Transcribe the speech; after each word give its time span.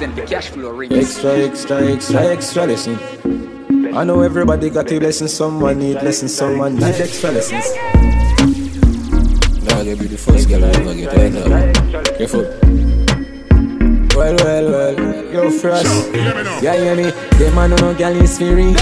represent 0.00 0.16
the 0.16 0.34
cash 0.34 0.50
flow 0.50 0.70
rings. 0.70 0.94
Extra, 0.94 1.38
extra, 1.38 1.82
extra, 1.82 2.20
extra 2.26 2.66
listen. 2.66 2.98
I 3.94 4.04
know 4.04 4.20
everybody 4.20 4.70
got 4.70 4.90
a 4.92 4.98
blessing, 4.98 5.28
someone 5.28 5.78
need 5.78 5.98
blessing, 6.00 6.28
someone 6.28 6.76
need 6.76 6.84
extra 6.84 7.32
lessons. 7.32 7.66
Now 9.64 9.80
you 9.80 9.96
be 9.96 10.06
the 10.06 10.18
first 10.18 10.48
girl 10.48 10.64
ever 10.64 10.94
get 10.94 11.12
head 11.12 11.36
up. 11.36 12.16
Careful. 12.16 12.42
Well, 14.16 14.36
well, 14.44 14.70
well, 14.70 15.24
yo, 15.32 15.50
frost. 15.50 16.12
Yeah, 16.62 16.76
hear 16.76 16.94
me? 16.94 17.10
Them 17.38 17.54
man 17.54 17.70
no 17.70 17.94
girl 17.94 18.14
is 18.22 18.38
free. 18.38 18.74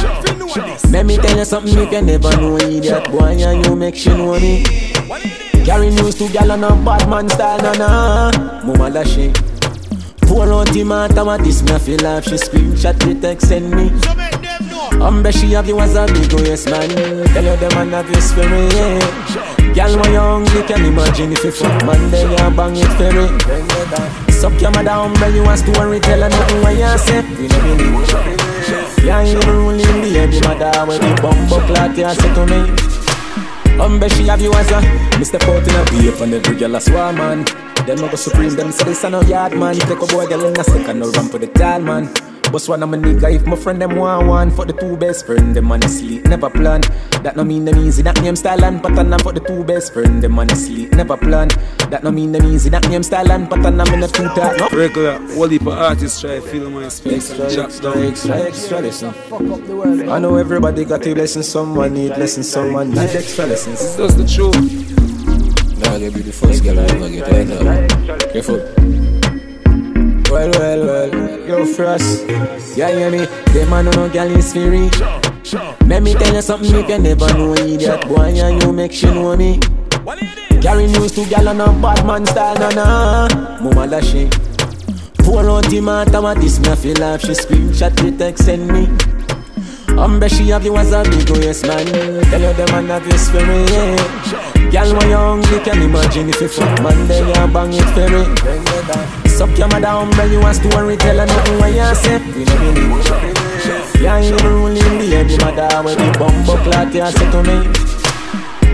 Let 0.90 1.06
me 1.06 1.16
tell 1.16 1.36
you 1.38 1.44
something 1.44 1.72
you 1.72 2.02
never 2.02 2.36
know 2.36 2.56
idiot 2.56 3.10
boy 3.10 3.36
and 3.40 3.64
you 3.64 3.76
make 3.76 3.96
she 3.96 4.10
know 4.10 4.38
me. 4.38 4.64
Carry 5.64 5.90
news 5.90 6.14
to 6.16 6.28
gal 6.28 6.52
on 6.52 6.64
a 6.64 6.70
bad 6.84 7.08
man 7.08 7.28
style, 7.28 7.58
na 7.58 7.72
na. 7.72 8.62
Mama 8.64 8.90
dashing. 8.90 9.45
Pour 10.26 10.52
out 10.52 10.68
the 10.72 10.84
matter, 10.84 11.24
what 11.24 11.42
this 11.42 11.62
me 11.62 11.78
feel 11.78 12.00
like 12.02 12.24
she 12.24 12.34
screenshot 12.34 12.98
the 12.98 13.14
text 13.20 13.48
send 13.48 13.70
me. 13.70 13.90
I'm 14.96 15.02
um, 15.02 15.22
bet 15.22 15.34
she 15.34 15.52
have 15.52 15.68
you 15.68 15.78
as 15.80 15.94
a 15.94 16.06
big 16.06 16.32
yes 16.46 16.66
man. 16.66 16.88
Tell 16.88 17.44
you 17.44 17.56
the 17.56 17.68
man 17.74 17.90
have 17.90 18.10
your 18.10 18.20
spirit. 18.20 18.72
Yeah. 18.72 19.56
Girl, 19.76 20.00
when 20.00 20.12
you 20.12 20.18
hungry, 20.18 20.62
can 20.62 20.84
imagine 20.86 21.32
if 21.32 21.44
you 21.44 21.50
fuck 21.50 21.84
man, 21.84 22.10
then 22.10 22.30
you 22.30 22.56
bang 22.56 22.76
it 22.76 22.88
for 22.96 23.12
me. 23.12 24.32
Suck 24.32 24.58
your 24.58 24.70
mother, 24.70 24.96
umbre, 24.96 25.34
you 25.34 25.44
a 25.44 25.56
story, 25.56 26.00
tell 26.00 26.22
her 26.22 26.30
nothing 26.30 26.62
when 26.62 26.78
you 26.78 26.98
say. 26.98 27.20
We 27.36 27.46
no 27.46 27.60
believe. 27.76 29.04
Yeah, 29.04 29.20
you 29.20 29.38
ruling 29.40 30.00
the 30.00 30.10
heavy 30.16 30.40
mother, 30.40 30.86
when 30.86 30.98
the 30.98 31.20
bumbo 31.20 31.60
clot 31.66 31.96
you 31.96 32.08
say 32.08 32.34
to 32.34 32.46
me. 32.46 32.96
Umbre, 33.76 34.08
she 34.16 34.26
have 34.28 34.40
you 34.40 34.52
as 34.54 34.70
a 34.70 34.80
Mr. 35.20 35.36
Out 35.44 35.68
in 35.68 35.74
a 35.74 35.84
beef 35.90 36.20
and 36.22 36.32
every 36.32 36.56
girl 36.56 36.74
a 36.74 36.80
swarm 36.80 37.16
man. 37.16 37.44
Them 37.86 37.98
no 37.98 38.08
go 38.08 38.16
supreme, 38.16 38.50
them 38.56 38.72
say 38.72 38.84
this 38.84 39.04
a 39.04 39.10
no 39.10 39.22
yard 39.22 39.56
man. 39.56 39.76
Take 39.76 40.02
a 40.02 40.06
boy 40.06 40.26
girl 40.26 40.46
in 40.46 40.58
a 40.58 40.64
second, 40.64 40.98
no 40.98 41.08
run 41.12 41.28
for 41.28 41.38
the 41.38 41.46
tall 41.46 41.80
man. 41.80 42.12
Boss 42.50 42.68
one 42.68 42.82
of 42.82 42.88
my 42.88 42.96
nigga, 42.96 43.32
if 43.32 43.46
my 43.46 43.54
friend 43.54 43.80
them 43.80 43.94
want 43.94 44.26
one. 44.26 44.50
For 44.50 44.64
the 44.64 44.72
two 44.72 44.96
best 44.96 45.24
friend, 45.24 45.54
them 45.54 45.70
sleep, 45.82 46.24
never 46.24 46.50
plan. 46.50 46.80
That 47.22 47.36
no 47.36 47.44
mean 47.44 47.64
them 47.64 47.78
easy, 47.78 48.02
that 48.02 48.20
name 48.22 48.34
style 48.34 48.64
and 48.64 48.82
pattern. 48.82 49.12
And 49.12 49.22
for 49.22 49.32
the 49.32 49.38
two 49.38 49.62
best 49.62 49.92
friend, 49.92 50.20
them 50.20 50.48
sleep, 50.48 50.92
never 50.92 51.16
plan. 51.16 51.46
That 51.90 52.02
no 52.02 52.10
mean 52.10 52.32
them 52.32 52.44
easy, 52.46 52.70
that 52.70 52.88
name 52.88 53.04
style 53.04 53.30
and 53.30 53.48
pattern. 53.48 53.80
I'm 53.80 53.94
in 53.94 54.00
the 54.00 54.08
two 54.08 54.24
talk, 54.34 54.58
no. 54.58 54.68
Regular, 54.76 55.20
all 55.38 55.46
the 55.46 55.60
artists 55.70 56.20
try 56.20 56.36
to 56.36 56.40
fill 56.40 56.68
my 56.70 56.88
space. 56.88 57.30
Extra, 57.30 57.46
and 57.46 57.58
extra, 57.66 57.92
down. 57.92 58.02
extra, 58.02 58.36
extra 58.36 58.80
listen 58.80 59.14
I 60.10 60.18
know 60.18 60.34
everybody 60.34 60.84
got 60.84 61.06
a 61.06 61.14
blessing, 61.14 61.44
someone 61.44 61.94
need 61.94 62.10
lessons, 62.10 62.50
someone 62.50 62.90
need 62.90 62.98
extra 62.98 63.46
lessons 63.46 63.96
That's 63.96 64.14
the 64.14 64.26
truth. 64.26 65.05
Now 65.78 65.96
you 65.96 66.10
be 66.10 66.22
the 66.22 66.32
first 66.32 66.64
girl 66.64 66.78
ever 66.78 67.10
get 67.10 67.28
up 67.28 68.32
Careful. 68.32 68.56
Well, 70.32 70.50
well, 70.58 70.86
well, 70.86 71.40
yo, 71.46 71.66
Frost. 71.66 72.26
Yeah, 72.76 72.90
hear 72.90 73.10
me? 73.10 73.26
Them 73.52 73.70
man 73.70 73.84
no 73.84 74.08
girl 74.08 74.30
is 74.36 74.52
free 74.52 74.90
Let 75.86 76.02
me 76.02 76.14
tell 76.14 76.34
you 76.34 76.42
something 76.42 76.74
if 76.74 76.88
you 76.88 76.98
never 76.98 77.32
know 77.34 77.52
idiot 77.54 78.08
boy 78.08 78.32
and 78.34 78.62
you 78.62 78.72
make 78.72 78.92
she 78.92 79.06
know 79.06 79.36
me. 79.36 79.60
Carry 80.62 80.86
news 80.86 81.12
to 81.12 81.26
gal 81.28 81.48
on 81.48 81.60
a 81.60 81.66
bad 81.80 82.06
man 82.06 82.24
style, 82.26 82.54
na 82.58 82.70
na 82.70 83.28
Mama 83.60 83.86
dashing 83.86 84.30
Pour 85.18 85.48
out 85.48 85.64
the 85.66 85.80
matter, 85.80 86.22
what 86.22 86.40
this 86.40 86.58
me 86.58 86.74
feel 86.76 86.96
like? 86.98 87.20
She 87.20 87.32
screenshot 87.32 87.94
the 87.96 88.16
text 88.16 88.44
send 88.46 88.68
me. 88.68 88.88
I'm 89.98 90.20
bet 90.20 90.30
she 90.30 90.48
have 90.48 90.64
you 90.64 90.76
as 90.76 90.92
a 90.92 91.02
big 91.02 91.28
yes 91.42 91.62
man. 91.62 91.86
Tell 91.86 92.40
you 92.40 92.52
the 92.52 92.66
man 92.72 92.86
have 92.86 93.06
your 93.06 93.18
spirit. 93.18 94.55
Girl 94.76 94.92
when 94.92 95.40
you 95.48 95.60
can 95.64 95.80
imagine 95.80 96.28
if 96.28 96.38
you 96.38 96.48
fuck 96.48 96.82
man 96.82 97.08
then 97.08 97.26
you 97.28 97.48
bang 97.54 97.72
it 97.72 97.88
for 97.96 98.08
me. 98.12 99.30
Suck 99.30 99.56
your 99.56 99.68
mother 99.68 99.88
umbre 99.88 100.30
you 100.30 100.44
a 100.44 100.52
story 100.52 100.98
tell 100.98 101.16
her 101.16 101.24
nothing 101.24 101.58
when 101.58 101.72
you 101.72 101.94
say. 101.94 102.18
We 102.36 102.44
no 102.44 102.54
believe 102.60 104.02
Yeah 104.02 104.20
you 104.20 104.36
ruling 104.36 104.98
the 104.98 105.06
heavy 105.16 105.38
mother 105.38 105.82
when 105.82 105.96
the 105.96 106.18
bumbo 106.18 106.62
clot 106.62 106.92
you 106.92 107.06
say 107.06 107.30
to 107.30 107.42
me. 107.48 107.56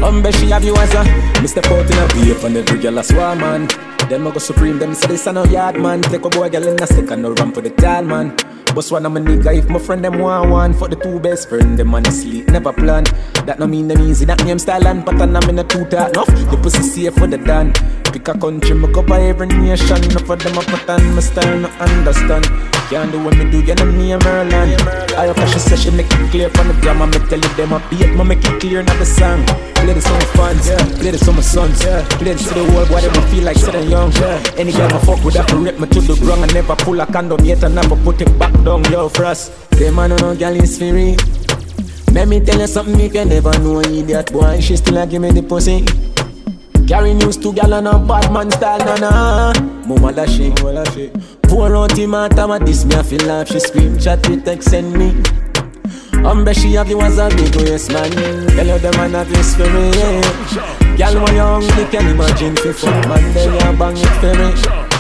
Um 0.03 0.23
bet 0.25 0.35
she 0.35 0.51
have 0.51 0.65
you 0.65 0.75
as 0.75 0.93
a 0.93 1.05
Mr. 1.39 1.63
Out 1.71 1.89
in 1.89 1.97
a 1.97 2.07
beef 2.15 2.43
and 2.43 2.57
every 2.57 2.81
girl 2.81 2.99
a 2.99 3.05
swarm 3.05 3.39
man. 3.39 3.69
Them 4.09 4.27
a 4.27 4.33
go 4.33 4.41
supreme, 4.41 4.81
them 4.81 4.95
say 4.95 5.07
this 5.07 5.29
a 5.29 5.33
no 5.33 5.45
yard 5.45 5.79
man. 5.79 6.03
Take 6.03 6.25
a 6.25 6.29
boy 6.29 6.51
girl 6.51 6.67
in 6.67 6.83
a 6.83 6.87
stick 6.89 7.13
and 7.13 7.23
no 7.23 7.31
run 7.35 7.53
for 7.53 7.61
the 7.61 7.71
tall 7.71 8.03
man 8.03 8.37
Boss 8.75 8.91
one 8.91 9.05
of 9.05 9.13
my 9.13 9.21
nigga, 9.21 9.55
if 9.55 9.69
my 9.69 9.79
friend 9.79 10.03
them 10.03 10.19
want 10.19 10.49
one 10.49 10.73
For 10.73 10.89
the 10.89 10.97
two 10.97 11.21
best 11.21 11.51
friend, 11.51 11.79
them 11.79 11.93
sleep, 12.07 12.49
never 12.49 12.73
plan. 12.73 13.05
That 13.45 13.59
no 13.59 13.67
mean 13.67 13.89
them 13.89 14.01
easy, 14.01 14.25
that 14.25 14.43
name 14.45 14.59
style 14.59 14.87
and 14.87 15.05
pattern 15.05 15.37
I'm 15.37 15.49
in 15.51 15.59
a 15.59 15.65
two 15.65 15.85
talk, 15.85 16.09
enough 16.09 16.27
The 16.51 16.59
pussy 16.63 16.83
safe 16.83 17.15
for 17.15 17.27
the 17.27 17.37
done 17.37 17.75
Pick 18.05 18.29
a 18.29 18.39
country, 18.39 18.75
me 18.75 18.91
cover 18.93 19.15
every 19.15 19.49
nation 19.49 20.03
Enough 20.05 20.31
of 20.31 20.39
them 20.39 20.57
a 20.57 20.63
pattern, 20.63 21.15
my 21.15 21.21
style 21.21 21.59
no 21.59 21.69
understand. 21.85 22.47
Can't 22.89 23.13
do 23.13 23.23
what 23.23 23.37
me 23.37 23.51
do, 23.51 23.61
you 23.61 23.75
know 23.75 23.85
me 23.85 24.13
a 24.13 24.19
Maryland 24.19 24.81
I 25.17 25.27
have 25.27 25.61
say 25.61 25.77
she 25.77 25.91
make 25.91 26.07
it 26.09 26.31
clear 26.31 26.49
from 26.51 26.69
the 26.69 26.75
grammar 26.81 27.07
Me 27.07 27.19
tell 27.29 27.41
you 27.41 27.55
them 27.57 27.73
a 27.73 27.79
beat, 27.91 28.09
me 28.17 28.25
make 28.25 28.45
it 28.45 28.61
clear 28.61 28.83
not 28.83 28.99
the 28.99 29.05
song. 29.05 29.45
Play 29.83 29.95
this 29.95 30.07
on 30.07 30.15
my 30.15 30.25
fans, 30.39 30.71
play 31.01 31.11
this 31.11 31.27
on 31.29 31.35
my 31.35 31.43
sons. 31.43 31.83
Play 31.83 32.33
this 32.33 32.49
to 32.49 32.55
the 32.55 32.65
world, 32.73 32.89
why 32.89 33.01
they 33.01 33.11
feel 33.33 33.45
like 33.45 33.57
sitting 33.57 33.91
young. 33.91 34.13
Yeah. 34.13 34.55
Any 34.57 34.71
girl 34.73 34.89
me 34.89 34.99
fuck 35.05 35.25
with 35.25 35.35
that 35.35 35.51
for 35.51 35.57
rip 35.57 35.81
me 35.81 35.89
to 35.89 36.01
the 36.01 36.15
ground 36.23 36.45
I 36.45 36.55
never 36.55 36.77
pull 36.77 37.01
a 37.01 37.07
condom 37.07 37.45
yet 37.45 37.65
and 37.65 37.75
never 37.75 37.97
put 37.97 38.23
it 38.23 38.39
back 38.39 38.53
down, 38.65 38.85
yo, 38.85 39.09
frost. 39.09 39.53
Them 39.73 39.97
man 39.97 40.11
no 40.11 40.35
girl 40.37 40.55
is 40.57 40.79
free 40.79 41.17
Let 42.13 42.29
me 42.29 42.41
tell 42.41 42.61
you 42.61 42.67
something 42.67 43.01
if 43.01 43.15
you 43.15 43.25
never 43.25 43.59
know 43.59 43.81
idiot 43.81 44.33
boy 44.33 44.61
She 44.61 44.77
still 44.77 44.99
a 44.99 45.07
give 45.07 45.23
me 45.23 45.31
the 45.31 45.43
pussy. 45.43 45.85
Carry 46.87 47.15
news 47.15 47.37
to 47.39 47.53
gal 47.53 47.75
on 47.75 47.87
a 47.87 47.99
bad 47.99 48.33
man 48.33 48.51
style, 48.51 48.79
na 48.79 48.97
na 48.97 49.53
Mama 49.87 50.13
dashing, 50.13 50.55
Pour 50.55 51.75
out 51.75 51.91
the 51.95 52.07
matter, 52.07 52.47
what 52.47 52.65
this 52.67 52.85
me 52.85 52.95
I 52.95 53.03
feel 53.03 53.27
like 53.27 53.49
She 53.49 53.61
scream, 53.61 53.99
chat 53.99 54.23
the 54.23 54.41
text 54.45 54.71
send 54.71 54.93
me. 54.93 55.15
Bet 56.45 56.57
she 56.57 56.75
have 56.75 56.89
you 56.89 57.01
as 57.01 57.19
a 57.19 57.29
big 57.31 57.55
yes 57.67 57.89
man. 57.89 58.11
Tell 58.11 58.67
you 58.67 58.79
the 58.79 58.93
man 58.97 59.13
have 59.13 59.31
your 59.31 59.43
spirit 59.43 59.97
yeah. 59.97 61.11
Girl 61.11 61.25
when 61.25 61.35
you 61.35 61.41
hungry 61.41 61.85
can 61.91 62.09
imagine 62.09 62.57
fuck 62.57 63.09
man 63.09 63.35
Then 63.35 63.53
you 63.55 63.79
bang 63.79 63.97
it 63.97 64.07
for 64.21 64.87
me 64.87 64.92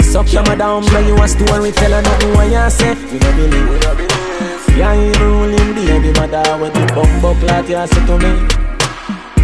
Suck 0.00 0.32
your 0.32 0.42
mother 0.42 0.64
umbre 0.64 1.06
you 1.06 1.16
a 1.22 1.28
story 1.28 1.72
Tell 1.72 1.92
her 1.92 2.02
nothing 2.02 2.34
what 2.34 2.50
you 2.50 2.70
say. 2.70 2.94
We 3.10 3.18
not 3.18 3.36
believe 3.36 4.76
Yeah 4.76 4.94
you 4.94 5.12
ruling 5.20 5.74
the 5.74 5.82
heavy 5.92 6.12
mother 6.12 6.42
When 6.58 6.72
the 6.72 6.92
bumbo 6.94 7.34
clot 7.40 7.68
you 7.68 7.86
say 7.86 8.06
to 8.06 8.18
me 8.18 8.61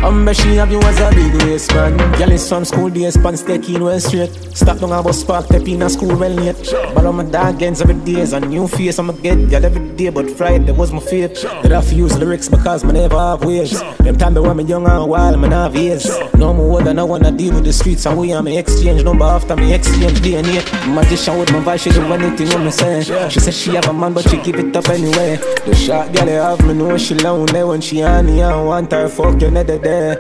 I'm 0.00 0.32
she 0.32 0.54
have 0.54 0.70
you 0.70 0.81
as 0.82 1.00
a 1.00 1.10
big 1.10 1.34
waist 1.42 1.75
man? 1.75 1.97
Girl 2.19 2.31
is 2.31 2.48
from 2.48 2.64
school 2.64 2.88
days, 2.88 3.16
pants 3.16 3.42
take 3.42 3.69
in 3.69 3.82
well 3.82 3.98
straight 3.98 4.31
Stop 4.56 4.78
down 4.78 4.92
a 4.92 5.03
bus 5.03 5.25
park, 5.25 5.47
step 5.47 5.66
in 5.66 5.82
a 5.82 5.91
school 5.91 6.16
well 6.16 6.31
late. 6.31 6.56
But 6.94 7.04
I'm 7.04 7.19
a 7.19 7.25
dog 7.25 7.60
ends 7.62 7.81
every 7.81 7.94
day, 7.94 8.20
a 8.20 8.38
new 8.41 8.69
face 8.69 9.00
I'ma 9.00 9.12
get 9.14 9.50
girl 9.50 9.64
every 9.64 9.88
day 9.97 10.10
But 10.10 10.31
Friday 10.31 10.70
was 10.70 10.92
my 10.92 11.00
fate. 11.00 11.34
That 11.34 11.72
I 11.72 11.82
use 11.91 12.16
lyrics 12.16 12.48
because 12.48 12.84
me 12.84 12.92
never 12.92 13.19
have 13.19 13.44
waves 13.44 13.81
Them 13.98 14.16
time 14.16 14.34
they 14.34 14.41
when 14.41 14.58
me 14.58 14.64
young 14.64 14.87
and 14.87 15.10
wild, 15.10 15.41
me 15.41 15.48
not 15.48 15.72
have 15.72 15.82
years 15.82 16.06
No 16.34 16.54
more 16.54 16.78
older, 16.78 16.98
I 16.98 17.03
wanna 17.03 17.32
deal 17.32 17.54
with 17.54 17.64
the 17.64 17.72
streets 17.72 18.06
And 18.06 18.19
we 18.19 18.41
me 18.41 18.56
exchange 18.56 19.03
number 19.03 19.25
after 19.25 19.56
me 19.56 19.75
exchange 19.75 20.20
DNA 20.20 20.62
Magician 20.94 21.38
with 21.38 21.50
my 21.53 21.58
voice, 21.58 21.82
she 21.82 21.91
do 21.91 22.03
anything 22.12 22.48
what 22.48 22.60
me 22.60 22.70
say. 22.70 23.03
She 23.31 23.41
said 23.41 23.54
she 23.54 23.75
have 23.75 23.88
a 23.88 23.92
man 23.92 24.12
but 24.12 24.28
she 24.28 24.41
give 24.42 24.60
it 24.60 24.76
up 24.76 24.88
anyway. 24.88 25.37
The 25.66 25.75
shot 25.75 26.12
girl 26.12 26.26
have 26.26 26.64
me 26.64 26.75
know 26.75 26.97
she 26.98 27.14
lonely 27.14 27.64
When 27.64 27.81
she 27.81 28.02
on 28.02 28.26
me, 28.26 28.43
I 28.43 28.62
want 28.62 28.93
her. 28.93 29.08
Fuck 29.08 29.43
you 29.43 29.50
never 29.50 29.88
there 29.88 30.17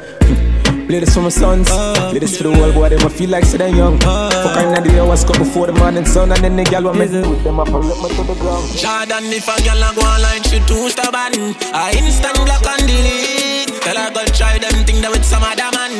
Play 0.88 1.00
this 1.00 1.12
for 1.14 1.20
my 1.20 1.28
sons, 1.28 1.68
play 1.68 2.18
this 2.18 2.38
for 2.38 2.44
the 2.44 2.50
world 2.50 2.74
boy, 2.74 2.88
they 2.88 2.96
might 2.96 3.12
feel 3.12 3.28
like 3.28 3.44
they 3.44 3.70
young 3.70 4.00
Fuck 4.00 4.32
her 4.32 4.76
in 4.76 4.84
the 4.84 5.02
hours, 5.02 5.22
cut 5.22 5.36
before 5.38 5.66
the 5.66 5.72
morning 5.74 6.06
sun 6.06 6.32
And 6.32 6.42
then 6.42 6.56
the 6.56 6.64
girl 6.64 6.84
want 6.84 6.98
me 6.98 7.06
to 7.08 7.22
put 7.22 7.44
them 7.44 7.60
up 7.60 7.68
and 7.68 7.84
rip 7.84 7.98
me 8.00 8.08
to 8.08 8.22
the 8.24 8.34
ground 8.40 8.64
Jordan, 8.72 9.24
if 9.28 9.48
a 9.48 9.56
girl 9.64 9.84
a 9.84 9.94
go 9.94 10.00
online, 10.00 10.42
she 10.44 10.58
too 10.64 10.88
stubborn. 10.88 11.54
I 11.74 11.92
instant 11.98 12.36
block 12.44 12.64
and 12.66 12.88
delete. 12.88 13.37
Tell 13.80 13.96
her 13.96 14.10
go 14.10 14.24
try 14.32 14.58
them 14.58 14.84
thing 14.84 15.00
that 15.02 15.10
with 15.10 15.24
some 15.24 15.42
other 15.42 15.70
man. 15.76 15.92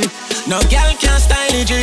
No 0.48 0.60
girl 0.72 0.90
can 0.98 1.18
style 1.20 1.52
it, 1.52 1.68
G. 1.68 1.74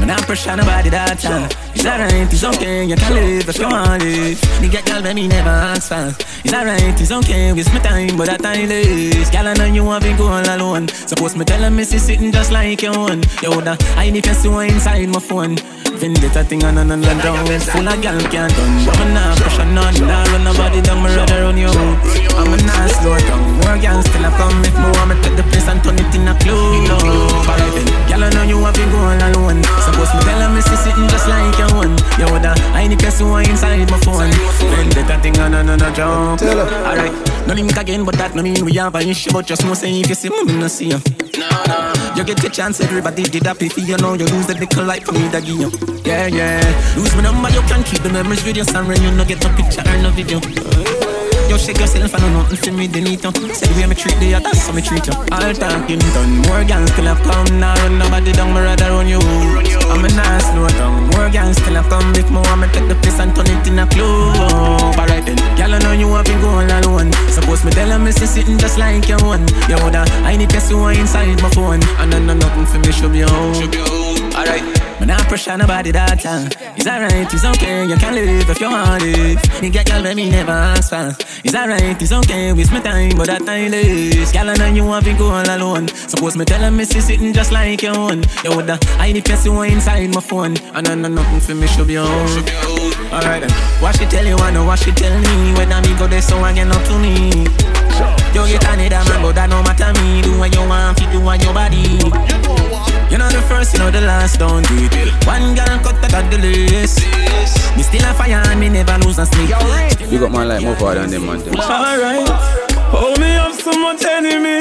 Man, 0.00 0.10
I'm 0.10 0.22
pressure 0.24 0.56
nobody 0.56 0.90
that 0.90 1.18
time. 1.18 1.48
It's 1.74 1.84
alright, 1.84 2.32
it's 2.32 2.42
okay, 2.42 2.84
you 2.84 2.96
can 2.96 3.12
live 3.14 3.48
if 3.48 3.58
you 3.58 3.68
want 3.68 4.02
live. 4.02 4.40
Nigga, 4.60 4.84
girl, 4.86 5.00
let 5.02 5.14
me 5.14 5.28
never 5.28 5.48
ask 5.48 5.88
for. 5.88 6.14
It's 6.44 6.52
alright, 6.52 7.00
it's 7.00 7.12
okay, 7.12 7.52
waste 7.52 7.72
my 7.72 7.80
time, 7.80 8.16
but 8.16 8.26
that 8.26 8.40
time 8.40 8.70
is. 8.70 9.30
Girl, 9.30 9.46
I 9.46 9.54
know 9.54 9.66
you 9.66 9.84
want 9.84 10.04
to 10.04 10.16
go 10.16 10.26
all 10.28 10.42
alone. 10.42 10.88
Suppose 10.88 11.36
me 11.36 11.44
tell 11.44 11.62
her, 11.62 11.70
me 11.70 11.84
see 11.84 11.98
sitting 11.98 12.32
just 12.32 12.50
like 12.50 12.82
you 12.82 12.90
own. 12.90 13.22
Yo, 13.42 13.60
that 13.60 13.82
I 13.96 14.06
if 14.06 14.26
you 14.26 14.34
see 14.34 14.48
what 14.48 14.70
inside 14.70 15.08
my 15.08 15.20
phone. 15.20 15.56
Vendetta 15.98 16.44
thing 16.44 16.62
on 16.62 16.78
and 16.78 16.92
on 16.92 17.02
and 17.02 17.22
down 17.22 17.44
Full 17.44 17.88
of 17.88 18.00
gal 18.00 18.20
can't 18.30 18.54
done 18.54 18.86
But 18.86 18.98
me 19.02 19.14
nah 19.14 19.34
pressure 19.34 19.66
none 19.66 19.98
Nah 20.06 20.22
run 20.30 20.44
nobody 20.44 20.80
down 20.80 21.02
Me 21.02 21.10
rather 21.10 21.42
run 21.42 21.58
your 21.58 21.74
hood 21.74 21.98
I'm 22.38 22.54
a 22.54 22.56
nah 22.62 22.86
slow 22.86 23.18
down 23.18 23.42
More 23.58 23.78
gal 23.82 24.00
still 24.06 24.24
a 24.24 24.30
come 24.38 24.47
If 24.64 24.76
me 24.76 24.88
want 24.96 25.10
me 25.10 25.14
take 25.22 25.36
the 25.36 25.44
place 25.48 25.68
And 25.68 25.82
turn 25.84 25.98
it 25.98 26.14
in 26.14 26.28
a 26.28 26.34
club 26.38 26.88
then 27.76 27.86
Gal 28.08 28.24
I 28.24 28.30
know 28.30 28.44
you 28.44 28.58
have 28.64 28.74
to 28.74 28.84
go 28.88 28.98
all 28.98 29.20
alone 29.20 29.62
Suppose 29.84 30.12
me 30.14 30.20
tell 30.24 30.40
her 30.40 30.50
Me 30.52 30.60
see 30.62 30.76
sitting 30.76 31.08
just 31.08 31.28
like 31.28 31.56
you 31.58 31.68
one 31.76 31.94
Yo 32.16 32.28
that 32.40 32.58
I 32.72 32.86
need 32.86 32.98
to 33.00 33.10
see 33.10 33.24
what 33.24 33.48
inside 33.48 33.88
my 33.90 33.98
phone 34.00 34.32
Vendetta 34.78 35.18
thing 35.22 35.38
on 35.40 35.54
and 35.54 35.80
joke. 35.94 36.42
Alright, 36.42 37.12
no 37.46 37.54
link 37.54 37.76
again, 37.76 38.04
but 38.04 38.14
that 38.16 38.34
no 38.34 38.42
mean 38.42 38.64
we 38.64 38.72
have 38.74 38.94
an 38.94 39.08
issue. 39.08 39.30
But 39.32 39.46
just 39.46 39.64
know 39.64 39.74
say 39.74 40.00
if 40.00 40.08
you 40.08 40.14
see 40.14 40.30
me, 40.30 40.44
me 40.44 40.58
no 40.58 40.68
see 40.68 40.86
you. 40.86 41.00
No, 41.38 41.48
no. 41.66 42.14
You 42.16 42.24
get 42.24 42.38
the 42.38 42.50
chance, 42.50 42.80
everybody 42.80 43.24
did 43.24 43.42
that 43.42 43.60
if 43.62 43.76
you 43.76 43.96
know 43.96 44.14
you 44.14 44.26
lose 44.26 44.46
the 44.46 44.54
little 44.54 44.84
life 44.84 45.04
for 45.04 45.12
me 45.12 45.28
that 45.28 45.44
give 45.44 45.58
you. 45.58 45.70
Yeah, 46.04 46.26
yeah. 46.26 46.94
Lose 46.96 47.14
my 47.16 47.22
number, 47.22 47.50
you 47.50 47.60
can 47.62 47.82
keep 47.84 48.02
the 48.02 48.10
memories 48.10 48.44
with 48.44 48.56
your 48.56 48.64
son 48.64 48.86
when 48.86 49.02
you 49.02 49.10
no 49.10 49.24
get 49.24 49.42
no 49.42 49.50
picture 49.56 49.82
or 49.82 50.02
no 50.02 50.10
video. 50.10 50.40
You 51.48 51.56
shake 51.56 51.80
yourself 51.80 52.12
and 52.12 52.22
know 52.22 52.42
nothing 52.42 52.60
for 52.60 52.72
me, 52.76 52.86
they 52.86 53.00
need 53.00 53.20
to 53.24 53.32
Say 53.56 53.64
the 53.72 53.80
way 53.80 53.86
me 53.88 53.96
treat 53.96 54.20
the 54.20 54.36
others, 54.36 54.60
so 54.60 54.72
me 54.72 54.82
treat 54.82 55.06
you 55.08 55.16
All 55.32 55.52
talking 55.56 55.98
done, 56.12 56.44
more 56.44 56.60
gangs 56.60 56.92
still 56.92 57.08
have 57.08 57.22
come 57.24 57.58
Now 57.58 57.72
run 57.80 57.98
nobody 57.98 58.32
down, 58.32 58.52
me 58.52 58.60
rather 58.60 58.92
run 58.92 59.08
you. 59.08 59.16
I'm 59.88 60.04
a 60.04 60.08
nice 60.12 60.44
slow 60.52 60.68
down, 60.76 61.08
more 61.16 61.30
gangs 61.32 61.56
still 61.56 61.80
have 61.80 61.88
come. 61.88 62.12
If 62.20 62.28
want 62.28 62.60
me 62.60 62.68
take 62.76 62.84
the 62.84 62.96
place 63.00 63.18
and 63.18 63.34
turn 63.34 63.48
it 63.48 63.66
in 63.66 63.80
a 63.80 63.88
club 63.88 65.00
Alright 65.00 65.24
then, 65.24 65.40
girl 65.56 65.72
I 65.72 65.78
know 65.80 65.92
you 65.96 66.12
have 66.12 66.26
been 66.26 66.40
going 66.44 66.68
alone. 66.68 67.12
Suppose 67.32 67.64
me 67.64 67.72
tell 67.72 67.88
them 67.88 68.04
me 68.04 68.12
see 68.12 68.26
sitting 68.26 68.58
just 68.58 68.76
like 68.76 69.08
you 69.08 69.16
one 69.24 69.48
You 69.72 69.80
woulda, 69.80 70.04
I 70.28 70.36
need 70.36 70.50
to 70.50 70.60
see 70.60 70.76
inside 70.76 71.40
my 71.40 71.48
phone. 71.50 71.80
And 71.96 72.12
I 72.12 72.18
know 72.20 72.34
nothing 72.34 72.66
for 72.66 72.78
me, 72.78 72.92
should 72.92 73.12
be 73.12 73.24
home 73.24 73.56
Alright 74.36 74.77
Man, 75.00 75.10
I 75.10 75.22
pressure 75.28 75.56
nobody 75.56 75.92
that 75.92 76.18
time. 76.20 76.50
It's 76.74 76.86
alright, 76.86 77.32
it's 77.32 77.44
okay, 77.44 77.86
you 77.86 77.96
can 77.96 78.14
live 78.14 78.50
if 78.50 78.60
you 78.60 78.68
want 78.68 79.02
it. 79.04 79.38
Nigga, 79.62 79.86
girl, 79.86 80.02
let 80.02 80.16
me 80.16 80.28
never 80.28 80.50
ask 80.50 80.90
for. 80.90 81.14
It's 81.44 81.54
alright, 81.54 82.02
it's 82.02 82.10
okay, 82.10 82.52
waste 82.52 82.72
my 82.72 82.80
time, 82.80 83.16
but 83.16 83.26
that 83.28 83.46
time 83.46 83.72
is. 83.74 84.32
Girl, 84.32 84.50
I 84.50 84.54
know 84.56 84.66
you 84.66 84.84
want 84.84 85.04
to 85.04 85.14
go 85.14 85.30
all 85.30 85.48
alone. 85.48 85.86
Suppose 85.88 86.36
me 86.36 86.44
tell 86.44 86.68
me 86.72 86.84
see 86.84 87.00
sitting 87.00 87.32
just 87.32 87.52
like 87.52 87.80
you 87.82 87.90
own. 87.90 88.24
You 88.42 88.50
woulda, 88.50 88.78
I 88.98 89.12
need 89.12 89.24
to 89.26 89.36
one 89.50 89.70
inside 89.70 90.12
my 90.12 90.20
phone. 90.20 90.56
And 90.74 90.88
I 90.88 90.94
know 90.96 91.08
nothing 91.08 91.40
for 91.40 91.54
me 91.54 91.68
should 91.68 91.86
be 91.86 91.96
on. 91.96 92.08
Alright 93.14 93.46
then, 93.46 93.50
what 93.80 93.96
she 93.96 94.04
tell 94.06 94.26
you, 94.26 94.34
I 94.36 94.50
know 94.50 94.64
what 94.64 94.80
she 94.80 94.90
tell 94.90 95.16
me. 95.16 95.54
When 95.54 95.72
I 95.72 95.80
go 95.96 96.08
there, 96.08 96.22
so 96.22 96.38
I 96.38 96.52
get 96.52 96.66
up 96.66 96.82
to 96.88 96.98
me. 96.98 97.46
You 98.34 98.46
get 98.46 98.66
another 98.66 99.10
man, 99.10 99.22
but 99.22 99.34
that 99.36 99.48
no 99.48 99.62
matter 99.62 99.92
me. 100.02 100.22
Do 100.22 100.38
what 100.38 100.52
you 100.54 100.66
want, 100.66 100.98
fit 100.98 101.10
do 101.12 101.20
what 101.20 101.42
your 101.42 101.54
body. 101.54 102.77
You 103.10 103.18
know 103.18 103.28
the 103.28 103.40
first, 103.48 103.72
you 103.72 103.78
know 103.78 103.90
the 103.90 104.00
last, 104.00 104.38
don't 104.38 104.66
do 104.68 104.76
it. 104.76 105.26
One 105.26 105.54
girl 105.54 105.78
cut 105.80 105.96
that 106.02 106.14
at 106.14 106.30
the 106.30 106.38
list. 106.38 107.00
Me 107.76 107.82
still 107.82 108.04
a 108.04 108.12
fire 108.14 108.42
and 108.44 108.60
me 108.60 108.68
never 108.68 108.98
lose 109.04 109.18
a 109.18 109.26
sleep. 109.26 109.48
You 110.10 110.18
got 110.18 110.30
my 110.30 110.44
like 110.44 110.62
more 110.62 110.76
power 110.76 110.94
than 110.94 111.10
them 111.10 111.26
man. 111.26 111.40
Alright, 111.56 112.28
hold 112.92 113.18
me 113.18 113.36
up 113.36 113.52
so 113.54 113.72
much 113.72 114.02
enemy. 114.04 114.60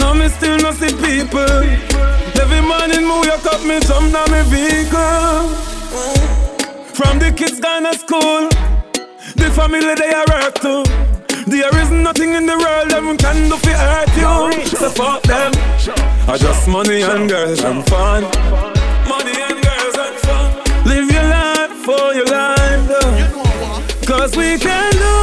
And 0.00 0.18
me 0.18 0.28
still 0.28 0.58
not 0.58 0.74
see 0.74 0.94
people. 0.96 1.40
Every 2.40 2.60
morning 2.60 3.06
move 3.06 3.26
you 3.26 3.38
cut 3.44 3.62
me 3.64 3.80
some 3.80 4.10
down 4.10 4.30
me 4.32 4.42
vehicle. 4.48 5.48
From 6.96 7.18
the 7.18 7.32
kids 7.36 7.60
gone 7.60 7.84
to 7.84 7.94
school, 7.98 8.48
the 9.36 9.50
family 9.54 9.94
they 9.94 10.12
are 10.12 10.24
hurt 10.28 10.54
too. 10.56 10.84
There 11.46 11.76
is 11.82 11.90
nothing 11.90 12.34
in 12.34 12.46
the 12.46 12.56
world 12.56 12.90
that 12.90 13.02
can 13.18 13.48
do 13.48 13.56
for 13.56 13.70
hurt 13.70 14.08
you. 14.16 14.66
So 14.66 14.88
fuck 14.90 15.22
them. 15.24 15.52
I 16.30 16.38
just 16.38 16.68
money 16.68 17.02
and 17.02 17.28
girls 17.28 17.64
and 17.64 17.84
fun. 17.88 18.22
Money 19.08 19.32
and 19.34 19.60
girls 19.64 19.96
and 19.98 20.16
fun. 20.20 20.86
Live 20.86 21.10
your 21.10 21.24
life 21.24 21.72
for 21.84 22.14
your 22.14 22.26
life. 22.26 24.06
Cause 24.06 24.36
we 24.36 24.56
can 24.56 24.92
do 24.92 25.19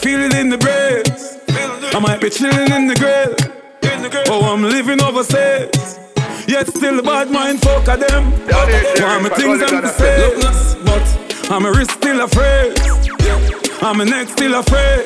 feel 0.00 0.20
it 0.20 0.34
in 0.34 0.48
the 0.48 0.56
breeze. 0.56 1.36
I 1.92 1.98
might 2.00 2.20
be 2.20 2.30
chilling 2.30 2.72
in 2.72 2.86
the 2.88 2.96
grave. 2.96 3.36
Oh, 4.28 4.40
I'm 4.50 4.62
living 4.62 5.02
overseas. 5.02 6.00
Yet 6.48 6.68
still 6.68 7.02
bad 7.02 7.30
mind 7.30 7.60
folk 7.60 7.86
of 7.86 8.00
them. 8.00 8.32
Want 8.48 9.22
me 9.24 9.30
things 9.36 9.60
I'm 9.60 9.84
say. 9.92 10.32
But 10.84 11.04
I'm 11.50 11.66
a 11.66 11.72
wrist 11.72 11.90
still 11.90 12.22
afraid. 12.22 12.80
I'm 13.82 14.00
a 14.00 14.04
neck 14.06 14.28
still 14.28 14.54
afraid. 14.54 15.04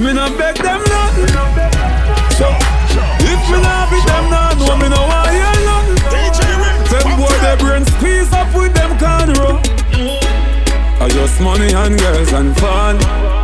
Me 0.00 0.12
not 0.14 0.32
beg 0.38 0.56
them 0.56 0.80
nothing. 0.88 1.28
So, 2.40 2.48
if 3.20 3.40
me 3.52 3.58
not 3.60 3.90
be 3.92 4.00
them 4.08 4.26
not 4.32 4.56
know 4.64 4.76
me 4.80 4.88
no 4.88 5.02
why 5.12 5.28
you 5.36 5.52
nothing. 5.68 6.00
Them 6.88 7.20
boy 7.20 7.36
their 7.44 7.58
brain 7.58 7.84
squeeze 7.84 8.32
up 8.32 8.48
with 8.54 8.72
them 8.72 8.96
cornrow. 8.96 9.60
I 11.00 11.08
just 11.10 11.38
money 11.40 11.72
and 11.74 11.98
girls 11.98 12.32
and 12.32 12.56
fun. 12.56 13.43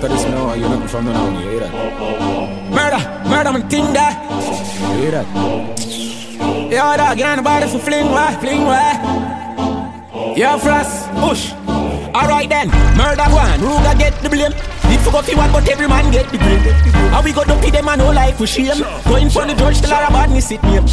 After 0.00 0.16
this, 0.16 0.24
no, 0.32 0.54
you're 0.54 0.66
nothing 0.66 0.88
from 0.88 1.04
the 1.04 1.12
now. 1.12 1.28
You 1.28 1.50
hear 1.50 1.60
that? 1.60 1.72
Murder, 2.72 3.28
murder, 3.28 3.52
me 3.52 3.60
think 3.68 3.92
that. 3.92 4.16
You 4.96 5.02
hear 5.02 5.10
that? 5.10 5.26
Yo, 6.72 6.96
dog, 6.96 7.18
get 7.18 7.28
on 7.28 7.36
the 7.36 7.42
body 7.42 7.66
for 7.68 7.78
fling, 7.80 8.06
why? 8.06 8.34
Fling, 8.40 8.64
why? 8.64 8.96
Yo, 10.38 10.56
Frost, 10.56 11.04
push. 11.20 11.52
Alright 12.16 12.48
then, 12.48 12.68
murder 12.96 13.28
one, 13.28 13.60
Ruga 13.60 13.98
get 13.98 14.16
the 14.22 14.30
blame. 14.30 14.52
Need 15.00 15.06
for 15.06 15.12
go 15.12 15.22
fi 15.22 15.34
one, 15.34 15.52
but 15.52 15.68
every 15.68 15.88
man 15.88 16.10
get 16.12 16.28
the 16.30 16.36
blame. 16.36 16.60
How 17.10 17.22
we 17.22 17.32
go 17.32 17.44
dumpy 17.44 17.70
them 17.70 17.88
and 17.88 18.00
no 18.00 18.12
life 18.12 18.36
for 18.36 18.46
shame. 18.46 18.76
Going 19.08 19.30
for 19.30 19.46
the 19.46 19.54
judge 19.54 19.80
till 19.80 19.92
our 19.92 20.10
badness 20.10 20.50
it 20.50 20.62
name. 20.62 20.84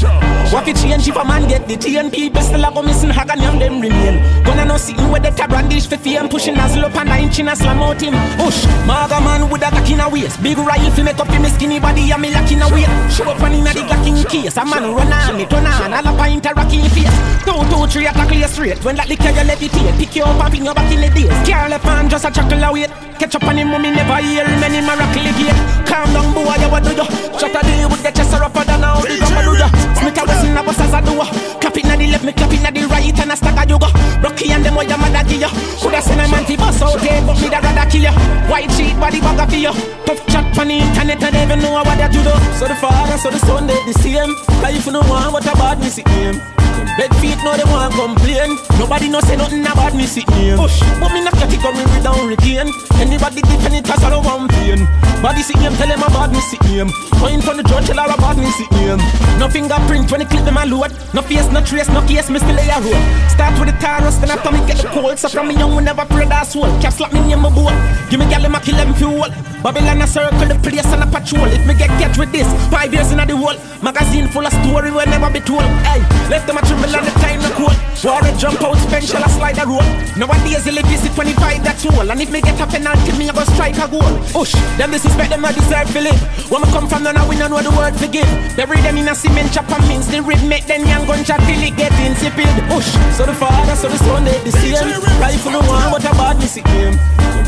What 0.51 0.67
it 0.67 0.77
change 0.77 1.07
if 1.07 1.15
a 1.15 1.25
man 1.25 1.47
get 1.47 1.67
the 1.67 1.75
TN 1.75 2.11
people 2.11 2.41
still 2.41 2.63
a 2.63 2.71
go 2.71 2.81
missing 2.81 3.09
hag 3.09 3.29
and 3.29 3.41
young 3.41 3.59
them 3.59 3.81
remain. 3.81 4.23
Gonna 4.43 4.63
no 4.63 4.77
sitting 4.77 5.11
with 5.11 5.23
the 5.23 5.31
tab 5.31 5.49
brandish 5.49 5.87
for 5.87 5.97
fame, 5.97 6.29
pushing 6.29 6.55
nozzle 6.55 6.85
up 6.85 6.95
and 6.95 7.09
nine 7.09 7.31
chin 7.31 7.49
and 7.49 7.57
slam 7.57 7.81
out 7.81 7.99
him. 7.99 8.15
Push, 8.39 8.63
maga 8.87 9.19
man 9.19 9.49
with 9.49 9.67
a 9.67 9.69
cock 9.69 9.89
in 9.89 9.99
a 9.99 10.07
waist. 10.07 10.41
Big 10.41 10.57
rifle 10.57 11.03
make 11.03 11.19
up 11.19 11.27
him 11.27 11.43
skinny 11.51 11.79
body 11.79 12.11
and 12.11 12.21
me 12.21 12.31
lock 12.31 12.49
in 12.51 12.61
a 12.61 12.67
weight. 12.71 12.87
Show 13.11 13.27
up 13.27 13.41
and 13.43 13.55
inna 13.55 13.73
the 13.73 13.81
glocking 13.83 14.23
case. 14.29 14.55
A 14.55 14.63
man 14.63 14.95
run 14.95 15.11
on 15.11 15.35
me, 15.35 15.45
turn 15.45 15.67
on, 15.67 15.93
all 15.93 16.07
up 16.07 16.19
a 16.19 16.31
interact 16.31 16.71
in 16.71 16.87
face. 16.95 17.11
Two, 17.43 17.59
two, 17.67 17.83
three, 17.91 18.07
attack 18.07 18.31
you 18.31 18.47
straight. 18.47 18.79
When 18.85 18.95
that 18.95 19.09
liquor 19.09 19.35
you 19.35 19.43
levitate, 19.43 19.97
pick 19.99 20.15
you 20.15 20.23
up 20.23 20.39
and 20.39 20.49
bring 20.49 20.65
you 20.65 20.73
back 20.73 20.91
in 20.95 21.01
the 21.01 21.09
days. 21.11 21.35
Carl 21.43 21.69
left 21.69 21.83
hand 21.83 22.09
just 22.09 22.23
a 22.23 22.31
chuckle 22.31 22.63
away. 22.63 22.87
Catch 23.19 23.35
up 23.35 23.43
on 23.43 23.57
him, 23.57 23.69
mommy 23.69 23.96
never 23.97 24.21
hear 24.21 24.45
many 24.61 24.77
any 24.77 24.85
miracle 24.85 25.29
gate. 25.33 25.57
Calm 25.89 26.13
down, 26.13 26.29
boy, 26.33 26.53
you 26.61 26.69
what 26.69 26.83
do 26.85 26.93
you? 26.93 27.07
Shut 27.41 27.55
a 27.57 27.61
day 27.65 27.85
with 27.89 28.03
the 28.05 28.11
chest 28.13 28.33
rougher 28.37 28.63
than 28.63 28.85
how 28.85 29.01
big 29.01 29.17
do 29.17 29.53
ya? 29.57 29.67
Smith 29.97 30.17
a 30.17 30.23
whistle, 30.29 30.57
a 30.57 30.61
bust 30.61 30.81
as 30.85 30.93
a 30.93 30.99
do 31.01 31.17
Clap 31.57 31.77
it 31.77 31.85
na 31.89 31.95
the 31.97 32.07
left, 32.07 32.23
me 32.23 32.33
clap 32.33 32.53
it 32.53 32.61
na 32.61 32.69
the 32.69 32.85
right, 32.85 33.19
and 33.19 33.31
a 33.31 33.35
stack 33.35 33.57
a 33.57 33.63
yoga. 33.65 33.89
Rocky 34.21 34.51
and 34.53 34.63
them 34.63 34.75
what 34.75 34.87
your 34.87 34.97
mother 35.01 35.23
give 35.25 35.41
ya. 35.41 35.49
Coulda 35.81 36.01
seen 36.01 36.21
a 36.21 36.27
man 36.29 36.45
fi 36.45 36.55
bust 36.55 36.81
out 36.81 37.01
head, 37.01 37.25
but 37.25 37.41
me 37.41 37.49
da 37.49 37.59
rather 37.59 37.89
kill 37.89 38.05
ya. 38.05 38.13
White 38.45 38.71
sheet 38.77 38.95
body 39.01 39.19
bag 39.19 39.41
for 39.49 39.57
ya. 39.57 39.71
Tough 40.05 40.21
chat 40.29 40.45
on 40.59 40.67
the 40.67 40.77
internet, 40.77 41.23
and 41.23 41.35
even 41.41 41.59
know 41.59 41.81
what 41.81 41.97
they 41.97 42.09
do 42.13 42.21
though. 42.21 42.39
So 42.59 42.67
the 42.69 42.75
father, 42.75 43.17
so 43.17 43.29
the 43.29 43.39
son, 43.39 43.65
they 43.65 43.81
the 43.89 43.93
same. 43.97 44.31
Life 44.61 44.85
you 44.85 44.93
know 44.93 45.01
one, 45.09 45.33
what 45.33 45.45
about 45.49 45.79
me 45.79 45.89
see 45.89 46.05
him? 46.05 46.56
Bed 46.98 47.13
feet 47.17 47.39
no 47.43 47.55
they 47.55 47.65
want 47.65 47.93
complain. 47.93 48.57
Nobody 48.79 49.10
no 49.10 49.19
say 49.22 49.36
nothing 49.36 49.65
about 49.65 49.96
me 49.96 50.05
sit 50.05 50.27
name. 50.38 50.57
Push, 50.57 50.79
but 51.00 51.13
me 51.13 51.24
not 51.24 51.34
category 51.34 51.86
me 51.86 52.00
down 52.01 52.27
retain. 52.27 52.69
Anybody 52.98 53.41
defend 53.41 53.75
it 53.75 53.89
as 53.89 54.03
I 54.03 54.10
don't 54.10 54.25
want 54.25 54.51
pain. 54.51 54.88
Body 55.22 55.41
sit 55.41 55.57
name, 55.57 55.74
tell 55.74 55.88
them 55.88 56.03
about 56.03 56.31
me 56.31 56.39
sit 56.41 56.62
name. 56.69 56.89
Point 57.17 57.43
from 57.43 57.57
the 57.57 57.63
judge, 57.63 57.88
tell 57.88 57.98
her 57.98 58.13
about 58.13 58.38
me 58.38 58.50
sit 58.53 58.69
name. 58.77 59.01
No 59.41 59.50
fingerprint 59.50 60.12
when 60.12 60.22
they 60.22 60.29
clip 60.29 60.46
them 60.46 60.57
a 60.57 60.65
load. 60.65 60.93
No 61.13 61.22
face, 61.22 61.50
no 61.50 61.62
trace, 61.62 61.89
no 61.89 62.05
case, 62.05 62.29
me 62.29 62.38
still 62.38 62.53
lay 62.53 62.69
a 62.69 62.77
road. 62.77 63.01
Start 63.29 63.57
with 63.57 63.74
the 63.74 63.75
Taurus, 63.81 64.17
then 64.17 64.29
after 64.29 64.51
me 64.51 64.62
get 64.69 64.77
the 64.77 64.88
cold. 64.93 65.17
So 65.17 65.29
from 65.29 65.48
me 65.50 65.57
young, 65.57 65.75
we 65.75 65.81
never 65.81 66.05
pray 66.05 66.25
that 66.29 66.46
soul. 66.46 66.69
Cap 66.81 66.93
slap 66.93 67.13
me 67.13 67.34
in 67.34 67.39
my 67.41 67.50
boat. 67.50 67.74
Give 68.10 68.19
me 68.19 68.29
gal, 68.29 68.41
them 68.41 68.53
a 68.53 68.60
kill 68.62 68.77
them 68.77 68.93
fuel. 68.93 69.29
Babylon 69.65 70.01
a 70.01 70.07
circle 70.07 70.46
the 70.46 70.55
place 70.62 70.86
and 70.93 71.01
a 71.01 71.07
patrol. 71.10 71.50
If 71.50 71.65
me 71.65 71.74
get 71.74 71.89
catch 71.98 72.17
with 72.17 72.31
this, 72.31 72.46
five 72.69 72.93
years 72.93 73.12
in 73.12 73.17
the 73.17 73.36
world. 73.36 73.57
Magazine 73.81 74.27
full 74.29 74.46
of 74.46 74.53
story 74.53 74.91
will 74.91 75.05
never 75.10 75.34
be 75.34 75.41
told. 75.41 75.65
Hey, 75.81 76.01
left 76.29 76.46
them 76.46 76.57
a 76.57 76.63
tremble 76.67 76.95
and 76.95 77.07
the 77.07 77.13
time 77.24 77.41
no 77.41 77.50
cool. 77.55 77.75
War 78.05 78.21
a 78.21 78.31
jump 78.38 78.62
out, 78.62 78.77
spend 78.77 79.05
shall 79.07 79.24
I 79.24 79.27
slide 79.27 79.55
the 79.57 79.65
road. 79.65 79.88
Nowadays, 80.15 80.67
you 80.67 80.83
visit 80.86 81.12
25, 81.15 81.63
that's 81.63 81.86
all. 81.88 82.05
And 82.12 82.21
if 82.21 82.29
me 82.29 82.41
get 82.41 82.59
a 82.62 82.67
penalty, 82.67 83.12
me 83.17 83.27
I 83.29 83.33
go 83.33 83.43
strike 83.55 83.79
a 83.81 83.88
goal. 83.89 84.13
Ush, 84.38 84.53
them 84.77 84.91
disrespect 84.91 85.31
them, 85.31 85.43
I 85.43 85.51
deserve 85.51 85.89
to 85.91 86.01
live. 86.01 86.21
When 86.51 86.62
me 86.62 86.67
come 86.69 86.88
from, 86.88 87.03
none, 87.03 87.17
we 87.27 87.36
don't 87.36 87.50
know 87.50 87.63
the 87.63 87.74
word 87.74 87.97
to 87.97 88.05
forgive. 88.05 88.29
Bury 88.55 88.79
them 88.86 88.97
in 88.97 89.07
a 89.09 89.15
cement 89.15 89.51
chop 89.51 89.69
and 89.71 89.83
mince 89.89 90.07
the 90.07 90.21
rib, 90.21 90.43
make 90.45 90.67
them 90.67 90.86
young 90.86 91.07
gun 91.07 91.24
chat 91.24 91.41
till 91.47 91.57
it 91.57 91.75
get 91.75 91.91
insipid. 92.05 92.47
Ush, 92.69 92.91
so 93.17 93.25
the 93.25 93.33
father, 93.33 93.75
so 93.75 93.89
the 93.89 93.97
son, 93.97 94.24
they 94.24 94.38
the 94.45 94.51
same. 94.51 94.77
Rifle 95.17 95.57
no 95.57 95.62
one, 95.65 95.89
but 95.89 96.05
a 96.05 96.12
bad 96.13 96.38
me 96.38 96.45
sick 96.45 96.65
name. 96.77 96.95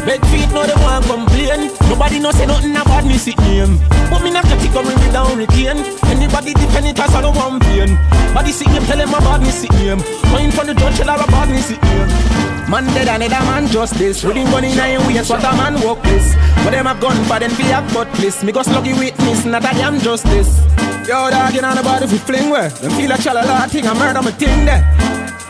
Bed 0.07 0.23
feet, 0.33 0.49
no 0.49 0.65
they 0.65 0.79
want 0.81 1.05
complain. 1.05 1.69
Nobody 1.91 2.19
no 2.19 2.31
say 2.31 2.47
nothing 2.47 2.75
about 2.75 3.05
me 3.05 3.17
sick 3.17 3.37
name. 3.45 3.77
But 4.09 4.23
me 4.23 4.31
not 4.31 4.49
it 4.49 4.71
coming 4.73 4.97
me 4.97 5.07
down 5.11 5.37
retain. 5.37 5.77
Anybody 6.09 6.53
as 6.99 7.15
I 7.15 7.21
don't 7.21 7.35
want 7.35 7.63
pain. 7.63 7.97
Body 8.33 8.51
sick 8.51 8.67
name, 8.67 8.83
tell 8.83 8.97
them 8.97 9.08
about 9.09 9.41
me 9.41 9.49
sick 9.49 9.71
name. 9.73 10.01
Mind 10.31 10.53
from 10.53 10.67
the 10.67 10.73
judge, 10.73 10.99
me 10.99 11.61
sick 11.61 11.81
name. 11.81 12.49
Man 12.69 12.85
dead 12.93 13.07
and 13.07 13.23
another 13.23 13.43
man 13.45 13.67
justice. 13.67 14.23
Reading 14.23 14.45
gun 14.45 14.63
in 14.63 14.77
a 14.77 14.97
waist, 15.07 15.29
what 15.29 15.43
a 15.43 15.51
man 15.57 15.81
walk 15.81 16.01
this. 16.03 16.35
But 16.63 16.71
them 16.71 16.85
have 16.85 16.99
gun, 16.99 17.17
but 17.27 17.39
them 17.39 17.51
feel 17.51 17.67
have 17.67 17.91
cutlass. 17.91 18.43
Me 18.43 18.51
go 18.51 18.61
sluggy 18.61 18.97
witness, 18.97 19.45
not 19.45 19.63
a 19.63 19.73
damn 19.73 19.99
justice. 19.99 20.59
Yo, 21.07 21.29
dog, 21.31 21.53
you 21.53 21.61
know 21.61 21.73
nobody 21.73 22.05
fi 22.05 22.17
fling 22.17 22.49
where. 22.51 22.69
Them 22.69 22.91
feel 22.91 23.11
a 23.11 23.15
chalala 23.15 23.67
thing, 23.69 23.87
I 23.87 23.93
murder 23.93 24.21
my 24.21 24.31
thing 24.31 24.65
there. 24.65 24.83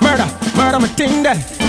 Murder, 0.02 0.28
murder 0.56 0.80
my 0.80 0.88
thing 0.88 1.24
there. 1.24 1.69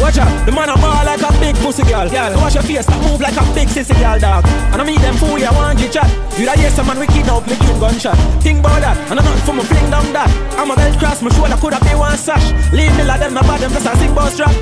Watch 0.00 0.18
out, 0.18 0.30
the 0.46 0.52
man 0.52 0.68
a 0.68 0.76
ball 0.76 1.04
like 1.04 1.22
a 1.22 1.30
big 1.40 1.56
pussy 1.60 1.82
girl. 1.84 2.08
girl. 2.08 2.32
Watch 2.40 2.54
your 2.54 2.64
face, 2.64 2.86
that 2.86 3.00
move 3.04 3.20
like 3.20 3.36
a 3.36 3.44
big 3.54 3.68
sissy 3.68 3.96
girl, 3.98 4.18
dog. 4.18 4.44
And 4.72 4.80
I 4.80 4.84
meet 4.84 5.00
them 5.00 5.14
fool, 5.16 5.38
you 5.38 5.52
want 5.52 5.80
you 5.80 5.88
chat. 5.88 6.08
You 6.38 6.46
da 6.46 6.54
hear 6.54 6.70
some 6.70 6.86
man 6.86 6.98
wicked 6.98 7.28
out, 7.28 7.46
me 7.46 7.56
give 7.60 7.78
gunshot. 7.78 8.16
Think 8.42 8.60
about 8.60 8.80
that, 8.80 8.96
and 9.10 9.18
I'm 9.18 9.24
not 9.24 9.38
for 9.44 9.54
me 9.54 9.62
fling 9.62 9.90
down 9.90 10.06
that. 10.12 10.30
I'm 10.58 10.70
a 10.70 10.76
belt 10.76 10.98
cross, 10.98 11.22
my 11.22 11.30
shoulder 11.30 11.56
could 11.56 11.74
have 11.74 11.82
been 11.82 11.98
one 11.98 12.16
sash. 12.16 12.46
Leave 12.72 12.94
me 12.96 13.04
like 13.04 13.20
them, 13.20 13.34
my 13.34 13.42
bad, 13.42 13.60
them 13.60 13.70
just 13.72 13.86
a 13.86 13.96
sing 13.96 14.14
boss 14.14 14.36
trap. 14.36 14.54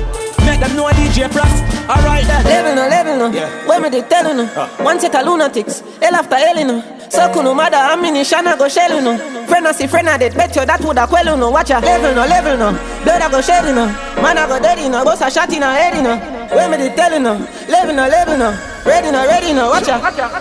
Make 0.45 0.59
them 0.59 0.75
know 0.75 0.87
a 0.87 0.91
DJ 0.91 1.29
Frost. 1.31 1.63
Alright 1.87 2.25
then. 2.25 2.43
Level 2.45 2.75
no, 2.75 2.87
level 2.89 3.17
no. 3.17 3.27
Yeah. 3.31 3.67
When 3.67 3.81
me 3.83 3.89
they 3.89 4.01
telling 4.01 4.37
no. 4.37 4.43
Uh. 4.43 4.67
One 4.83 4.99
set 4.99 5.15
of 5.15 5.25
lunatics. 5.25 5.81
Hell 6.01 6.15
after 6.15 6.35
hell 6.35 6.65
no. 6.65 7.00
So 7.11 7.27
kuno 7.33 7.53
mother 7.53 7.75
ammunition 7.75 8.47
I 8.47 8.55
go 8.55 8.69
shell 8.69 9.01
no. 9.01 9.17
Friend 9.45 9.67
I 9.67 9.71
see 9.73 9.85
friend 9.85 10.07
I 10.07 10.17
dead 10.17 10.33
bet 10.33 10.55
you 10.55 10.65
that 10.65 10.79
woulda 10.79 11.05
quell 11.07 11.37
no. 11.37 11.51
Watch 11.51 11.69
ya. 11.69 11.79
Level 11.79 12.15
no, 12.15 12.23
level 12.25 12.55
no. 12.55 12.71
Blood 13.03 13.21
I 13.21 13.29
go 13.29 13.41
shed 13.41 13.65
no. 13.75 13.85
Man 14.23 14.37
I 14.37 14.47
go 14.47 14.57
dirty 14.59 14.87
no. 14.87 15.03
Boss 15.03 15.19
a 15.19 15.29
shot 15.29 15.51
in 15.51 15.61
a 15.61 15.73
head 15.73 16.01
no. 16.01 16.15
When 16.55 16.71
me 16.71 16.77
they 16.77 16.95
telling 16.95 17.23
no. 17.23 17.33
Level 17.67 17.95
no, 17.95 18.07
level 18.07 18.37
no. 18.37 18.57
Ready 18.85 19.11
no, 19.11 19.27
ready 19.27 19.51
no. 19.51 19.69
Watch 19.69 19.87
ya. 19.87 19.99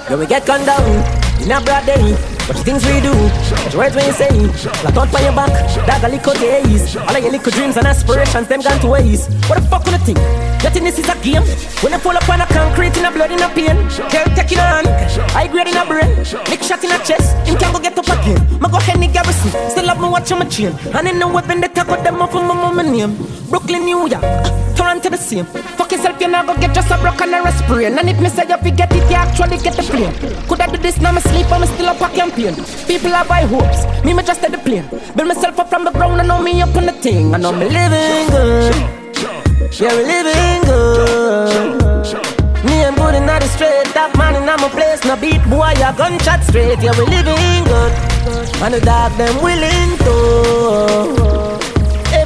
When 0.08 0.20
we 0.20 0.26
get 0.26 0.46
gunned 0.46 0.66
down. 0.66 0.86
In 1.42 1.50
a 1.50 1.60
broad 1.60 1.86
day. 1.86 2.14
But 2.46 2.56
the 2.56 2.64
things 2.64 2.84
we 2.84 3.00
do, 3.00 3.14
but 3.64 3.72
the 3.72 3.78
words 3.78 3.96
you 3.96 4.12
say, 4.12 4.28
like 4.84 4.96
out 4.96 5.10
by 5.10 5.20
your 5.22 5.32
back, 5.32 5.48
that 5.86 6.04
a 6.04 6.08
little 6.08 6.34
days. 6.34 6.96
All 6.96 7.16
of 7.16 7.22
your 7.22 7.32
little 7.32 7.52
dreams 7.52 7.76
and 7.76 7.86
aspirations, 7.86 8.46
them 8.48 8.60
gone 8.60 8.78
to 8.80 8.88
waste. 8.88 9.30
What 9.48 9.62
the 9.62 9.68
fuck 9.70 9.84
will 9.84 9.92
you 9.92 9.98
think? 9.98 10.18
This 10.60 10.98
is 10.98 11.08
a 11.08 11.14
game? 11.22 11.42
When 11.82 11.94
I 11.94 11.98
fall 11.98 12.16
upon 12.16 12.40
a 12.40 12.46
concrete 12.46 12.96
in 12.96 13.04
a 13.04 13.12
blood 13.12 13.30
in 13.30 13.40
a 13.40 13.48
pain, 13.54 13.76
girl 14.10 14.26
take 14.34 14.50
in 14.50 14.58
a 14.58 14.66
hand, 14.66 14.88
high 15.30 15.46
grade 15.46 15.68
in 15.68 15.76
a 15.76 15.86
brain, 15.86 16.10
big 16.50 16.62
shot 16.64 16.82
in 16.82 16.90
a 16.90 16.98
chest, 17.04 17.36
him 17.46 17.56
can 17.58 17.72
go 17.72 17.78
get 17.78 17.96
up 17.96 18.08
again. 18.08 18.42
Ma 18.58 18.68
go 18.68 18.78
Henny 18.78 19.06
Garrison, 19.06 19.52
still 19.70 19.86
love 19.86 20.00
me 20.00 20.08
watch 20.08 20.30
my 20.32 20.44
chain, 20.46 20.72
and 20.94 21.06
in 21.06 21.20
the 21.20 21.28
weapon 21.28 21.60
they 21.60 21.68
talk 21.68 21.86
about 21.86 22.02
them 22.02 22.20
off 22.20 22.34
of 22.34 22.42
my 22.42 22.54
mama 22.54 22.82
name. 22.82 23.14
Brooklyn, 23.48 23.84
New 23.84 24.08
York, 24.08 24.20
Toronto 24.74 25.10
the 25.10 25.16
same. 25.16 25.44
Fuck 25.78 25.92
yourself, 25.92 26.20
you 26.20 26.28
not 26.28 26.46
go 26.46 26.56
get 26.56 26.74
just 26.74 26.90
a 26.90 26.98
broken 26.98 27.34
or 27.34 27.46
a 27.46 27.52
sprain. 27.52 27.96
And 27.96 28.08
if 28.08 28.18
me 28.18 28.28
say 28.28 28.48
you 28.48 28.58
forget 28.58 28.92
it, 28.92 29.08
you 29.08 29.16
actually 29.16 29.58
get 29.58 29.76
the 29.76 29.84
plane. 29.84 30.12
Could 30.48 30.60
I 30.60 30.66
do 30.66 30.78
this 30.78 30.98
now? 31.00 31.12
Me 31.12 31.20
sleep, 31.20 31.50
I'm 31.52 31.64
still 31.66 31.86
up 31.86 32.00
a 32.00 32.08
campaign. 32.12 32.56
People 32.88 33.14
are 33.14 33.24
buy 33.24 33.46
hopes, 33.46 33.86
me 34.04 34.12
me 34.12 34.24
just 34.24 34.42
at 34.42 34.50
the 34.50 34.58
plane. 34.58 34.88
Build 35.14 35.28
myself 35.28 35.58
up 35.60 35.70
from 35.70 35.84
the 35.84 35.92
ground, 35.92 36.20
I 36.20 36.26
know 36.26 36.42
me 36.42 36.60
up 36.62 36.74
on 36.74 36.86
the 36.86 36.92
thing. 36.92 37.34
I 37.34 37.38
know 37.38 37.52
me 37.52 37.68
living 37.68 38.28
good. 38.30 38.99
Yeah, 39.60 39.94
we 39.94 40.04
living 40.04 40.62
good. 40.64 42.04
Me, 42.64 42.82
I'm 42.82 42.94
good 42.94 43.14
in 43.14 43.26
the 43.26 43.40
straight. 43.48 43.86
Top 43.88 44.16
man 44.16 44.34
in 44.34 44.46
my 44.46 44.56
place. 44.70 45.04
No 45.04 45.16
beat 45.16 45.42
boy, 45.50 45.74
a 45.76 45.94
gunshot 45.96 46.42
straight. 46.44 46.80
Yeah, 46.80 46.92
we 46.98 47.04
living 47.04 47.64
good. 47.64 47.92
And 48.62 48.72
the 48.72 48.80
dog 48.80 49.12
them 49.18 49.42
willing 49.42 49.98
to. 49.98 51.49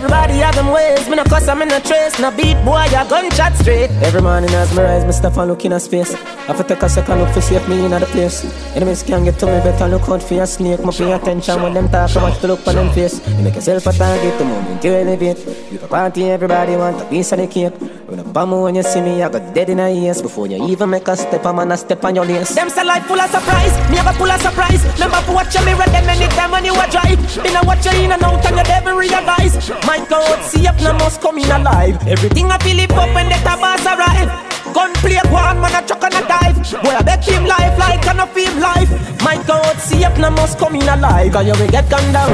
Everybody 0.04 0.34
have 0.40 0.54
them 0.54 0.68
ways, 0.68 1.08
me 1.08 1.16
no 1.16 1.24
cuss, 1.24 1.48
I'm 1.48 1.62
in 1.62 1.72
a 1.72 1.80
trace. 1.80 2.18
No 2.18 2.30
beat 2.30 2.62
boy, 2.62 2.84
a 2.92 3.08
gunshot 3.08 3.54
straight. 3.56 3.90
Every 4.02 4.20
morning 4.20 4.50
as 4.50 4.70
me 4.76 4.82
rise, 4.82 5.02
me 5.02 5.12
stop 5.12 5.38
and 5.38 5.48
look 5.48 5.64
in 5.64 5.72
a 5.72 5.80
space. 5.80 6.12
I 6.14 6.52
have 6.52 6.58
to 6.58 6.62
take 6.64 6.82
a 6.82 6.90
second 6.90 7.20
look 7.20 7.32
to 7.32 7.40
see 7.40 7.54
if 7.54 7.66
me 7.66 7.82
in 7.82 7.90
the 7.90 8.04
place. 8.12 8.44
Enemies 8.76 9.02
can 9.02 9.24
get 9.24 9.38
to 9.38 9.46
me, 9.46 9.60
better 9.60 9.88
look 9.88 10.06
out 10.10 10.22
for 10.22 10.34
your 10.34 10.44
snake. 10.44 10.84
Me 10.84 10.92
pay 10.92 11.10
attention 11.10 11.62
when 11.62 11.72
them 11.72 11.88
talk, 11.88 12.14
I 12.14 12.22
watch 12.22 12.38
to 12.40 12.48
look 12.48 12.66
on 12.68 12.74
them 12.74 12.92
face. 12.92 13.26
You 13.26 13.44
make 13.44 13.54
yourself 13.54 13.86
a 13.86 13.92
target, 13.92 14.38
the 14.38 14.44
moment 14.44 14.84
you 14.84 14.92
elevate. 14.92 15.38
You 15.72 15.78
a 15.82 15.88
party, 15.88 16.24
everybody 16.24 16.76
want 16.76 17.00
a 17.00 17.06
piece 17.06 17.32
of 17.32 17.38
the 17.38 17.46
cake. 17.46 17.72
When 18.06 18.18
a 18.18 18.24
bomb 18.24 18.52
when 18.60 18.74
you 18.74 18.82
see 18.82 19.00
me, 19.00 19.22
I 19.22 19.30
got 19.30 19.54
dead 19.54 19.70
in 19.70 19.80
a 19.80 19.88
ears 19.88 20.20
Before 20.20 20.46
you 20.46 20.68
even 20.68 20.90
make 20.90 21.08
a 21.08 21.16
step, 21.16 21.44
I'm 21.46 21.56
gonna 21.56 21.76
step 21.76 22.04
on 22.04 22.14
your 22.14 22.26
lace 22.26 22.54
Them 22.54 22.68
say 22.68 22.84
life 22.84 23.06
full 23.06 23.18
of 23.18 23.30
surprise, 23.30 23.72
me 23.90 23.96
have 23.96 24.14
a 24.14 24.18
full 24.18 24.30
of 24.30 24.40
surprise 24.42 24.84
Remember 24.94 25.20
to 25.24 25.32
watch 25.32 25.54
your 25.54 25.64
mirror, 25.64 25.88
them 25.88 26.04
anytime 26.04 26.50
when 26.50 26.64
you 26.66 26.74
a 26.74 26.86
drive 26.90 27.16
Been 27.42 27.56
a 27.56 27.64
watch 27.64 27.86
you 27.86 28.04
in 28.04 28.12
and 28.12 28.22
out 28.22 28.44
and 28.44 28.56
you 28.56 28.62
never 28.62 28.94
realize 28.94 29.56
My 29.86 29.93
My 29.94 30.02
god, 30.06 30.42
see 30.42 30.66
if 30.66 30.74
no 30.82 30.92
must 30.94 31.20
come 31.20 31.38
in 31.38 31.48
alive. 31.48 31.96
Everything 32.08 32.50
I 32.50 32.58
feel 32.58 32.80
it 32.80 32.90
up 32.90 33.14
when 33.14 33.28
the 33.28 33.36
tabas 33.46 33.86
arrive. 33.86 34.26
Gun 34.74 34.92
play 34.94 35.20
one, 35.30 35.60
man 35.62 35.70
a 35.70 35.86
chuck 35.86 36.02
and 36.02 36.14
a 36.18 36.22
dive. 36.26 36.56
Boy 36.82 36.96
I 36.98 37.02
bet 37.02 37.22
him 37.22 37.44
life 37.44 37.78
like 37.78 38.04
an 38.08 38.18
of 38.18 38.32
feel 38.32 38.52
life. 38.58 38.90
My 39.22 39.36
God, 39.46 39.78
see 39.78 40.02
if 40.02 40.18
no 40.18 40.30
must 40.30 40.58
come 40.58 40.74
in 40.74 40.82
alive. 40.82 41.30
Cause 41.32 41.46
you 41.46 41.52
will 41.52 41.68
get 41.70 41.88
gunned 41.88 42.12
down. 42.12 42.28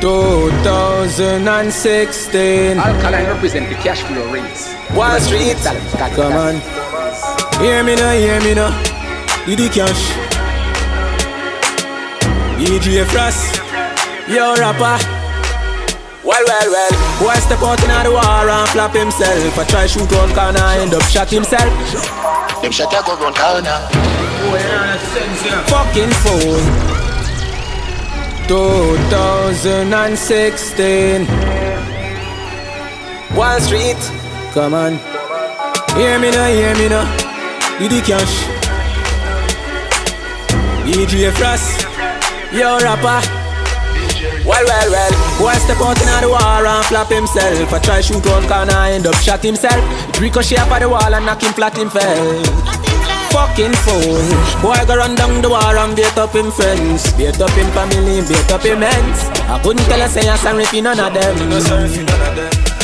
2016 0.00 2.78
Alkaline 2.78 3.26
represent 3.26 3.68
the 3.68 3.74
cash 3.82 4.04
flow 4.04 4.30
rates. 4.30 4.72
Wall 4.94 5.18
Street, 5.18 5.56
come 6.14 6.34
on. 6.34 6.60
Hear 7.58 7.82
me 7.82 7.96
now, 7.96 8.12
hear 8.12 8.40
me 8.40 8.54
now. 8.54 8.70
You 9.48 9.56
the 9.56 9.68
cash. 9.68 10.12
DJ 12.62 13.04
Frost, 13.10 13.60
yo 14.28 14.54
rapper. 14.54 15.21
Well, 16.24 16.44
well, 16.46 16.70
well. 16.70 16.90
Boy 17.18 17.34
step 17.40 17.62
out 17.62 17.82
in 17.82 17.90
the 18.04 18.10
war 18.10 18.48
and 18.48 18.68
flap 18.70 18.94
himself. 18.94 19.58
I 19.58 19.64
try 19.64 19.86
shoot 19.86 20.10
one 20.12 20.32
corner, 20.34 20.60
end 20.78 20.94
up 20.94 21.02
shot 21.02 21.30
himself. 21.30 21.68
Them 22.62 22.70
shut 22.70 22.94
up 22.94 23.08
around 23.08 23.34
corner. 23.34 23.88
Fucking 25.66 26.12
fool. 26.22 26.62
2016 28.48 31.26
Wall 33.36 33.60
Street, 33.60 33.96
come 34.52 34.74
on 34.74 34.98
Hear 35.96 36.18
me 36.18 36.30
now, 36.30 36.48
hear 36.48 36.74
me 36.74 36.88
now 36.88 37.06
You 37.80 37.88
the 37.88 38.00
cash 38.04 38.44
DJ 40.84 41.30
Frost 41.32 41.86
Yo 42.52 42.78
rapper 42.80 43.41
Well, 44.44 44.64
well, 44.66 44.90
well 44.90 45.12
Boy 45.38 45.54
step 45.62 45.80
out 45.80 46.00
in 46.00 46.08
the 46.20 46.28
war 46.28 46.66
and 46.66 46.84
flap 46.86 47.10
himself 47.10 47.72
I 47.72 47.78
try 47.78 48.00
shoot 48.00 48.24
one 48.26 48.46
corner, 48.48 48.72
end 48.90 49.06
up 49.06 49.14
shot 49.16 49.42
himself 49.42 49.82
It 50.08 50.20
ricochet 50.20 50.56
up 50.56 50.70
at 50.70 50.80
the 50.80 50.88
wall 50.88 51.14
and 51.14 51.26
knock 51.26 51.42
him 51.42 51.52
flat 51.52 51.76
him 51.76 51.90
fell 51.90 52.72
fucking 53.32 53.72
fool. 53.80 54.20
Boy, 54.60 54.76
go 54.86 54.96
run 54.96 55.14
down 55.14 55.40
the 55.40 55.48
war 55.48 55.76
and 55.76 55.96
beat 55.96 56.16
up 56.18 56.34
him 56.34 56.52
friends, 56.52 57.12
beat 57.16 57.40
up 57.40 57.50
him 57.56 57.66
family, 57.72 58.20
beat 58.28 58.52
up 58.52 58.60
him 58.60 58.82
ends. 58.82 59.24
I 59.48 59.58
couldn't 59.62 59.84
tell 59.86 60.00
her 60.00 60.08
say 60.08 60.28
I'm 60.28 60.36
sorry 60.36 60.64
for 60.66 60.82
none 60.82 61.00
of 61.00 61.14
them. 61.14 61.36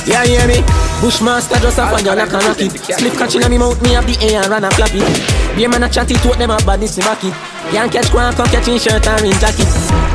Yeah, 0.08 0.24
hear 0.24 0.48
me? 0.48 0.64
Bushmaster 1.00 1.56
just 1.62 1.78
a 1.78 1.86
you 2.02 2.10
like 2.10 2.32
a 2.32 2.38
rocket. 2.42 2.72
Slip 2.82 3.14
catching 3.14 3.44
on 3.44 3.50
me 3.50 3.58
mouth, 3.58 3.80
me 3.82 3.90
have 3.94 4.04
the 4.04 4.18
air 4.18 4.42
and 4.42 4.50
run 4.50 4.64
a 4.64 4.70
flap 4.74 4.90
it. 4.92 5.06
Be 5.54 5.62
a 5.62 5.68
man 5.68 5.84
a 5.84 5.88
chatty 5.88 6.14
to 6.14 6.30
them 6.34 6.50
a 6.50 6.56
badness 6.66 6.98
in 6.98 7.04
back 7.04 7.22
it. 7.22 7.32
Can't 7.70 7.92
catch 7.92 8.10
crown, 8.10 8.32
come 8.34 8.48
catch 8.50 8.66
in 8.66 8.80
shirt 8.82 9.06
and 9.06 9.22
ring 9.22 9.30
jacket. 9.38 9.68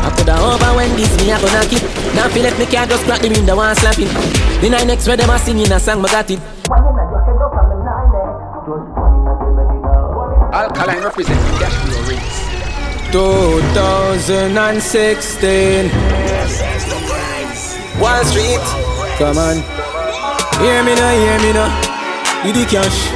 I 0.04 0.12
put 0.12 0.28
her 0.28 0.36
over 0.36 0.76
when 0.76 0.92
this 1.00 1.08
me 1.24 1.32
a 1.32 1.40
go 1.40 1.48
knock 1.56 1.72
it. 1.72 1.80
Now 2.20 2.28
feel 2.28 2.44
let 2.44 2.60
me 2.60 2.66
can't 2.66 2.90
just 2.92 3.06
crack 3.08 3.22
the 3.22 3.30
window 3.32 3.62
and 3.62 3.78
slap 3.80 3.98
it. 3.98 4.12
The 4.60 4.70
night 4.70 4.88
next 4.88 5.08
where 5.08 5.16
them 5.16 5.30
a 5.30 5.40
singing 5.40 5.72
a 5.72 5.80
song, 5.80 6.02
me 6.02 6.10
got 6.12 6.30
it. 6.30 6.42
Alkaline 10.52 11.00
represent 11.00 11.40
the 11.48 11.54
cash 11.64 11.80
flow 11.88 12.04
rates. 12.12 12.44
2016 13.16 15.88
Wall 18.02 18.26
Street, 18.26 18.60
come 19.18 19.38
on 19.38 19.64
Hear 20.62 20.84
me 20.84 20.94
now, 20.96 21.12
hear 21.12 21.40
me 21.42 21.54
now. 21.54 21.70
You 22.46 22.54
the 22.54 22.66
cash 22.70 23.10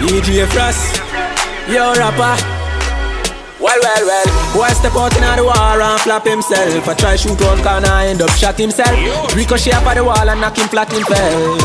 DJ 0.00 0.46
Frost 0.46 1.00
Yo 1.68 1.92
rapper. 1.94 2.36
Well, 3.60 3.80
well, 3.80 4.04
well. 4.04 4.28
Boy 4.52 4.68
step 4.76 4.94
out 4.96 5.16
in 5.16 5.24
the 5.36 5.44
war 5.44 5.80
and 5.80 6.00
flap 6.00 6.26
himself. 6.26 6.86
I 6.86 6.94
try 6.94 7.16
shoot 7.16 7.40
one 7.40 7.62
corner, 7.62 7.88
I 7.88 8.08
end 8.08 8.20
up 8.20 8.30
shot 8.30 8.58
himself? 8.58 8.92
Ricochet 9.34 9.72
up 9.72 9.86
at 9.86 9.94
the 9.94 10.04
wall 10.04 10.28
and 10.28 10.40
knock 10.40 10.58
him 10.58 10.68
flat 10.68 10.92
him 10.92 11.02
fell. 11.04 11.56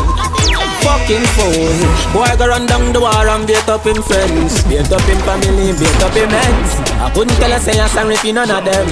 Fucking 0.80 1.26
fool. 1.36 1.76
Boy 2.16 2.32
go 2.40 2.48
run 2.48 2.64
down 2.66 2.92
the 2.92 3.00
war 3.00 3.28
and 3.28 3.46
beat 3.46 3.68
up 3.68 3.84
him 3.84 4.00
friends, 4.02 4.64
beat 4.64 4.90
up 4.90 5.04
him 5.04 5.20
family, 5.28 5.76
beat 5.76 6.00
up 6.00 6.16
him 6.16 6.32
ends. 6.32 6.72
I 6.96 7.12
couldn't 7.12 7.36
tell 7.36 7.52
her 7.52 7.60
say 7.60 7.78
I'm 7.78 7.88
sorry 7.88 8.16
for 8.16 8.32
none 8.32 8.50
of 8.50 8.64
them. 8.64 8.88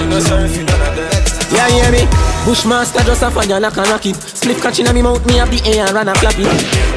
Yeah, 1.49 1.69
hear 1.73 1.91
me? 1.91 2.28
Bushmaster 2.45 3.03
just 3.03 3.21
a 3.21 3.29
fire 3.29 3.59
like 3.59 3.77
a 3.77 3.83
rocket. 3.83 4.15
Split 4.15 4.57
catching 4.57 4.87
on 4.87 4.95
me 4.95 5.01
mouth, 5.01 5.23
me 5.27 5.35
have 5.35 5.51
the 5.51 5.59
air 5.69 5.85
and 5.85 5.93
run 5.93 6.07
a 6.07 6.15
flap 6.15 6.33
it. 6.37 6.49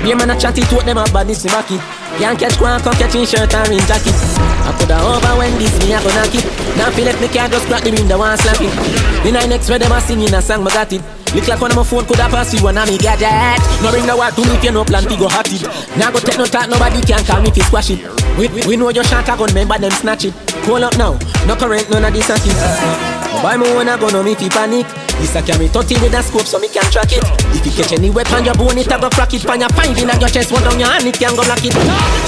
Be 0.02 0.14
man 0.14 0.30
a 0.30 0.38
chat 0.38 0.56
it, 0.56 0.68
them 0.86 0.98
a 0.98 1.04
badness 1.12 1.44
back 1.44 1.70
it. 1.70 1.80
Can't 2.18 2.38
catch 2.38 2.56
quack, 2.56 2.82
come 2.82 2.94
catch 2.94 3.14
in 3.14 3.26
shirt 3.26 3.52
and 3.52 3.72
in 3.72 3.82
jacket. 3.84 4.14
I 4.62 4.70
coulda 4.78 4.96
over 5.02 5.34
when 5.36 5.52
this 5.58 5.74
me 5.82 5.92
a 5.92 6.00
go 6.00 6.08
knock 6.14 6.32
it. 6.32 6.46
Now 6.78 6.90
feel 6.94 7.04
let 7.04 7.20
me 7.20 7.28
car 7.28 7.48
just 7.48 7.66
crack 7.66 7.82
the 7.82 7.90
window 7.90 8.22
and 8.22 8.38
slap 8.40 8.60
it. 8.60 8.72
The 9.24 9.30
night 9.32 9.48
next 9.48 9.68
where 9.68 9.78
them 9.78 9.92
a 9.92 10.00
singing 10.00 10.32
a 10.32 10.40
song, 10.40 10.64
me 10.64 10.70
got 10.70 10.92
it. 10.92 11.02
Look 11.34 11.48
like 11.48 11.60
one 11.60 11.72
of 11.72 11.76
my 11.76 11.84
phone 11.84 12.04
coulda 12.04 12.28
pass 12.28 12.52
you 12.54 12.62
one 12.62 12.78
of 12.78 12.86
me 12.88 12.96
gadget. 12.96 13.60
No 13.82 13.90
bring 13.90 14.06
the 14.06 14.14
war 14.14 14.30
to 14.30 14.40
me 14.46 14.56
you 14.62 14.72
no 14.72 14.84
plan 14.84 15.04
to 15.04 15.16
go 15.16 15.28
hot 15.28 15.48
it. 15.50 15.64
Now 15.98 16.12
go 16.12 16.20
take 16.20 16.38
no 16.38 16.46
talk, 16.46 16.68
nobody 16.68 17.00
can 17.02 17.24
call 17.24 17.42
me 17.42 17.50
you 17.52 17.64
squash 17.66 17.90
it. 17.90 18.00
We, 18.38 18.48
we 18.64 18.76
know 18.76 18.88
your 18.88 19.04
shot 19.04 19.28
a 19.28 19.36
gun, 19.36 19.48
remember 19.52 19.76
them 19.76 19.92
snatch 19.92 20.24
it. 20.24 20.34
Call 20.64 20.84
up 20.84 20.96
now, 20.96 21.18
no 21.44 21.56
current, 21.56 21.90
none 21.90 22.04
of 22.04 22.12
this 22.12 22.30
a 22.30 22.38
kid. 22.38 22.56
Buy 23.42 23.56
me 23.56 23.66
one 23.74 23.88
a 23.88 23.98
gun, 23.98 24.12
no 24.12 24.22
me 24.22 24.34
fi 24.34 24.48
panic. 24.48 25.01
This 25.18 25.34
a 25.34 25.42
carry 25.42 25.68
30 25.68 26.00
with 26.00 26.14
a 26.14 26.22
scope 26.22 26.46
so 26.46 26.58
me 26.58 26.68
can 26.68 26.84
track 26.90 27.12
it. 27.12 27.24
If 27.52 27.66
you 27.66 27.72
catch 27.72 27.92
any 27.92 28.10
weapon, 28.10 28.44
your 28.44 28.54
bone 28.54 28.78
it 28.78 28.90
a 28.90 28.96
go 28.98 29.08
crack 29.10 29.34
it. 29.34 29.44
Pan 29.44 29.60
your 29.60 29.68
find 29.70 29.96
in 29.96 30.08
your 30.08 30.28
chest, 30.28 30.52
one 30.52 30.62
down 30.62 30.78
your 30.78 30.88
hand, 30.88 31.06
it 31.06 31.18
can 31.18 31.34
go 31.36 31.44
block 31.44 31.64
it. 31.64 31.74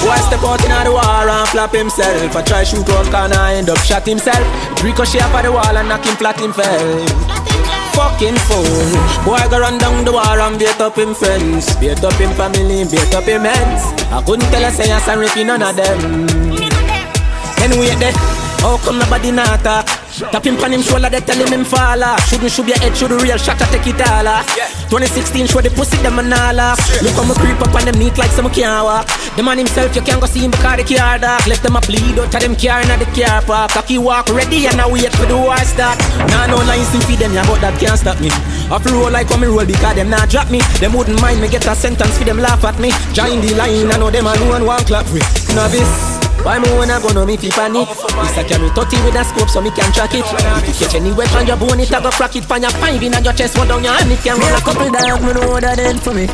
Boy 0.03 0.19
step 0.25 0.43
out 0.43 0.63
in 0.63 0.71
the 0.71 0.91
war 0.91 1.29
and 1.29 1.47
flap 1.49 1.73
himself. 1.73 2.35
I 2.35 2.41
try 2.41 2.63
shoot 2.63 2.87
one 2.87 3.09
corner, 3.11 3.55
end 3.55 3.69
up 3.69 3.79
shot 3.79 4.05
himself. 4.05 4.45
Ricochet 4.83 5.19
up 5.23 5.33
at 5.33 5.43
the 5.43 5.51
wall 5.51 5.77
and 5.77 5.89
knock 5.89 6.05
him 6.05 6.15
flat 6.15 6.39
him 6.39 6.53
fell. 6.53 7.05
Fucking 7.95 8.37
fool. 8.47 8.91
Boy 9.23 9.43
go 9.49 9.59
run 9.59 9.77
down 9.77 10.03
the 10.03 10.11
war 10.11 10.39
and 10.39 10.59
beat 10.59 10.79
up 10.79 10.97
him 10.97 11.15
friends, 11.15 11.75
beat 11.77 12.03
up 12.03 12.13
him 12.19 12.31
family, 12.35 12.83
beat 12.85 13.13
up 13.15 13.23
him 13.23 13.45
ends. 13.45 13.83
I 14.11 14.21
couldn't 14.25 14.49
tell 14.51 14.63
her 14.63 14.71
say 14.71 14.91
I'm 14.91 15.01
sorry 15.01 15.43
none 15.43 15.63
of 15.63 15.75
them. 15.75 16.55
Wait 17.79 17.99
there. 17.99 18.13
How 18.61 18.77
come 18.77 18.99
nobody 18.99 19.31
not 19.31 19.63
talk? 19.63 20.04
Tap 20.15 20.45
him 20.45 20.55
on 20.63 20.71
him 20.71 20.81
shoulder, 20.81 21.09
they 21.09 21.19
tell 21.19 21.35
him 21.35 21.51
him 21.51 21.65
fall 21.65 21.99
off. 21.99 22.23
Shouldn't 22.29 22.51
shoot 22.51 22.67
your 22.67 22.79
head, 22.79 22.95
should 22.95 23.11
the 23.11 23.19
real 23.19 23.35
shot, 23.35 23.59
I 23.59 23.67
take 23.67 23.87
it 23.91 23.99
all 24.07 24.27
off. 24.27 24.47
2016, 24.87 25.47
show 25.47 25.59
the 25.59 25.69
pussy, 25.75 25.97
them 25.99 26.19
and 26.19 26.31
all 26.31 26.59
off. 26.59 26.79
Look 27.03 27.19
how 27.19 27.27
me 27.27 27.35
creep 27.35 27.59
up 27.59 27.75
on 27.75 27.83
them 27.83 27.99
neat 27.99 28.17
like 28.17 28.31
some 28.31 28.47
can't 28.47 28.85
walk. 28.87 29.11
The 29.35 29.43
man 29.43 29.59
himself, 29.59 29.91
you 29.91 30.01
can't 30.01 30.21
go 30.23 30.27
see 30.27 30.39
him 30.39 30.51
because 30.51 30.79
the 30.79 30.95
car 30.95 31.19
dark. 31.19 31.43
Left 31.47 31.63
them 31.63 31.75
a 31.75 31.81
bleed 31.83 32.15
out 32.15 32.31
of 32.31 32.39
them 32.39 32.55
car 32.55 32.79
in 32.79 32.87
the 32.95 33.07
car 33.11 33.43
park. 33.43 33.75
Cocky 33.75 33.97
walk 33.99 34.31
ready 34.31 34.67
and 34.71 34.79
I 34.79 34.87
wait 34.87 35.11
for 35.19 35.27
the 35.27 35.35
war 35.35 35.59
start. 35.67 35.99
Nah, 36.31 36.47
no 36.47 36.63
lines 36.63 36.87
to 36.95 36.99
feed 37.03 37.19
them, 37.19 37.35
yeah, 37.35 37.43
but 37.43 37.59
that 37.59 37.75
can't 37.75 37.99
stop 37.99 38.15
me. 38.23 38.31
I 38.71 38.79
feel 38.79 38.95
roll 38.95 39.11
like 39.11 39.27
how 39.27 39.35
me 39.35 39.51
roll 39.51 39.67
because 39.67 39.99
them 39.99 40.09
not 40.09 40.31
drop 40.31 40.47
me. 40.47 40.63
Them 40.79 40.95
wouldn't 40.95 41.19
mind 41.19 41.43
me 41.43 41.51
get 41.51 41.67
a 41.67 41.75
sentence 41.75 42.15
for 42.17 42.23
them 42.23 42.39
laugh 42.39 42.63
at 42.63 42.79
me. 42.79 42.95
Join 43.11 43.43
the 43.43 43.51
line, 43.59 43.91
I 43.91 43.99
know 43.99 44.09
them 44.09 44.31
alone 44.31 44.63
one 44.63 44.83
clap 44.87 45.11
with. 45.11 45.27
Novice. 45.51 46.24
Why 46.45 46.59
me 46.61 46.69
wanna 46.77 47.01
go 47.01 47.09
no 47.09 47.25
me 47.25 47.37
fi 47.37 47.49
panic 47.49 47.89
This 47.89 48.37
a 48.37 48.43
carry 48.45 48.69
30 48.69 49.01
with 49.01 49.17
a 49.17 49.23
scope 49.25 49.49
so 49.49 49.61
me 49.61 49.71
can 49.71 49.91
track 49.91 50.13
it 50.13 50.21
If 50.61 50.67
you 50.69 50.85
catch 50.85 50.93
any 50.93 51.11
weapon 51.11 51.47
your 51.47 51.57
bone 51.57 51.79
it 51.81 51.89
a 51.89 51.99
go 51.99 52.11
crack 52.11 52.35
it 52.35 52.45
Find 52.45 52.61
your 52.61 52.71
five 52.77 53.01
in 53.01 53.15
and 53.15 53.25
your 53.25 53.33
chest 53.33 53.57
one 53.57 53.67
down 53.67 53.83
your 53.83 53.93
hand 53.93 54.11
it 54.11 54.19
can 54.21 54.37
Me 54.37 54.45
roll 54.45 54.55
a 54.55 54.61
couple 54.61 54.91
dog, 54.93 55.21
me 55.25 55.33
know 55.33 55.59
that 55.59 55.79
end 55.79 55.99
for 56.01 56.13
me. 56.13 56.27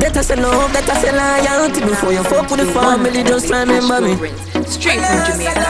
Better 0.00 0.22
say 0.22 0.36
love, 0.36 0.72
better 0.72 0.94
say 0.94 1.12
loyalty 1.12 1.80
before 1.80 2.12
you 2.12 2.22
fuck 2.24 2.48
with 2.50 2.60
the 2.60 2.66
family. 2.72 3.22
Just 3.24 3.50
remember 3.50 4.00
me. 4.00 4.14
Straight 4.64 5.04
from 5.04 5.20
Jamaica. 5.26 5.68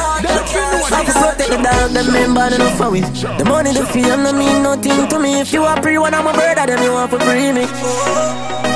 I 0.95 1.03
can 1.03 1.15
protect 1.19 1.51
the 1.51 1.59
dog, 1.59 1.91
them 1.91 2.13
member 2.13 2.55
enough 2.55 2.77
for 2.77 2.91
we. 2.91 3.01
The 3.01 3.45
money, 3.47 3.73
the 3.73 3.87
fame, 3.87 4.23
no 4.23 4.33
mean 4.33 4.63
nothing 4.63 5.09
to 5.09 5.19
me. 5.19 5.41
If 5.41 5.53
you 5.53 5.65
are 5.65 5.81
pre 5.81 5.99
one, 5.99 6.15
I'm 6.15 6.27
a 6.27 6.33
brother, 6.33 6.67
then 6.67 6.83
you 6.83 6.93
want 6.93 7.11
to 7.13 7.19
free 7.19 7.53
me. 7.53 8.68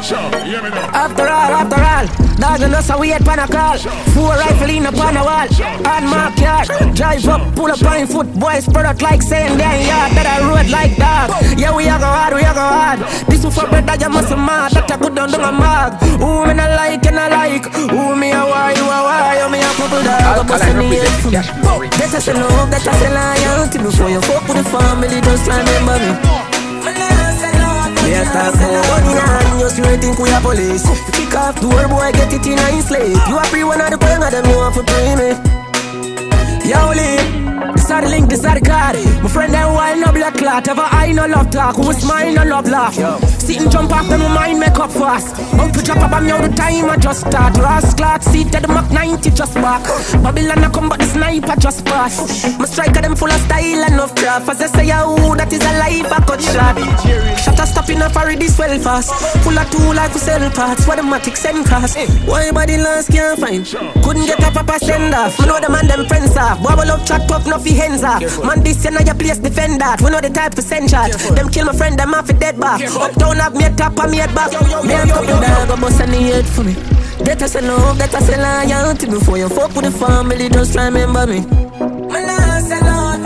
After 0.00 1.28
all, 1.28 1.52
after 1.60 1.76
all, 1.76 2.08
dog 2.40 2.62
and 2.62 2.74
us 2.74 2.88
a 2.88 2.96
wait 2.96 3.20
pan 3.20 3.38
a 3.38 3.46
call. 3.46 3.76
Four 4.16 4.32
rifle 4.32 4.70
in 4.70 4.86
upon 4.86 5.14
a 5.14 5.22
wall, 5.22 5.44
on 5.84 6.04
my 6.08 6.32
car. 6.40 6.64
Drive 6.96 7.28
up, 7.28 7.54
pull 7.54 7.70
up 7.70 7.84
on 7.84 8.06
foot, 8.06 8.32
boys 8.32 8.64
spread 8.64 8.86
out 8.86 9.02
like 9.02 9.20
saying 9.20 9.58
damn 9.58 9.76
yard. 9.84 10.16
That 10.16 10.24
a 10.24 10.48
road 10.48 10.72
like 10.72 10.96
dog. 10.96 11.36
Yeah, 11.60 11.76
we 11.76 11.84
a 11.84 12.00
go 12.00 12.08
hard, 12.08 12.32
we 12.32 12.40
a 12.40 12.54
go 12.56 12.64
hard. 12.64 13.00
This 13.28 13.44
one 13.44 13.52
for 13.52 13.68
better, 13.68 13.92
you 14.00 14.08
must 14.08 14.32
mad. 14.32 14.72
That 14.72 14.90
a 14.90 14.96
good 14.96 15.14
down 15.14 15.32
down 15.32 15.44
a 15.44 15.52
mag. 15.52 15.92
Who 16.16 16.48
me 16.48 16.54
not 16.54 16.72
like 16.80 17.04
and 17.04 17.20
I 17.20 17.28
like. 17.28 17.68
Who 17.68 18.16
me 18.16 18.32
a 18.32 18.40
why, 18.40 18.72
you 18.72 18.88
a 18.88 18.98
why, 19.04 19.36
you 19.36 19.52
me 19.52 19.60
a 19.60 19.68
couple 19.76 20.00
dog. 20.00 20.48
Bust 20.48 20.64
a 20.64 20.72
Alkaline 20.72 20.88
knee 20.88 20.96
represent 20.96 21.28
the 21.28 21.30
cash 21.30 21.50
flow 21.60 21.76
reads. 21.76 21.96
Better 22.00 22.20
say 22.24 22.32
love, 22.32 22.72
better 22.72 22.94
say 22.96 23.12
loyalty 23.12 23.76
before 23.76 24.08
you 24.08 24.20
fuck 24.24 24.48
with 24.48 24.56
the 24.56 24.64
family. 24.64 25.20
Just 25.20 25.44
remember 25.44 26.00
me. 26.00 26.49
Yeah, 28.10 28.26
talk 28.34 28.58
more 28.58 28.82
money 28.90 29.14
and 29.14 29.60
you 29.60 29.68
still 29.70 29.98
think 30.02 30.18
we 30.18 30.30
are 30.30 30.42
police. 30.42 30.82
Kick 31.14 31.34
off 31.34 31.60
door, 31.60 31.86
boy, 31.86 32.10
get 32.10 32.32
it 32.32 32.44
in 32.44 32.58
a 32.58 32.82
slave. 32.82 33.16
You 33.28 33.38
are 33.38 33.44
free 33.46 33.62
one 33.62 33.80
of 33.80 33.90
the 33.90 33.98
bang 33.98 34.22
of 34.22 34.30
them, 34.32 34.44
you 34.50 34.56
want 34.56 34.74
to 34.74 34.82
pay 34.82 35.14
me. 35.14 35.30
Yo, 36.68 36.90
Lee, 36.90 37.72
this 37.74 37.90
are 37.90 38.02
the 38.02 38.08
link, 38.08 38.28
this. 38.28 38.42
My 38.42 39.28
friend, 39.28 39.54
them 39.54 39.74
wild 39.74 40.00
no 40.00 40.12
black 40.12 40.34
clot. 40.34 40.66
Ever 40.66 40.82
I 40.82 41.12
no 41.12 41.26
love 41.26 41.50
talk, 41.50 41.76
who 41.76 41.92
smile 41.92 42.34
no 42.34 42.44
love 42.44 42.68
laugh. 42.68 42.96
Sit 43.40 43.60
and 43.60 43.70
jump 43.70 43.90
off, 43.90 44.08
them 44.08 44.20
my 44.20 44.28
mind 44.28 44.60
make 44.60 44.78
up 44.78 44.92
fast. 44.92 45.34
Out 45.58 45.72
to 45.74 45.82
drop 45.82 45.98
a 45.98 46.08
bomb, 46.08 46.26
now 46.26 46.40
the 46.40 46.54
time 46.54 46.88
I 46.90 46.96
just 46.96 47.26
start. 47.26 47.56
Ross 47.56 47.94
clot, 47.94 48.22
seat 48.22 48.54
at 48.54 48.62
the 48.62 48.68
Mach 48.68 48.90
90 48.92 49.30
just 49.30 49.54
back. 49.54 49.82
Babylon 50.22 50.64
I 50.64 50.70
come, 50.70 50.88
but 50.88 50.98
the 51.00 51.06
sniper 51.06 51.56
just 51.56 51.84
pass. 51.84 52.20
My 52.58 52.66
striker, 52.66 53.00
them 53.00 53.16
full 53.16 53.32
of 53.32 53.40
style 53.40 53.84
and 53.84 54.00
of 54.00 54.14
craft. 54.14 54.48
As 54.48 54.60
I 54.60 54.66
say, 54.66 54.86
yo, 54.88 55.34
that 55.34 55.52
is 55.52 55.60
a 55.60 55.72
life 55.80 56.12
I 56.12 56.20
got 56.24 56.40
shot. 56.40 56.76
Shut 57.40 57.58
a 57.58 57.66
stop 57.66 57.88
in 57.90 58.02
a 58.02 58.10
furry, 58.10 58.36
this 58.36 58.58
well 58.58 58.78
fast. 58.78 59.12
Full 59.42 59.58
of 59.58 59.70
tool 59.70 59.94
like 59.94 60.12
we 60.14 60.20
sell 60.20 60.50
parts. 60.50 60.86
What 60.86 60.96
the 60.96 61.02
matic 61.02 61.36
send 61.36 61.66
cost. 61.66 61.96
Why 62.28 62.52
body 62.52 62.76
last 62.76 63.10
can't 63.10 63.40
find? 63.40 63.64
Couldn't 64.04 64.26
get 64.26 64.40
up 64.44 64.54
a 64.54 64.64
proper 64.64 64.78
send 64.84 65.14
off. 65.14 65.38
Me 65.40 65.46
know 65.46 65.60
the 65.60 65.68
man, 65.68 65.86
them 65.86 66.06
friends 66.06 66.36
off. 66.36 66.62
Bubble 66.62 66.90
up, 66.90 67.06
chat 67.06 67.30
up, 67.30 67.46
no 67.46 67.58
fi 67.58 67.72
hands 67.72 68.04
off. 68.04 68.20
Man, 68.44 68.62
this 68.62 68.84
you 68.84 68.90
know 68.90 69.00
your 69.00 69.14
place, 69.14 69.38
defend 69.38 69.80
that. 69.80 70.00
We 70.02 70.10
know 70.10 70.20
the 70.20 70.30
type 70.30 70.54
to 70.54 70.62
send 70.62 70.90
shot. 70.90 71.10
Them 71.34 71.48
kill 71.48 71.66
my 71.66 71.72
friend, 71.72 71.98
them 71.98 72.14
off 72.14 72.28
a 72.28 72.32
dead 72.32 72.60
back. 72.60 72.80
Uptown 72.80 73.39
have 73.40 73.54
me 73.54 73.64
a 73.64 73.70
top 73.74 73.98
and 73.98 74.10
me 74.12 74.20
a 74.20 74.28
back. 74.28 74.52
Me 74.84 74.94
a 74.94 75.06
couple 75.06 75.40
dog, 75.40 75.68
go 75.68 75.76
bust 75.76 76.00
any 76.00 76.30
head 76.30 76.46
for 76.46 76.64
me. 76.64 76.74
Better 77.24 77.48
say 77.48 77.60
love, 77.60 77.98
better 77.98 78.20
say 78.20 78.36
loyalty 78.36 79.06
before 79.06 79.38
you 79.38 79.48
fuck 79.48 79.74
with 79.74 79.84
the 79.84 79.90
family. 79.90 80.48
Just 80.48 80.76
remember 80.76 81.26
me. 81.26 81.40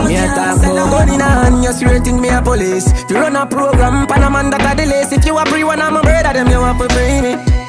Me 0.05 0.17
a 0.17 0.27
talk 0.35 0.63
more 0.63 0.89
gun 0.91 1.09
in 1.09 1.21
a 1.21 1.25
hand, 1.25 1.65
you 1.65 1.73
swear 1.73 2.01
think 2.01 2.21
me 2.21 2.29
a 2.29 2.41
police. 2.43 2.87
If 2.93 3.11
you 3.11 3.17
run 3.17 3.37
a 3.37 3.47
program, 3.47 4.07
pan 4.07 4.23
a 4.23 4.31
man 4.31 4.51
that 4.51 4.73
a 4.73 4.77
delays. 4.77 5.13
If 5.13 5.25
you 5.25 5.37
a 5.37 5.45
pre 5.45 5.65
one, 5.65 5.81
I'm 5.81 5.97
a 5.97 6.03
brother, 6.03 6.33
them 6.33 6.49
you 6.49 6.61
have 6.61 6.79
to 6.79 6.89
bring 6.89 7.64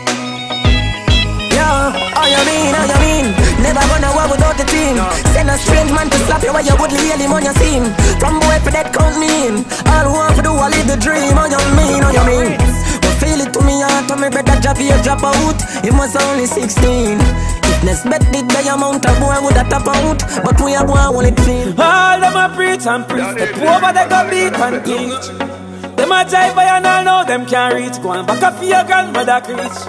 Yo, 1.65 1.89
how 2.13 2.30
you 2.30 2.41
mean, 2.45 2.73
how 2.78 2.86
you 2.86 2.99
mean? 3.01 3.25
Never 3.58 3.82
gonna 3.89 4.13
walk 4.13 4.30
without 4.30 4.54
the 4.54 4.65
team. 4.69 5.01
Send 5.34 5.49
a 5.49 5.58
strange 5.58 5.89
man 5.89 6.10
to 6.13 6.17
slap 6.30 6.43
you 6.45 6.54
while 6.54 6.62
you 6.62 6.78
would 6.78 6.93
hear 6.93 7.17
him 7.17 7.34
on 7.34 7.41
your 7.41 7.58
scene. 7.58 7.89
From 8.21 8.38
boy 8.38 8.58
for 8.62 8.69
that 8.69 8.93
count 8.93 9.17
me 9.17 9.49
in. 9.49 9.65
All 9.89 10.06
who 10.06 10.13
want 10.13 10.38
to 10.38 10.43
do, 10.45 10.54
I 10.54 10.69
live 10.69 10.86
the 10.86 10.97
dream. 11.01 11.34
Oh, 11.34 11.41
how 11.41 11.49
you 11.49 11.62
mean, 11.73 12.06
how 12.06 12.13
oh, 12.13 12.17
you 12.17 12.25
mean? 12.30 12.54
But 13.01 13.13
feel 13.17 13.41
it 13.41 13.49
to 13.49 13.62
me 13.65 13.82
heart, 13.82 14.06
to 14.10 14.15
me 14.15 14.30
better 14.30 14.58
drop 14.62 14.78
here, 14.78 14.99
drop 15.01 15.25
out. 15.25 15.58
He 15.82 15.89
was 15.89 16.13
only 16.13 16.45
16. 16.45 17.17
Fitness 17.65 18.06
bet 18.06 18.21
the 18.30 18.45
amount 18.69 19.10
of 19.10 19.17
boy 19.17 19.34
would 19.41 19.58
have 19.58 19.69
tap 19.73 19.89
out. 19.89 20.21
But 20.45 20.62
we 20.62 20.78
are 20.78 20.86
going 20.86 21.01
only 21.01 21.34
clean. 21.34 21.73
All 21.82 22.21
them 22.21 22.38
a 22.38 22.45
preach 22.54 22.86
and 22.86 23.10
preach. 23.10 23.25
Step 23.25 23.82
but 23.82 23.93
they 23.97 24.06
go 24.06 24.21
beat 24.30 24.54
and 24.54 24.78
teach. 24.86 25.54
Them 25.95 26.12
a 26.12 26.23
jive 26.25 26.55
by 26.55 26.65
and 26.65 26.86
all 26.86 27.03
know 27.03 27.25
them 27.25 27.45
can't 27.45 27.73
reach. 27.75 28.01
Go 28.01 28.12
and 28.12 28.27
back 28.27 28.43
up 28.43 28.55
for 28.55 28.65
your 28.65 28.84
grandmother 28.84 29.41
preach. 29.41 29.79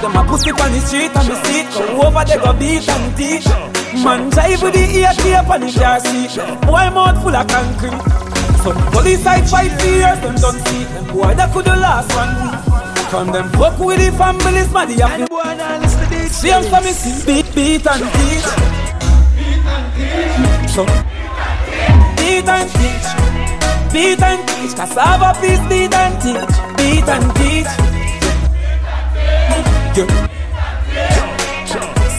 Them 0.00 0.16
a 0.16 0.22
pussy 0.28 0.50
on 0.50 0.70
the 0.72 0.80
street 0.80 1.10
and 1.16 1.28
the 1.28 1.36
seat. 1.44 1.68
Go 1.74 2.06
over 2.06 2.24
they 2.24 2.38
go 2.38 2.52
beat 2.52 2.88
and 2.88 3.16
teach. 3.16 3.46
Man 4.04 4.30
jive 4.30 4.62
with 4.62 4.74
the 4.74 4.84
ear 4.98 5.12
tape 5.16 5.48
on 5.48 5.60
the 5.60 5.72
car 5.72 5.98
seat. 6.00 6.36
Boy 6.66 6.90
mouth 6.94 7.22
full 7.22 7.34
of 7.34 7.46
concrete. 7.48 8.18
So 8.62 8.72
police 8.90 9.22
side 9.22 9.48
fight 9.48 9.72
for 9.80 9.86
years, 9.86 10.20
them 10.20 10.34
don't 10.36 10.58
see 10.66 10.84
them. 10.84 11.06
Boy 11.14 11.34
that 11.34 11.52
could 11.52 11.64
the 11.64 11.76
last 11.76 12.10
one 12.14 12.34
week. 12.42 12.58
From 13.08 13.32
them 13.32 13.48
fuck 13.50 13.78
with 13.78 13.98
the 13.98 14.12
families, 14.18 14.70
man, 14.72 14.88
they 14.88 15.00
have 15.00 15.16
to 15.16 16.28
Same 16.28 16.64
for 16.64 16.80
me, 16.84 16.92
see 16.92 17.24
beat, 17.24 17.54
beat 17.54 17.86
and 17.86 18.04
teach. 18.18 18.44
So 20.74 20.84
beat 22.18 22.46
and 22.46 22.68
teach, 22.76 23.06
beat 23.98 24.22
and 24.22 24.42
teach. 24.48 24.74
Cassava 24.78 25.30
piece, 25.40 25.64
beat 25.66 25.94
and 25.94 26.14
teach, 26.22 26.54
beat 26.78 27.08
and 27.14 27.26
teach. 27.34 27.70
Yeah. 29.98 30.06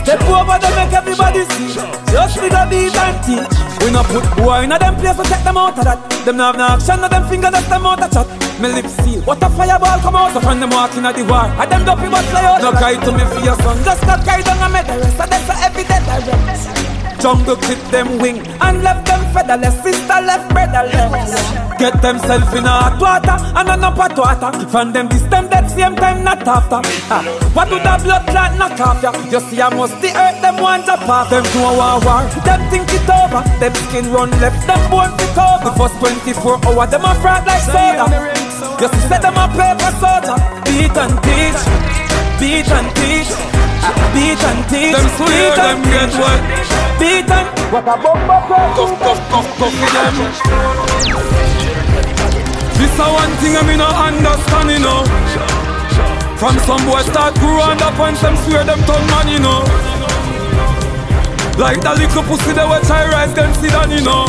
Step 0.04 0.22
over 0.28 0.58
them, 0.60 0.74
make 0.76 0.94
everybody 1.00 1.44
see. 1.52 1.80
Just 2.12 2.36
with 2.42 2.60
a 2.62 2.64
beat 2.70 2.96
and 3.04 3.18
teach. 3.24 3.56
We 3.80 3.92
no 3.96 4.04
put 4.04 4.28
boy 4.36 4.64
in 4.64 4.74
a 4.74 4.78
them 4.78 4.96
place 5.00 5.16
to 5.16 5.24
take 5.24 5.44
them 5.48 5.58
out 5.58 5.78
of 5.78 5.86
that. 5.86 6.00
Them 6.26 6.36
no 6.38 6.52
have 6.52 6.58
no 6.58 6.66
action, 6.76 7.00
no 7.00 7.08
them 7.08 7.24
finger 7.30 7.50
that's 7.50 7.70
them 7.70 7.86
out 7.86 8.04
of 8.04 8.12
chat. 8.12 8.28
Me 8.60 8.68
lips 8.68 8.96
seal, 9.00 9.22
what 9.24 9.42
a 9.42 9.50
fireball 9.50 10.00
come 10.04 10.18
out. 10.20 10.34
So 10.34 10.42
from 10.42 10.60
them 10.60 10.72
walking 10.72 11.06
at 11.06 11.16
the 11.16 11.24
war, 11.24 11.48
and 11.48 11.72
them 11.72 11.86
dopey 11.86 12.10
but 12.12 12.26
fly 12.28 12.44
out. 12.44 12.62
No 12.62 12.72
cry 12.76 12.96
to 13.00 13.12
me 13.16 13.24
for 13.32 13.40
your 13.40 13.56
son, 13.64 13.78
just 13.86 14.04
not 14.06 14.20
cry 14.28 14.42
down 14.42 14.60
the 14.60 14.96
rest 15.00 15.20
of 15.24 15.30
them 15.32 15.42
so 15.48 15.54
every 15.64 15.84
day 15.88 16.02
direct. 16.04 16.99
Jungle 17.20 17.58
clip 17.58 17.80
them 17.92 18.18
wing 18.20 18.40
and 18.62 18.82
left 18.82 19.06
them 19.06 19.20
featherless. 19.34 19.76
Sister 19.84 20.20
left 20.24 20.48
brotherless. 20.54 21.36
Get 21.78 22.02
themselves 22.02 22.48
in 22.56 22.64
a 22.64 22.72
hot 22.72 22.96
water 23.00 23.36
and 23.60 23.68
an 23.68 23.84
up 23.84 23.96
hot 24.00 24.16
water. 24.16 24.52
From 24.70 24.94
them 24.94 25.10
this 25.10 25.24
them 25.24 25.50
that 25.50 25.70
same 25.70 25.96
time 25.96 26.24
not 26.24 26.48
after. 26.48 26.80
Ah, 27.12 27.24
what 27.52 27.68
do 27.68 27.76
the 27.76 27.94
blood 28.04 28.24
clot 28.28 28.56
knock 28.56 28.80
off 28.80 29.04
ya? 29.04 29.12
You 29.28 29.40
see 29.52 29.62
I 29.62 29.68
must 29.76 30.00
the 30.00 30.16
earth 30.16 30.40
them 30.42 30.64
want 30.64 30.86
to. 30.88 30.96
Them 30.96 31.44
do 31.52 31.60
a 31.60 31.72
war. 31.76 32.24
Them 32.48 32.62
think 32.72 32.88
it 32.88 33.10
over. 33.12 33.44
Them 33.60 33.74
skin 33.76 34.08
run 34.16 34.32
left. 34.40 34.64
Them 34.64 34.80
bone 34.88 35.12
fit 35.20 35.36
over. 35.36 35.68
The 35.68 35.72
first 35.76 35.96
24 36.00 36.66
hour 36.72 36.88
them 36.88 37.04
a 37.04 37.14
fraud 37.20 37.44
like 37.44 37.64
soda. 37.68 38.08
You 38.80 38.88
see 38.88 39.04
set 39.12 39.22
them 39.22 39.36
a 39.36 39.48
paper 39.52 39.92
soldier. 40.00 40.40
Beat 40.64 40.96
and 40.96 41.16
teach. 41.20 41.62
Beat 42.40 42.72
and 42.72 42.88
teach. 42.96 43.69
Beat 44.14 44.42
and 44.44 44.62
teach. 44.70 44.94
Them 44.94 45.08
swear 45.18 45.56
them 45.56 45.82
get 45.84 46.12
what? 46.18 46.42
Beat 47.00 47.30
and. 47.30 47.48
What 47.72 47.88
a 47.88 47.96
bumper 48.02 48.40
Cuff, 48.76 48.94
cuff, 49.00 49.20
cuff, 49.30 49.48
cuff 49.58 49.76
them. 49.94 50.16
This 52.78 52.96
a 52.96 53.06
one 53.12 53.34
thing 53.44 53.58
I 53.58 53.62
me 53.68 53.76
no 53.76 53.88
understand, 53.88 54.70
you 54.72 54.80
know. 54.80 55.04
From 56.40 56.56
some 56.64 56.86
boy 56.88 57.02
start 57.04 57.36
grow 57.36 57.60
and 57.68 57.82
up 57.82 58.00
and 58.00 58.18
some 58.18 58.36
swear 58.48 58.64
them 58.64 58.80
turn 58.88 59.04
man, 59.12 59.28
you 59.28 59.40
know. 59.40 59.62
Like 61.60 61.82
that 61.84 62.00
little 62.00 62.24
pussy 62.24 62.56
that 62.56 62.64
watch 62.64 62.88
I 62.88 63.04
rise 63.12 63.36
them 63.36 63.52
sit 63.60 63.76
down, 63.76 63.92
you 63.92 64.00
know. 64.00 64.24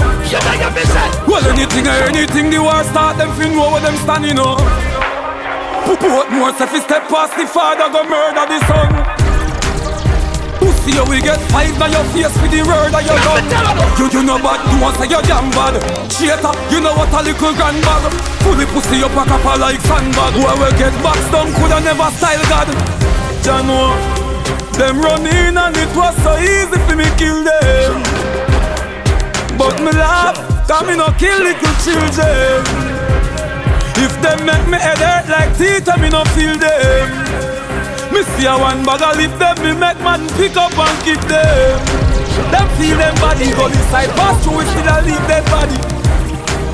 Well, 1.30 1.46
anything 1.46 1.86
or 1.86 2.02
anything 2.10 2.50
the 2.50 2.58
war 2.58 2.82
start, 2.90 3.18
them 3.18 3.30
fin 3.38 3.54
know 3.54 3.70
where 3.70 3.80
them 3.80 3.94
stand, 4.02 4.26
you 4.26 4.34
know. 4.34 4.58
Put 5.86 6.02
more 6.02 6.50
if 6.50 6.70
he 6.74 6.80
step 6.80 7.06
past 7.06 7.38
the 7.38 7.46
father, 7.46 7.86
go 7.86 8.02
murder 8.02 8.46
the 8.50 8.58
son. 8.66 9.19
Pussy, 10.60 10.92
you 10.92 11.04
will 11.08 11.24
get 11.24 11.40
five 11.48 11.72
by 11.80 11.88
your 11.88 12.04
face 12.12 12.36
with 12.44 12.52
the 12.52 12.60
word 12.68 12.92
of 12.92 13.00
your 13.00 13.16
gun. 13.24 13.44
You, 13.96 14.06
you 14.12 14.22
know 14.22 14.36
bad, 14.36 14.60
you 14.68 14.76
want 14.76 14.96
say 15.00 15.08
you're 15.08 15.24
damn 15.24 15.48
bad. 15.56 15.80
Cheater, 16.12 16.52
you 16.68 16.84
know 16.84 16.92
what 16.92 17.08
a 17.16 17.20
little 17.24 17.52
grandbag. 17.56 18.12
Fully 18.44 18.66
pussy 18.68 19.00
up 19.00 19.16
a 19.16 19.24
copper 19.24 19.56
like 19.56 19.80
sandbag. 19.80 20.36
Where 20.36 20.56
we 20.60 20.68
get 20.76 20.92
boxed 21.02 21.32
down, 21.32 21.48
coulda 21.56 21.80
never 21.80 22.12
style 22.12 22.44
God. 22.52 22.68
Jano, 23.40 23.96
them 24.76 25.00
run 25.00 25.24
in 25.24 25.56
and 25.56 25.76
it 25.76 25.92
was 25.96 26.14
so 26.20 26.36
easy 26.36 26.76
for 26.84 26.96
me 26.96 27.08
kill 27.16 27.40
them. 27.40 28.04
But 29.56 29.80
me 29.80 29.92
laugh, 29.96 30.36
cause 30.68 30.84
me 30.84 30.96
no 30.96 31.08
kill 31.16 31.40
little 31.40 31.74
children. 31.80 32.60
If 33.96 34.12
them 34.20 34.44
make 34.44 34.66
me 34.68 34.78
head 34.78 35.00
hurt 35.00 35.28
like 35.28 35.56
teeth, 35.56 35.88
I 35.88 35.96
me 36.00 36.08
no 36.08 36.24
feel 36.36 36.56
them. 36.56 37.49
Me 38.12 38.22
see 38.34 38.46
a 38.46 38.58
one 38.58 38.82
bag 38.84 39.02
of 39.02 39.16
lift 39.16 39.38
them, 39.38 39.56
me 39.62 39.72
make 39.72 40.00
man 40.02 40.26
pick 40.34 40.56
up 40.56 40.74
and 40.76 40.98
keep 41.04 41.20
them. 41.30 41.78
Them 42.50 42.66
feel 42.76 42.96
them 42.98 43.14
body, 43.22 43.50
go 43.54 43.66
inside, 43.66 44.10
pass 44.18 44.42
through, 44.42 44.58
we 44.58 44.64
still 44.66 45.02
leave 45.06 45.26
them 45.30 45.44
body. 45.46 45.78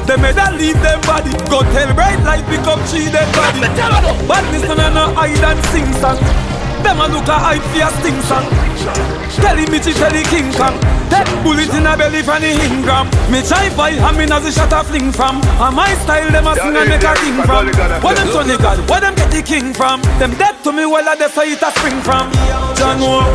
They 0.07 0.16
made 0.16 0.38
a 0.38 0.51
leave 0.57 0.81
them 0.81 1.01
body, 1.03 1.33
go 1.51 1.61
tell 1.75 1.92
bright 1.94 2.22
light, 2.25 2.46
pick 2.46 2.64
up 2.64 2.81
tree 2.88 3.09
them 3.12 3.29
body. 3.35 3.61
Badness 4.27 4.62
no 4.68 4.88
no 4.90 5.12
hide 5.14 5.44
and 5.44 5.64
sing 5.66 5.92
song. 6.01 6.45
Them 6.83 7.01
a 7.01 7.07
look 7.09 7.29
a 7.29 7.37
hype 7.39 7.62
for 7.73 7.85
a 7.85 7.89
sting 8.01 8.21
song. 8.27 8.47
Tell 9.41 9.57
him 9.57 9.71
me 9.71 9.79
to 9.81 9.93
tell 9.93 10.11
the 10.11 10.23
King 10.33 10.53
Kong. 10.53 10.77
Take 11.11 11.29
bullet 11.45 11.71
in 11.75 11.87
a 11.87 11.97
belly 11.97 12.23
from 12.23 12.43
the 12.43 12.51
Ingram. 12.51 13.07
Me 13.31 13.43
try 13.43 13.69
buy 13.77 13.93
ham 13.93 14.19
in 14.21 14.33
as 14.33 14.45
a 14.45 14.53
shot 14.53 14.73
a 14.73 14.83
fling 14.83 15.12
from. 15.12 15.43
And 15.61 15.77
my 15.77 15.93
style 16.03 16.31
them 16.31 16.47
a 16.47 16.55
sing 16.55 16.77
and 16.77 16.89
make 16.89 17.05
a 17.05 17.15
king 17.15 17.39
from. 17.45 17.67
Where 18.03 18.15
them 18.15 18.29
son 18.33 18.49
God? 18.59 18.79
Where 18.89 19.01
them 19.01 19.15
get 19.15 19.31
the 19.31 19.43
king 19.43 19.75
from? 19.75 20.03
Them 20.19 20.33
dead 20.39 20.57
to 20.65 20.73
me 20.73 20.87
well 20.87 21.07
a 21.07 21.17
they 21.17 21.29
say 21.29 21.53
it 21.53 21.62
a 21.62 21.71
spring 21.79 22.01
from. 22.03 22.33
John 22.77 23.01
Wall. 23.01 23.29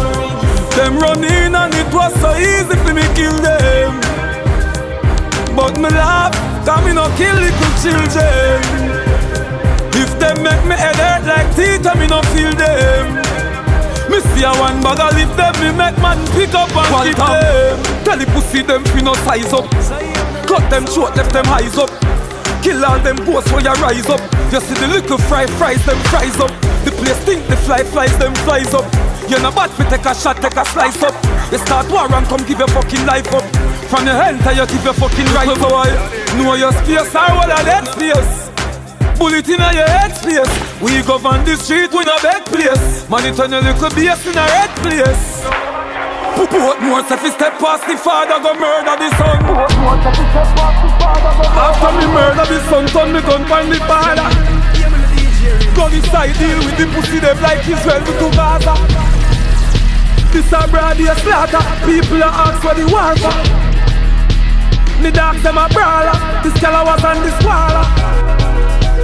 Them 0.76 0.98
run 1.00 1.24
in 1.24 1.56
and 1.56 1.74
it 1.76 1.94
was 1.94 2.14
so 2.20 2.32
easy 2.36 2.76
for 2.82 2.94
me 2.94 3.04
kill 3.14 3.36
them. 3.44 4.00
But 5.56 5.78
me 5.78 5.90
laugh, 5.90 6.32
cause 6.66 6.84
me 6.86 6.94
no 6.94 7.12
kill 7.20 7.36
little 7.36 7.74
children. 7.84 8.64
If 9.94 10.18
them 10.18 10.42
make 10.42 10.64
me 10.66 10.76
head 10.76 10.96
hurt 10.96 11.28
like 11.28 11.56
teeth, 11.56 11.84
me 12.00 12.08
no 12.08 12.22
feel 12.32 12.56
them. 12.56 13.31
Me 14.12 14.19
see 14.19 14.43
a 14.43 14.52
one 14.60 14.84
bag 14.84 15.00
of 15.00 15.15
lift 15.15 15.38
them, 15.39 15.56
me 15.63 15.71
make 15.71 15.95
man 16.04 16.19
pick 16.36 16.52
up 16.54 16.67
and 16.76 16.88
Quantum. 16.91 17.15
them. 17.15 18.04
Tell 18.04 18.19
the 18.19 18.28
pussy 18.36 18.62
them 18.62 18.84
fi 18.91 19.00
no 19.02 19.13
size 19.24 19.54
up. 19.56 19.63
Cut 20.43 20.67
them 20.69 20.86
short, 20.86 21.15
left 21.15 21.32
them 21.32 21.47
eyes 21.47 21.78
up. 21.80 21.88
Kill 22.62 22.84
all 22.84 23.00
them 23.00 23.15
boys 23.24 23.47
where 23.56 23.63
you 23.63 23.71
rise 23.80 24.10
up. 24.12 24.19
You 24.52 24.60
see 24.60 24.76
the 24.76 24.88
little 24.91 25.17
fry 25.17 25.47
fries, 25.56 25.80
them 25.86 25.97
fries 26.12 26.36
up. 26.43 26.52
The 26.84 26.91
place 26.91 27.17
think 27.24 27.47
the 27.47 27.56
fly 27.56 27.84
flies, 27.84 28.12
them 28.19 28.36
flies 28.43 28.74
up. 28.74 28.84
You're 29.30 29.39
not 29.39 29.56
bad 29.56 29.71
fi 29.71 29.88
take 29.88 30.04
a 30.04 30.13
shot, 30.13 30.43
take 30.43 30.60
a 30.60 30.65
slice 30.65 31.02
up. 31.04 31.15
You 31.50 31.58
start 31.60 31.89
war 31.89 32.12
and 32.12 32.28
come 32.28 32.43
give 32.43 32.60
your 32.60 32.67
fucking 32.67 33.06
life 33.06 33.32
up. 33.34 33.47
From 33.88 34.06
your 34.06 34.15
hand 34.15 34.43
till 34.43 34.60
you 34.60 34.67
give 34.67 34.84
your 34.84 34.93
fucking 34.93 35.32
right 35.32 35.56
boy. 35.56 35.88
Know 36.36 36.56
your 36.56 36.74
space, 36.84 37.15
all 37.15 37.47
of 37.47 37.63
that 37.63 37.88
space. 37.95 38.51
Bullet 39.22 39.46
in 39.46 39.62
your 39.62 39.86
head 39.86 40.18
space. 40.18 40.50
We 40.82 40.98
govern 41.06 41.46
the 41.46 41.54
street, 41.54 41.94
we 41.94 42.02
no 42.10 42.18
beg 42.26 42.42
place. 42.50 43.06
It 43.06 43.38
turn 43.38 43.54
a 43.54 43.62
little 43.62 43.94
bass 43.94 44.26
in 44.26 44.34
a 44.34 44.46
red 44.50 44.74
place. 44.82 45.46
Put 46.34 46.50
more 46.58 47.06
if 47.06 47.22
you 47.22 47.30
step 47.30 47.54
past 47.62 47.86
the 47.86 48.02
father, 48.02 48.42
go 48.42 48.58
murder 48.58 48.98
the 48.98 49.14
son. 49.22 49.46
After 51.54 51.92
me 52.02 52.06
murder 52.10 52.50
the 52.50 52.58
son, 52.66 52.90
turn 52.90 53.14
me 53.14 53.22
gun 53.22 53.46
find 53.46 53.70
the 53.70 53.78
father. 53.86 54.26
Go 55.78 55.86
inside, 55.94 56.34
deal 56.42 56.58
with 56.66 56.82
the 56.82 56.90
pussy, 56.90 57.22
them 57.22 57.38
like 57.46 57.62
Israel 57.70 58.02
to 58.02 58.28
Gaza. 58.34 58.74
This 60.34 60.50
a 60.50 60.66
broad 60.66 60.98
day 60.98 61.14
slaughter, 61.22 61.62
people 61.86 62.26
are 62.26 62.34
ask 62.50 62.58
for 62.66 62.74
the 62.74 62.90
war 62.90 63.14
for. 63.22 63.38
The 65.06 65.12
dogs 65.14 65.44
them 65.44 65.62
a 65.62 65.70
brawler, 65.70 66.18
this 66.42 66.58
girl 66.58 66.86
was 66.90 67.06
on 67.06 67.22
this 67.22 67.38
waller. 67.46 68.51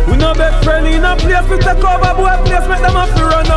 We 0.08 0.16
no 0.18 0.34
beg 0.34 0.56
friend 0.64 0.88
in 0.88 1.04
a 1.04 1.16
place, 1.16 1.48
we 1.52 1.58
take 1.60 1.84
over 1.84 2.14
boy 2.16 2.36
place, 2.48 2.68
make 2.68 2.82
them 2.82 2.96
have 2.96 3.14
to 3.16 3.24
run. 3.28 3.48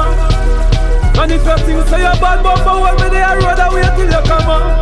And 1.21 1.33
if 1.33 1.45
you 1.45 1.57
think 1.65 1.87
say 1.89 2.01
you're 2.03 2.17
bad, 2.17 2.43
but 2.43 2.59
for 2.65 2.81
what 2.81 2.99
me 2.99 3.09
there, 3.13 3.39
road 3.39 3.61
away 3.61 3.87
till 3.95 4.11
you 4.11 4.23
come 4.27 4.49
on. 4.51 4.73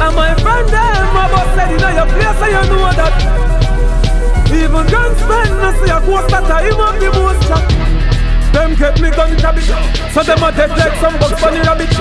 And 0.00 0.14
my 0.16 0.32
friend 0.38 0.68
them, 0.70 1.04
my 1.12 1.26
boss 1.28 1.50
said, 1.58 1.74
in 1.74 1.82
your 1.84 2.06
place, 2.06 2.38
so 2.38 2.46
you 2.46 2.64
know 2.70 2.92
that. 2.96 3.14
Even 4.50 4.86
gunsmen, 4.86 5.48
no 5.58 5.70
see 5.78 5.90
a 5.90 5.98
ghost 6.00 6.28
that 6.30 6.50
I 6.50 6.70
him 6.70 6.80
up 6.80 6.98
the 6.98 7.10
most 7.12 7.42
chop. 7.46 7.62
Them 8.52 8.74
get 8.74 9.00
me 9.00 9.10
gun 9.10 9.38
habit, 9.38 9.62
so 10.10 10.22
them 10.22 10.42
a 10.42 10.50
dead 10.50 10.70
like 10.70 10.96
some 10.98 11.18
bugs 11.18 11.40
bunny 11.40 11.60
rabbit. 11.60 11.92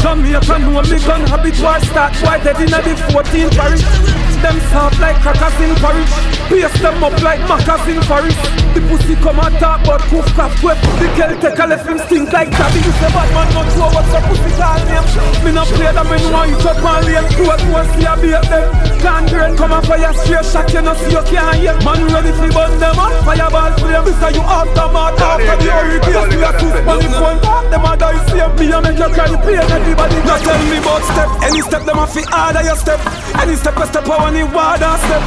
Jamaica 0.00 0.58
know 0.58 0.82
me 0.82 0.98
gun 1.00 1.22
habit, 1.28 1.60
war 1.60 1.80
start, 1.80 2.14
why 2.20 2.38
dead 2.44 2.60
in 2.60 2.74
a 2.74 2.82
the 2.82 2.92
14th 3.08 3.56
parish. 3.56 4.27
Them 4.42 4.60
soft 4.70 4.98
like 5.00 5.16
crackers 5.16 5.58
in 5.60 5.74
Paris. 5.76 6.10
Paste 6.48 6.82
them 6.82 7.02
up 7.02 7.20
like 7.22 7.40
macas 7.48 7.86
in 7.88 8.00
Paris. 8.02 8.38
The 8.74 8.80
pussy 8.86 9.16
come 9.16 9.40
and 9.40 9.56
talk 9.58 9.82
but 9.82 9.98
poof 10.12 10.28
cough 10.36 10.54
whip 10.62 10.76
The 11.00 11.08
girl 11.16 11.32
take 11.40 11.58
a 11.58 11.66
left 11.66 11.88
him 11.88 11.98
stink 12.04 12.30
like 12.30 12.52
tabby 12.52 12.78
You 12.84 12.92
say 13.00 13.10
bad 13.10 13.26
man 13.32 13.48
not 13.56 13.66
sure 13.72 13.90
what's 13.90 14.12
a 14.12 14.20
pussy 14.28 14.52
call 14.54 14.78
name. 14.86 15.08
Me 15.42 15.50
not 15.56 15.66
play 15.72 15.88
them 15.90 16.12
in 16.12 16.22
one 16.30 16.52
you 16.52 16.58
up 16.62 16.78
my 16.84 17.00
lane 17.00 17.26
Two 17.32 17.48
at 17.48 17.62
once 17.72 17.90
see 17.96 18.04
a 18.04 18.14
beat 18.20 18.44
them 18.46 18.68
Can't 19.00 19.26
grain 19.32 19.56
come 19.56 19.72
and 19.72 19.82
fire 19.82 20.12
straight 20.20 20.44
shot. 20.44 20.68
You 20.70 20.84
know 20.84 20.94
see 20.94 21.10
you 21.10 21.24
can't 21.26 21.56
hear. 21.58 21.74
Man 21.80 22.06
ready 22.12 22.30
to 22.30 22.46
burn 22.52 22.72
them 22.78 22.98
up? 23.00 23.12
Fireball 23.24 23.72
flame. 23.80 24.04
This 24.04 24.20
are 24.22 24.32
you 24.36 24.44
aftermath. 24.44 25.16
After 25.16 25.56
the 25.58 25.68
hurricane 25.72 26.28
We 26.38 26.44
are 26.44 26.56
two 26.60 26.70
money 26.84 27.08
phone 27.08 27.40
talk 27.40 27.64
Them 27.72 27.88
a 27.88 27.92
die 27.96 28.20
same 28.30 28.52
Me 28.60 28.68
a 28.68 28.78
make 28.84 29.00
you 29.00 29.10
cry 29.10 29.32
pain 29.42 29.64
Everybody. 29.64 30.18
Not 30.28 30.44
tell 30.44 30.60
me 30.68 30.78
about 30.78 31.02
step. 31.08 31.28
Any 31.40 31.60
step 31.64 31.82
them 31.88 31.98
a 31.98 32.06
fi 32.06 32.22
harder 32.30 32.62
your 32.62 32.76
step. 32.76 33.00
Any 33.40 33.56
step 33.56 33.74
a 33.80 33.86
step 33.88 34.04
power 34.04 34.27
when 34.28 34.36
he 34.36 34.44
water 34.44 34.92
step. 35.08 35.24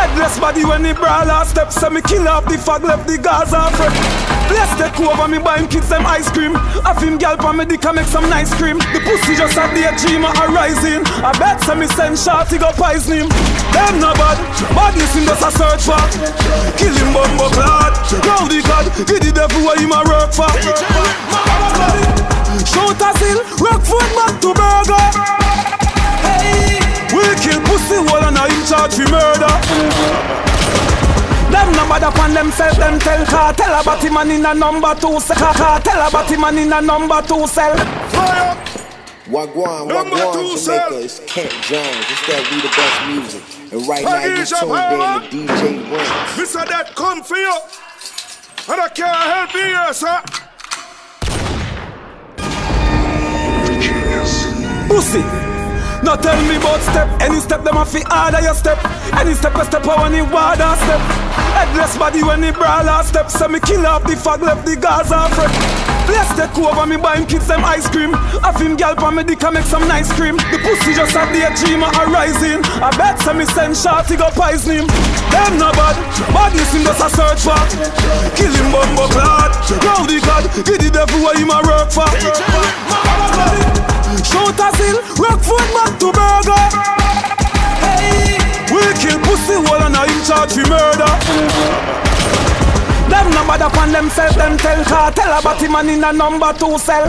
Headless 0.00 0.40
body 0.40 0.64
when 0.64 0.84
he 0.84 0.92
brawler 0.94 1.44
step. 1.44 1.70
So 1.70 1.90
me 1.90 2.00
kill 2.00 2.26
off 2.28 2.44
the 2.48 2.56
fag 2.56 2.82
left 2.82 3.06
the 3.06 3.18
Gaza 3.20 3.68
fret. 3.76 3.92
Bless 4.48 4.72
take 4.80 4.96
over 5.04 5.28
me 5.28 5.36
buy 5.36 5.60
buying 5.60 5.68
kids 5.68 5.88
them 5.90 6.06
ice 6.06 6.30
cream. 6.32 6.54
Have 6.88 7.02
him 7.02 7.18
gal 7.18 7.36
for 7.36 7.52
me 7.52 7.66
dick 7.66 7.84
and 7.84 7.96
make 7.96 8.08
some 8.08 8.24
nice 8.30 8.48
cream. 8.56 8.78
The 8.96 9.04
pussy 9.04 9.36
just 9.36 9.60
a 9.60 9.68
daydream 9.76 10.24
a 10.24 10.32
rising. 10.48 11.04
I 11.20 11.36
bet 11.36 11.60
some 11.60 11.80
me 11.80 11.86
send 11.92 12.16
shorty 12.16 12.56
go 12.56 12.72
poison 12.72 13.20
him. 13.20 13.28
Them 13.76 14.00
no 14.00 14.16
bad, 14.16 14.40
badness 14.72 15.12
him 15.12 15.28
just 15.28 15.44
a 15.44 15.50
search 15.52 15.84
for. 15.84 16.00
Kill 16.80 16.94
him 16.96 17.12
bumbo 17.12 17.52
clad. 17.52 17.92
Rowdy 18.24 18.64
God, 18.64 18.88
give 19.04 19.20
the 19.20 19.32
devil 19.36 19.60
what 19.60 19.76
him 19.76 19.92
a 19.92 20.00
work 20.08 20.32
for. 20.32 20.48
Shoot 22.64 22.96
a 22.96 23.10
seal, 23.20 23.38
rock 23.60 23.82
foot 23.84 24.08
back 24.16 24.40
to 24.40 24.50
burger. 24.56 25.77
We 27.12 27.24
kill 27.40 27.60
pussy 27.64 27.96
hole 27.96 28.24
and 28.24 28.36
I 28.36 28.46
in 28.52 28.62
charge 28.66 28.94
for 28.94 29.08
murder. 29.08 29.54
Them 31.50 31.72
no 31.72 31.88
bother 31.88 32.08
upon 32.08 32.34
themselves, 32.34 32.76
them 32.76 32.98
tell 32.98 33.24
cartel 33.24 33.80
about 33.80 34.02
him 34.04 34.14
man 34.14 34.30
in 34.30 34.44
a 34.44 34.54
number 34.54 34.94
two 34.94 35.18
cell. 35.20 35.36
Cartel 35.54 36.08
about 36.08 36.28
him 36.30 36.40
man 36.42 36.58
in 36.58 36.72
a 36.72 36.80
number 36.80 37.22
two 37.22 37.46
cell. 37.46 37.76
Fire! 38.12 38.56
Wagwan, 39.28 39.88
Wagwan, 39.88 40.64
Jamaica, 40.64 41.04
it's 41.04 41.20
Kent 41.26 41.52
Jones. 41.64 42.06
It's 42.08 42.26
that 42.26 42.48
we 42.50 42.60
the 42.62 42.68
best 42.76 42.98
music. 43.08 43.42
And 43.72 43.86
right 43.86 44.02
now 44.02 44.24
you 44.24 44.44
tuned 44.44 44.72
in 44.72 45.46
to 45.46 45.52
DJ 45.52 45.90
Ring. 45.90 46.08
Mr. 46.36 46.66
That 46.66 46.94
come 46.94 47.22
for 47.22 47.36
you. 47.36 47.54
And 48.70 48.80
I 48.80 48.88
can't 48.88 49.16
help 49.16 49.54
you, 49.54 49.64
here, 49.64 49.92
sir. 49.92 50.22
Pussy. 54.88 55.47
No 56.08 56.16
tell 56.16 56.40
me 56.48 56.56
about 56.56 56.80
step. 56.80 57.04
Any 57.20 57.36
step 57.36 57.60
them 57.68 57.76
off 57.76 57.92
fi 57.92 58.00
harder 58.08 58.40
your 58.40 58.56
step. 58.56 58.80
Any 59.12 59.36
step 59.36 59.52
a 59.60 59.64
step 59.68 59.84
I 59.84 59.92
want 60.00 60.16
it 60.16 60.24
water 60.32 60.72
step. 60.80 61.04
Headless 61.52 62.00
body 62.00 62.24
when 62.24 62.40
the 62.40 62.48
brawler 62.48 63.04
step. 63.04 63.28
So 63.28 63.44
me 63.44 63.60
kill 63.60 63.84
off 63.84 64.08
the 64.08 64.16
fag 64.16 64.40
left 64.40 64.64
the 64.64 64.72
Gaza 64.80 65.28
fret. 65.36 65.52
Let's 66.08 66.32
take 66.32 66.56
over 66.56 66.88
me 66.88 66.96
buying 66.96 67.28
kids 67.28 67.46
them 67.46 67.60
ice 67.60 67.92
cream. 67.92 68.16
Have 68.40 68.56
him 68.56 68.80
gal 68.80 68.96
for 68.96 69.12
me 69.12 69.20
dick 69.20 69.44
make 69.52 69.68
some 69.68 69.84
nice 69.84 70.08
cream. 70.16 70.40
The 70.48 70.56
pussy 70.64 70.96
just 70.96 71.12
have 71.12 71.28
the 71.28 71.44
dream 71.60 71.84
of 71.84 71.92
rising. 72.08 72.64
I 72.80 72.88
bet 72.96 73.20
some 73.20 73.36
me 73.36 73.44
send 73.44 73.76
shorty 73.76 74.16
go 74.16 74.32
poison 74.32 74.80
him. 74.80 74.86
Them 75.28 75.60
no 75.60 75.68
bad, 75.76 75.92
body 76.32 76.64
him 76.72 76.88
just 76.88 77.04
a 77.04 77.08
search 77.12 77.44
for. 77.44 77.60
Kill 78.32 78.48
him 78.48 78.72
bumbo 78.72 79.12
clad. 79.12 79.52
Rowdy 79.84 80.24
God, 80.24 80.48
give 80.64 80.80
the 80.80 80.88
devil 80.88 81.20
what 81.20 81.36
him 81.36 81.52
a 81.52 81.60
work 81.68 81.92
for. 81.92 82.08
A 84.88 84.90
seal, 84.90 85.60
back 85.74 85.98
to 86.00 86.08
burger. 86.12 86.64
Hey, 87.84 88.40
we 88.72 88.80
kill 88.96 89.18
pussy 89.20 89.56
wall 89.60 89.82
and 89.84 89.96
I 89.96 90.08
in 90.08 90.24
charge 90.24 90.52
for 90.52 90.64
murder. 90.64 91.12
Them 93.10 93.30
no 93.30 93.44
bother 93.46 93.66
upon 93.66 93.92
themself, 93.92 94.34
them 94.36 94.56
tell 94.56 94.82
cartel 94.84 95.38
about 95.38 95.60
him 95.60 95.74
and 95.74 95.90
in 95.90 96.04
a 96.04 96.12
number 96.12 96.52
two 96.54 96.78
cell. 96.78 97.04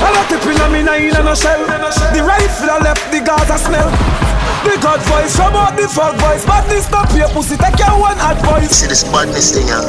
Lot 0.00 0.32
of 0.32 0.40
people 0.40 0.74
in 0.74 0.88
a 0.88 0.94
in 0.96 1.26
a 1.28 1.36
shell. 1.36 1.66
The 2.14 2.22
rifle 2.22 2.80
left 2.80 3.10
the 3.12 3.20
Gaza 3.20 3.58
smell. 3.58 4.29
The 4.60 4.76
God 4.76 5.00
voice, 5.08 5.32
from 5.36 5.56
out 5.56 5.72
the 5.72 5.88
fuck 5.88 6.12
voice 6.20 6.44
Badness 6.44 6.84
stop 6.84 7.08
your 7.16 7.32
pussy, 7.32 7.56
take 7.56 7.80
your 7.80 7.96
one 7.96 8.20
advice. 8.20 8.76
See 8.76 8.88
this 8.92 9.08
badness 9.08 9.56
thing, 9.56 9.64
yeah? 9.72 9.80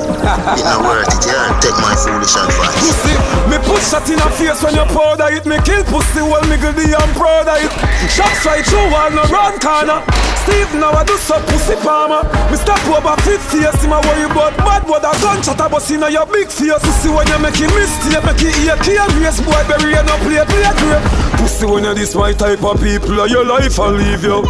It 0.55 0.63
not 0.63 0.87
worth 0.87 1.11
it, 1.11 1.27
yeah? 1.27 1.51
Take 1.59 1.75
my 1.83 1.91
foolish 1.91 2.31
advice. 2.39 2.79
Pussy, 2.79 3.15
me 3.51 3.59
put 3.67 3.83
shot 3.83 4.07
in 4.07 4.23
a 4.23 4.29
face 4.31 4.63
when 4.63 4.79
you 4.79 4.87
powder 4.95 5.27
it. 5.27 5.43
Me 5.43 5.59
kill 5.67 5.83
pussy, 5.91 6.23
well 6.23 6.43
me 6.47 6.55
good, 6.55 6.79
I'm 6.79 7.11
proud 7.19 7.51
of 7.51 7.59
it. 7.59 7.71
Shots 8.07 8.47
right 8.47 8.63
through 8.63 8.87
wall, 8.87 9.11
no 9.11 9.27
round 9.27 9.59
corner. 9.59 9.99
Steve 10.47 10.73
now 10.79 10.95
I 10.95 11.03
do 11.03 11.17
some 11.17 11.43
pussy 11.51 11.75
palmer. 11.83 12.23
Me 12.49 12.57
stop 12.57 12.81
over 12.87 13.13
fit 13.21 13.43
face, 13.51 13.75
him 13.83 13.93
a 13.93 13.99
worry 14.07 14.25
about 14.25 14.57
bad 14.57 14.87
What 14.89 15.05
a 15.05 15.13
gunshot 15.21 15.59
a 15.61 15.69
bust 15.69 15.91
inna 15.91 16.09
your 16.09 16.25
big 16.25 16.49
face. 16.49 16.81
Pussy 16.81 17.09
when 17.13 17.27
you 17.27 17.37
make 17.37 17.59
it 17.61 17.69
mistake, 17.75 18.23
make 18.25 18.41
it 18.41 18.57
ear 18.65 18.77
key 18.81 18.97
and 18.97 19.13
race 19.21 19.37
Boy 19.43 19.61
bury 19.69 19.93
you 19.93 20.01
no 20.01 20.17
play, 20.25 20.41
play 20.49 20.73
great 20.81 21.03
Pussy 21.37 21.65
when 21.65 21.83
you 21.83 21.93
this 21.93 22.15
my 22.15 22.33
type 22.33 22.63
of 22.63 22.81
people 22.81 23.27
Your 23.27 23.45
life 23.45 23.79
I'll 23.79 23.93
leave 23.93 24.23
you 24.23 24.41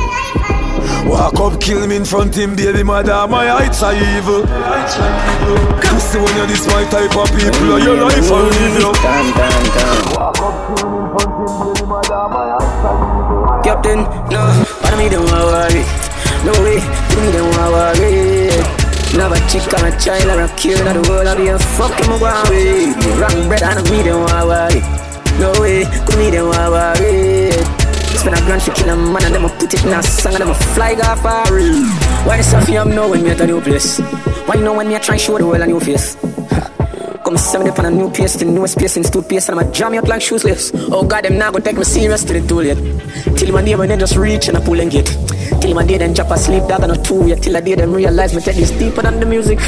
Walk 1.06 1.40
up, 1.40 1.60
kill 1.60 1.86
me 1.88 1.96
in 1.98 2.06
front 2.06 2.36
him, 2.36 2.56
baby 2.56 2.84
mother, 2.84 3.28
my 3.28 3.48
heights 3.48 3.84
are 3.84 3.94
evil. 3.94 4.44
Pussy 5.82 6.20
when 6.20 6.36
you're 6.38 6.48
this 6.48 6.66
my 6.68 6.84
type 6.86 7.16
of 7.18 7.30
people, 7.36 7.80
your 7.80 7.98
life 8.00 8.30
will 8.30 8.48
leave 8.48 8.80
you. 8.80 8.94
Damn, 9.02 9.34
damn, 9.34 9.64
damn. 9.76 10.16
Walk 10.16 10.40
up, 10.40 10.78
kill 10.78 10.90
me 10.90 10.98
in 11.00 11.08
front 11.12 11.36
him, 11.38 11.74
baby 11.76 11.86
mother, 11.88 12.28
my 12.32 12.48
heights 12.56 12.86
are 12.88 12.96
evil. 12.96 13.62
Captain, 13.64 14.00
no, 14.32 14.42
me 14.98 15.10
don't 15.10 15.26
worry. 15.26 15.84
No 16.46 16.54
way, 16.64 16.80
me 16.80 17.32
don't 17.34 17.54
worry. 17.56 18.50
Never 19.18 19.36
chick 19.50 19.68
on 19.74 19.92
a 19.92 20.00
child 20.00 20.26
or 20.26 20.42
a 20.44 20.48
kid 20.56 20.80
in 20.80 21.02
the 21.02 21.10
world, 21.10 21.28
I'll 21.28 21.36
be 21.36 21.50
a 21.50 21.60
fucking 21.60 22.20
worry. 22.22 22.96
Wrong 23.20 23.48
bread 23.50 23.62
me 23.92 24.02
don't 24.04 24.26
worry. 24.48 24.82
No 25.40 25.52
way, 25.60 25.84
me 26.18 26.32
don't 26.32 26.50
worry. 26.50 27.81
Spend 28.22 28.38
a 28.38 28.42
grand 28.46 28.62
for 28.62 28.72
kill 28.74 28.90
a 28.90 28.96
man 28.96 29.26
and 29.26 29.34
them 29.34 29.50
put 29.58 29.74
it 29.74 29.84
in 29.84 29.94
a 29.94 30.04
song 30.04 30.36
and 30.36 30.44
them 30.44 30.54
fly 30.76 30.94
off 30.94 31.26
a 31.26 31.52
roof. 31.52 31.90
Why 32.24 32.38
the 32.38 32.44
stuff 32.44 32.70
you 32.70 32.86
know 32.86 33.10
when 33.10 33.24
me 33.24 33.32
at 33.32 33.42
a 33.42 33.48
new 33.48 33.60
place? 33.60 33.98
Why 34.46 34.58
you 34.58 34.64
know 34.64 34.76
when 34.76 34.90
me 34.90 34.94
a 34.94 35.00
try 35.00 35.18
show 35.18 35.40
the 35.40 35.48
world 35.48 35.62
a 35.62 35.66
new 35.66 35.80
face? 35.80 36.16
Come 37.32 37.38
send 37.38 37.64
me 37.64 37.70
on 37.70 37.86
a 37.86 37.90
new 37.90 38.12
pace, 38.12 38.36
the 38.36 38.44
newest 38.44 38.78
pace 38.78 38.98
in 38.98 39.04
pace, 39.24 39.48
and 39.48 39.58
I'ma 39.58 39.72
jam 39.72 39.94
you 39.94 40.02
like 40.02 40.22
shoeless. 40.22 40.70
Oh 40.92 41.08
god, 41.08 41.24
them 41.24 41.38
now 41.38 41.50
go 41.50 41.60
take 41.60 41.78
me 41.78 41.86
serious 41.86 42.26
to 42.26 42.34
the 42.34 42.46
tool 42.46 42.62
yet. 42.62 42.76
Till 43.38 43.54
my 43.54 43.64
day 43.64 43.74
when 43.74 43.88
they 43.88 43.96
just 43.96 44.18
reach 44.18 44.50
and 44.50 44.58
I 44.58 44.60
pull 44.60 44.82
and 44.82 44.92
get. 44.92 45.06
Till 45.62 45.74
my 45.74 45.86
day 45.86 45.98
then 45.98 46.12
drop 46.12 46.30
asleep, 46.32 46.68
dog 46.68 46.84
on 46.84 46.92
a 46.92 47.02
two 47.02 47.26
yet. 47.28 47.42
Till 47.42 47.56
I 47.56 47.62
day 47.62 47.76
them 47.76 47.94
realize 47.94 48.36
me 48.36 48.42
take 48.42 48.58
deeper 48.78 49.02
than 49.02 49.22
the 49.22 49.26
music. 49.26 49.62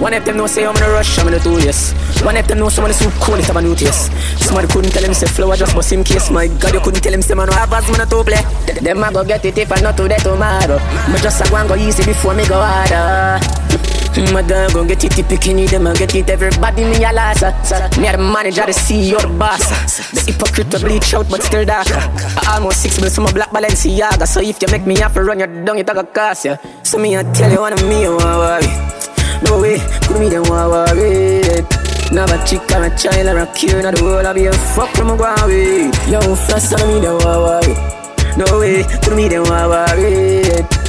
One 0.00 0.14
of 0.14 0.24
them 0.24 0.38
know 0.38 0.46
say 0.46 0.64
I'm 0.64 0.74
in 0.74 0.82
a 0.82 0.88
rush, 0.88 1.18
I'm 1.18 1.28
in 1.28 1.34
a 1.34 1.40
two 1.40 1.60
yes. 1.60 1.92
One 2.24 2.38
of 2.38 2.48
them 2.48 2.58
know 2.58 2.70
someone 2.70 2.90
is 2.90 2.98
so 2.98 3.10
cool, 3.20 3.34
it's 3.34 3.50
a 3.50 3.60
new 3.60 3.76
taste. 3.76 4.10
Somebody 4.40 4.68
couldn't 4.68 4.92
tell 4.92 5.04
him 5.04 5.12
say 5.12 5.26
flow, 5.26 5.50
I 5.50 5.56
just 5.56 5.76
bust 5.76 5.92
him 5.92 6.02
case. 6.02 6.30
My 6.30 6.48
god, 6.48 6.72
you 6.72 6.80
couldn't 6.80 7.02
tell 7.02 7.12
him 7.12 7.20
say 7.20 7.34
man, 7.34 7.48
no 7.48 7.52
have 7.52 7.70
as 7.70 7.84
man 7.98 8.08
to 8.08 8.24
play. 8.24 8.40
Them 8.80 9.04
I 9.04 9.12
go 9.12 9.24
get 9.24 9.44
it 9.44 9.58
if 9.58 9.70
I 9.70 9.78
not 9.82 9.94
today 9.94 10.16
tomorrow. 10.16 10.78
Me 11.12 11.18
just 11.20 11.44
a 11.44 11.50
go 11.50 11.56
and 11.56 11.68
go 11.68 11.76
easy 11.76 12.02
before 12.02 12.32
me 12.32 12.48
go 12.48 12.56
harder. 12.56 13.99
Mm, 14.10 14.32
my 14.32 14.42
dog 14.42 14.72
gon' 14.74 14.88
get 14.88 15.04
it, 15.04 15.12
the 15.12 15.22
bikini, 15.22 15.70
them 15.70 15.86
I 15.86 15.94
get 15.94 16.12
it, 16.16 16.28
everybody 16.28 16.82
me 16.82 17.04
a 17.04 17.12
loss 17.12 17.42
Me 17.96 18.08
a 18.08 18.16
the 18.16 18.18
manager, 18.18 18.66
the 18.66 18.72
CEO, 18.72 19.22
the 19.22 19.28
boss. 19.38 19.70
The 20.10 20.32
hypocrite 20.32 20.72
will 20.72 20.80
bleach 20.80 21.14
out, 21.14 21.30
but 21.30 21.42
still 21.42 21.64
darker 21.64 21.94
I 21.94 22.54
almost 22.56 22.82
six 22.82 22.98
bills 22.98 23.14
from 23.14 23.26
a 23.26 23.32
black 23.32 23.50
Balenciaga. 23.50 24.26
So 24.26 24.40
if 24.40 24.60
you 24.60 24.68
make 24.72 24.84
me 24.84 24.98
have 24.98 25.14
to 25.14 25.22
run 25.22 25.38
your 25.38 25.46
down, 25.46 25.78
you 25.78 25.84
talk 25.84 25.96
a 25.96 26.02
cost, 26.02 26.44
yeah. 26.44 26.56
So 26.82 26.98
me 26.98 27.16
I 27.16 27.22
tell 27.22 27.52
you 27.52 27.60
one 27.60 27.72
of 27.72 27.82
me, 27.86 28.02
you 28.02 28.16
want 28.16 28.66
No 29.46 29.60
way, 29.62 29.78
could 30.02 30.18
me 30.18 30.28
them 30.28 30.42
want 30.50 30.74
worry. 30.74 31.62
Never 32.10 32.44
chick 32.44 32.66
or 32.74 32.82
a 32.82 32.90
child 32.98 33.30
or 33.30 33.38
a 33.38 33.46
kid 33.54 33.78
in 33.78 33.94
the 33.94 34.02
world, 34.02 34.26
I 34.26 34.32
be 34.32 34.46
a 34.46 34.52
fuck 34.74 34.90
from 34.90 35.10
a 35.10 35.14
away 35.14 35.86
Yo, 36.10 36.18
first 36.34 36.74
on 36.74 36.82
me, 36.88 36.98
them 36.98 37.14
want 37.22 37.62
worry. 37.62 37.74
No 38.34 38.58
way, 38.58 38.82
could 39.04 39.14
me 39.14 39.28
them 39.28 39.44
want 39.44 39.70
worry 39.70 40.79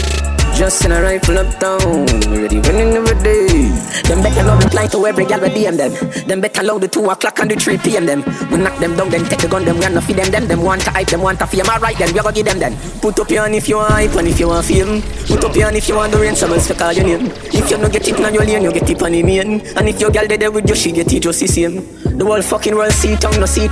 just 0.55 0.85
in 0.85 0.91
a 0.91 1.01
rifle 1.01 1.37
uptown, 1.37 2.05
ready 2.31 2.59
running 2.59 2.93
every 2.93 3.17
day. 3.23 3.69
Them 4.07 4.21
better 4.21 4.43
love 4.43 4.63
reply 4.63 4.87
to 4.87 5.05
every 5.05 5.25
gal 5.25 5.39
with 5.39 5.53
DM 5.53 5.77
them. 5.77 5.91
Them 6.27 6.41
better 6.41 6.63
love 6.63 6.81
the 6.81 6.87
2 6.87 7.09
o'clock 7.09 7.39
and 7.39 7.51
the 7.51 7.55
3 7.55 7.77
p.m. 7.77 8.05
them. 8.05 8.23
We 8.51 8.57
knock 8.57 8.77
them 8.79 8.95
down, 8.95 9.09
then 9.09 9.25
take 9.25 9.39
the 9.39 9.47
gun, 9.47 9.65
them 9.65 9.77
we 9.79 9.87
not 9.87 10.03
feed 10.03 10.17
them, 10.17 10.31
them. 10.31 10.47
Them 10.47 10.61
want 10.61 10.81
to 10.83 10.91
hype, 10.91 11.07
them 11.07 11.21
want 11.21 11.39
to 11.39 11.47
fame. 11.47 11.65
Alright 11.67 11.97
then, 11.97 12.13
we 12.13 12.19
gonna 12.19 12.33
give 12.33 12.45
them 12.45 12.59
then. 12.59 12.75
Put 13.01 13.19
up 13.19 13.29
your 13.29 13.43
hand 13.43 13.55
if 13.55 13.69
you 13.69 13.77
want 13.77 13.91
hype 13.91 14.15
and 14.15 14.27
if 14.27 14.39
you 14.39 14.47
want 14.47 14.65
fame. 14.65 15.01
Put 15.27 15.43
up 15.43 15.55
your 15.55 15.65
hand 15.65 15.77
if 15.77 15.87
you 15.87 15.95
want 15.95 16.11
the 16.11 16.19
rain, 16.19 16.35
someone 16.35 16.59
for 16.59 16.73
call 16.73 16.93
your 16.93 17.05
name. 17.05 17.31
If 17.53 17.71
you 17.71 17.77
no 17.77 17.89
get 17.89 18.07
it 18.07 18.19
on 18.19 18.33
your 18.33 18.45
lane, 18.45 18.63
you 18.63 18.71
get 18.71 18.89
it 18.89 19.01
on 19.01 19.11
the 19.11 19.23
main. 19.23 19.61
And 19.77 19.89
if 19.89 19.99
your 19.99 20.11
gal 20.11 20.27
dead 20.27 20.41
there 20.41 20.51
with 20.51 20.67
you, 20.67 20.75
she 20.75 20.91
get 20.91 21.11
it 21.13 21.23
just 21.23 21.39
the 21.39 21.47
same. 21.47 22.01
The 22.17 22.25
whole 22.25 22.41
fucking 22.41 22.75
world 22.75 22.91
see 22.93 23.15
tongue, 23.15 23.39
no 23.39 23.45
see 23.45 23.65
it. 23.65 23.71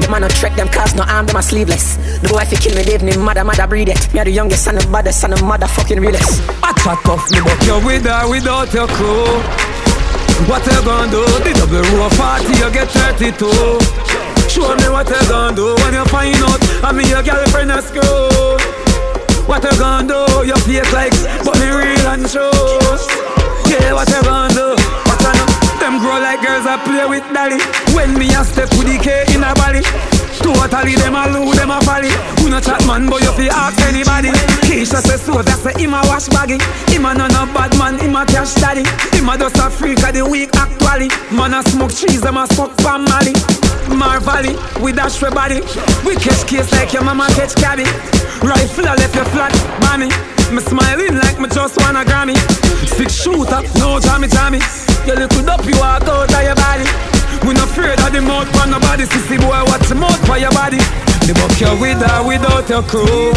Them 0.00 0.10
man 0.10 0.22
no 0.22 0.28
track, 0.28 0.56
them 0.56 0.68
cars 0.68 0.94
no 0.94 1.02
arm, 1.02 1.26
them 1.26 1.36
are 1.36 1.42
sleeveless. 1.42 1.96
The 2.22 2.28
boy 2.28 2.42
if 2.42 2.52
you 2.52 2.58
kill 2.58 2.76
me, 2.76 2.82
they 2.82 2.98
name 2.98 3.20
mother, 3.20 3.44
mother 3.44 3.66
breed 3.66 3.88
it. 3.88 4.12
Me 4.14 4.20
are 4.20 4.24
the 4.24 4.30
youngest 4.30 4.64
son 4.64 4.78
of 4.78 4.90
baddest 4.90 5.20
son 5.20 5.32
of 5.32 5.40
motherfucking 5.40 6.00
realest. 6.12 6.42
I 6.62 6.72
chat 6.84 7.08
off 7.08 7.30
me, 7.30 7.40
but 7.40 7.58
you're 7.66 7.84
with 7.84 8.06
or 8.06 8.30
without 8.30 8.72
your 8.72 8.86
crew. 8.88 9.40
What 10.48 10.64
you 10.66 10.78
gonna 10.84 11.10
do? 11.10 11.24
The 11.44 11.52
double 11.54 11.82
row 11.96 12.08
40, 12.10 12.52
you 12.58 12.70
get 12.72 12.88
32. 12.90 13.46
Show 14.48 14.74
me 14.76 14.88
what 14.90 15.08
you 15.08 15.22
gonna 15.28 15.56
do 15.56 15.74
when 15.82 15.94
you 15.94 16.04
find 16.06 16.36
out 16.44 16.60
I'm 16.84 16.96
me 16.96 17.08
your 17.08 17.22
girlfriend 17.22 17.72
at 17.72 17.84
school. 17.84 18.58
What 19.46 19.64
you 19.64 19.74
gonna 19.78 20.08
do? 20.08 20.20
You 20.46 20.56
fake 20.66 20.92
like, 20.92 21.14
but 21.44 21.58
me 21.58 21.68
real 21.70 22.06
and 22.10 22.26
true. 22.28 22.50
Yeah, 23.70 23.94
what 23.94 24.08
you 24.08 24.22
gonna 24.22 24.52
do? 24.54 24.76
What 25.08 25.20
you 25.22 25.32
know? 25.32 25.48
Them 25.80 25.98
grow 25.98 26.18
like 26.20 26.42
girls 26.42 26.66
I 26.66 26.76
play 26.84 27.06
with 27.06 27.26
dolly. 27.32 27.58
When 27.94 28.14
me 28.18 28.34
a 28.34 28.44
step 28.44 28.70
with 28.76 28.86
the 28.86 28.98
K 28.98 29.24
in 29.34 29.42
a 29.42 29.54
body. 29.54 29.82
Totally 30.42 30.94
them 30.98 31.14
a 31.14 31.30
lose, 31.30 31.56
them 31.56 31.70
a 31.70 31.78
folly. 31.86 32.10
Who 32.42 32.50
no 32.50 32.60
chat 32.60 32.84
man, 32.86 33.08
but 33.08 33.22
you 33.22 33.32
fi 33.32 33.48
ask 33.48 33.78
anybody. 33.86 34.30
Keisha 34.66 34.98
say 34.98 35.16
so, 35.16 35.40
that 35.42 35.58
say 35.62 35.74
him 35.78 35.94
a 35.94 36.02
wash 36.10 36.28
baggy. 36.28 36.58
Him 36.90 37.06
a 37.06 37.14
no 37.14 37.26
no 37.30 37.46
bad 37.54 37.72
man, 37.78 37.98
him 37.98 38.16
a 38.16 38.26
cash 38.26 38.54
daddy. 38.58 38.82
Him 39.14 39.28
a 39.28 39.38
just 39.38 39.56
a 39.56 39.70
freak 39.70 40.02
of 40.02 40.12
the 40.12 40.26
week 40.26 40.50
actually. 40.54 41.08
Man 41.30 41.54
a 41.54 41.62
smoke 41.62 41.94
cheese, 41.94 42.20
them 42.20 42.36
a 42.36 42.46
smoke 42.52 42.76
palm 42.78 43.04
molly 43.04 43.32
Marvally, 43.90 44.56
we 44.82 44.92
dash 44.92 45.22
we 45.22 45.30
body. 45.30 45.60
We 46.04 46.16
catch 46.16 46.46
case 46.46 46.70
like 46.72 46.92
your 46.92 47.04
mama 47.04 47.26
catch 47.34 47.54
cabby. 47.54 47.84
Rifle 48.42 48.86
a 48.86 48.94
left 48.98 49.14
you 49.14 49.24
flat, 49.30 49.52
bammy 49.78 50.10
Me 50.50 50.60
smiling 50.60 51.16
like 51.22 51.38
me 51.38 51.48
just 51.48 51.76
want 51.78 51.96
a 51.96 52.02
Grammy. 52.02 52.34
Six 52.98 53.14
shooter, 53.14 53.62
no 53.78 54.00
jammy 54.00 54.28
jammy. 54.28 54.60
You 55.06 55.14
little 55.14 55.50
up, 55.50 55.64
you 55.66 55.78
walk 55.78 56.02
out 56.08 56.32
of 56.32 56.42
your 56.42 56.54
body 56.54 57.11
we 57.46 57.54
not 57.54 57.68
afraid 57.68 57.98
of 57.98 58.12
the 58.12 58.20
mouth 58.20 58.48
for 58.54 58.66
nobody 58.68 59.04
Sissy 59.04 59.38
boy, 59.38 59.62
watch 59.66 59.88
the 59.88 59.94
mouth 59.94 60.18
for 60.26 60.38
your 60.38 60.52
body 60.52 60.78
The 61.26 61.34
buck 61.34 61.54
you 61.58 61.72
with 61.80 62.02
or 62.02 62.26
without 62.26 62.68
your 62.68 62.82
crew 62.82 63.32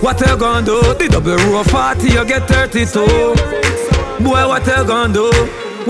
What 0.00 0.22
are 0.22 0.30
you 0.30 0.38
gonna 0.38 0.66
do? 0.66 0.78
The 0.94 1.08
double 1.10 1.36
row 1.50 1.64
40, 1.64 2.08
you 2.08 2.24
get 2.24 2.46
32 2.46 4.22
Boy, 4.22 4.46
what 4.46 4.66
you 4.66 4.84
gonna 4.86 5.12
do? 5.12 5.30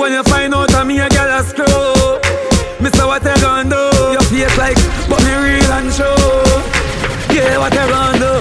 When 0.01 0.12
you 0.12 0.23
find 0.25 0.55
out 0.55 0.75
I'm 0.75 0.90
a 0.90 1.09
girl 1.09 1.31
a 1.31 1.43
screw 1.45 2.21
Mister, 2.81 3.07
what 3.07 3.23
you 3.25 3.37
gonna 3.40 3.69
do? 3.69 3.85
You 4.12 4.49
fake 4.49 4.59
like, 4.59 4.81
but 5.09 5.21
me 5.25 5.33
real 5.35 5.73
and 5.77 5.93
true 5.93 7.35
Yeah, 7.35 7.59
what 7.59 7.73
you 7.73 7.87
gonna 7.87 8.19
do? 8.19 8.33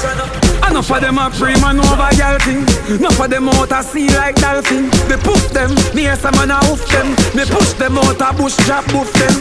You 0.00 0.16
know? 0.16 0.49
Enough 0.70 0.90
of 0.90 1.00
them 1.02 1.18
a 1.18 1.30
free 1.30 1.58
man 1.60 1.80
over 1.82 2.10
girl 2.14 2.38
thing. 2.46 2.62
Enough 2.94 3.18
of 3.18 3.28
them 3.28 3.48
out 3.50 3.72
a 3.72 3.82
sea 3.82 4.08
like 4.14 4.36
dolphin. 4.36 4.86
Me 5.10 5.16
poof 5.18 5.50
them, 5.50 5.74
me 5.94 6.06
yes 6.06 6.24
a 6.24 6.30
man 6.32 6.50
a 6.50 6.58
hoof 6.64 6.86
them. 6.88 7.10
Me 7.34 7.44
push 7.44 7.74
them 7.74 7.98
out 7.98 8.22
a 8.22 8.30
bush 8.32 8.56
drop 8.64 8.86
boof 8.94 9.10
them. 9.18 9.34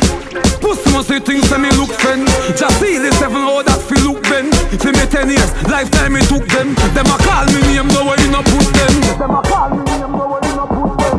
Pussy 0.59 0.91
must 0.91 1.07
see 1.07 1.19
things 1.19 1.49
that 1.49 1.59
me 1.59 1.71
look 1.79 1.89
friend 2.03 2.27
Just 2.53 2.77
see 2.83 2.99
the 2.99 3.09
seven 3.17 3.41
how 3.41 3.63
that 3.63 3.79
feel 3.81 4.11
look 4.11 4.21
ben 4.27 4.51
For 4.77 4.91
me 4.91 5.07
ten 5.07 5.31
years, 5.31 5.49
lifetime 5.65 6.13
me 6.13 6.21
took 6.27 6.45
them. 6.51 6.75
Them 6.93 7.07
a 7.07 7.17
call 7.23 7.47
me 7.49 7.61
name, 7.63 7.89
way 7.89 8.17
you 8.19 8.29
no 8.29 8.43
put 8.43 8.67
them. 8.75 8.93
Them 9.17 9.33
a 9.33 9.41
call 9.41 9.69
me 9.71 9.81
name, 9.87 10.13
way 10.13 10.41
you 10.43 10.53
no 10.57 10.65
put 10.67 10.93
them. 10.99 11.17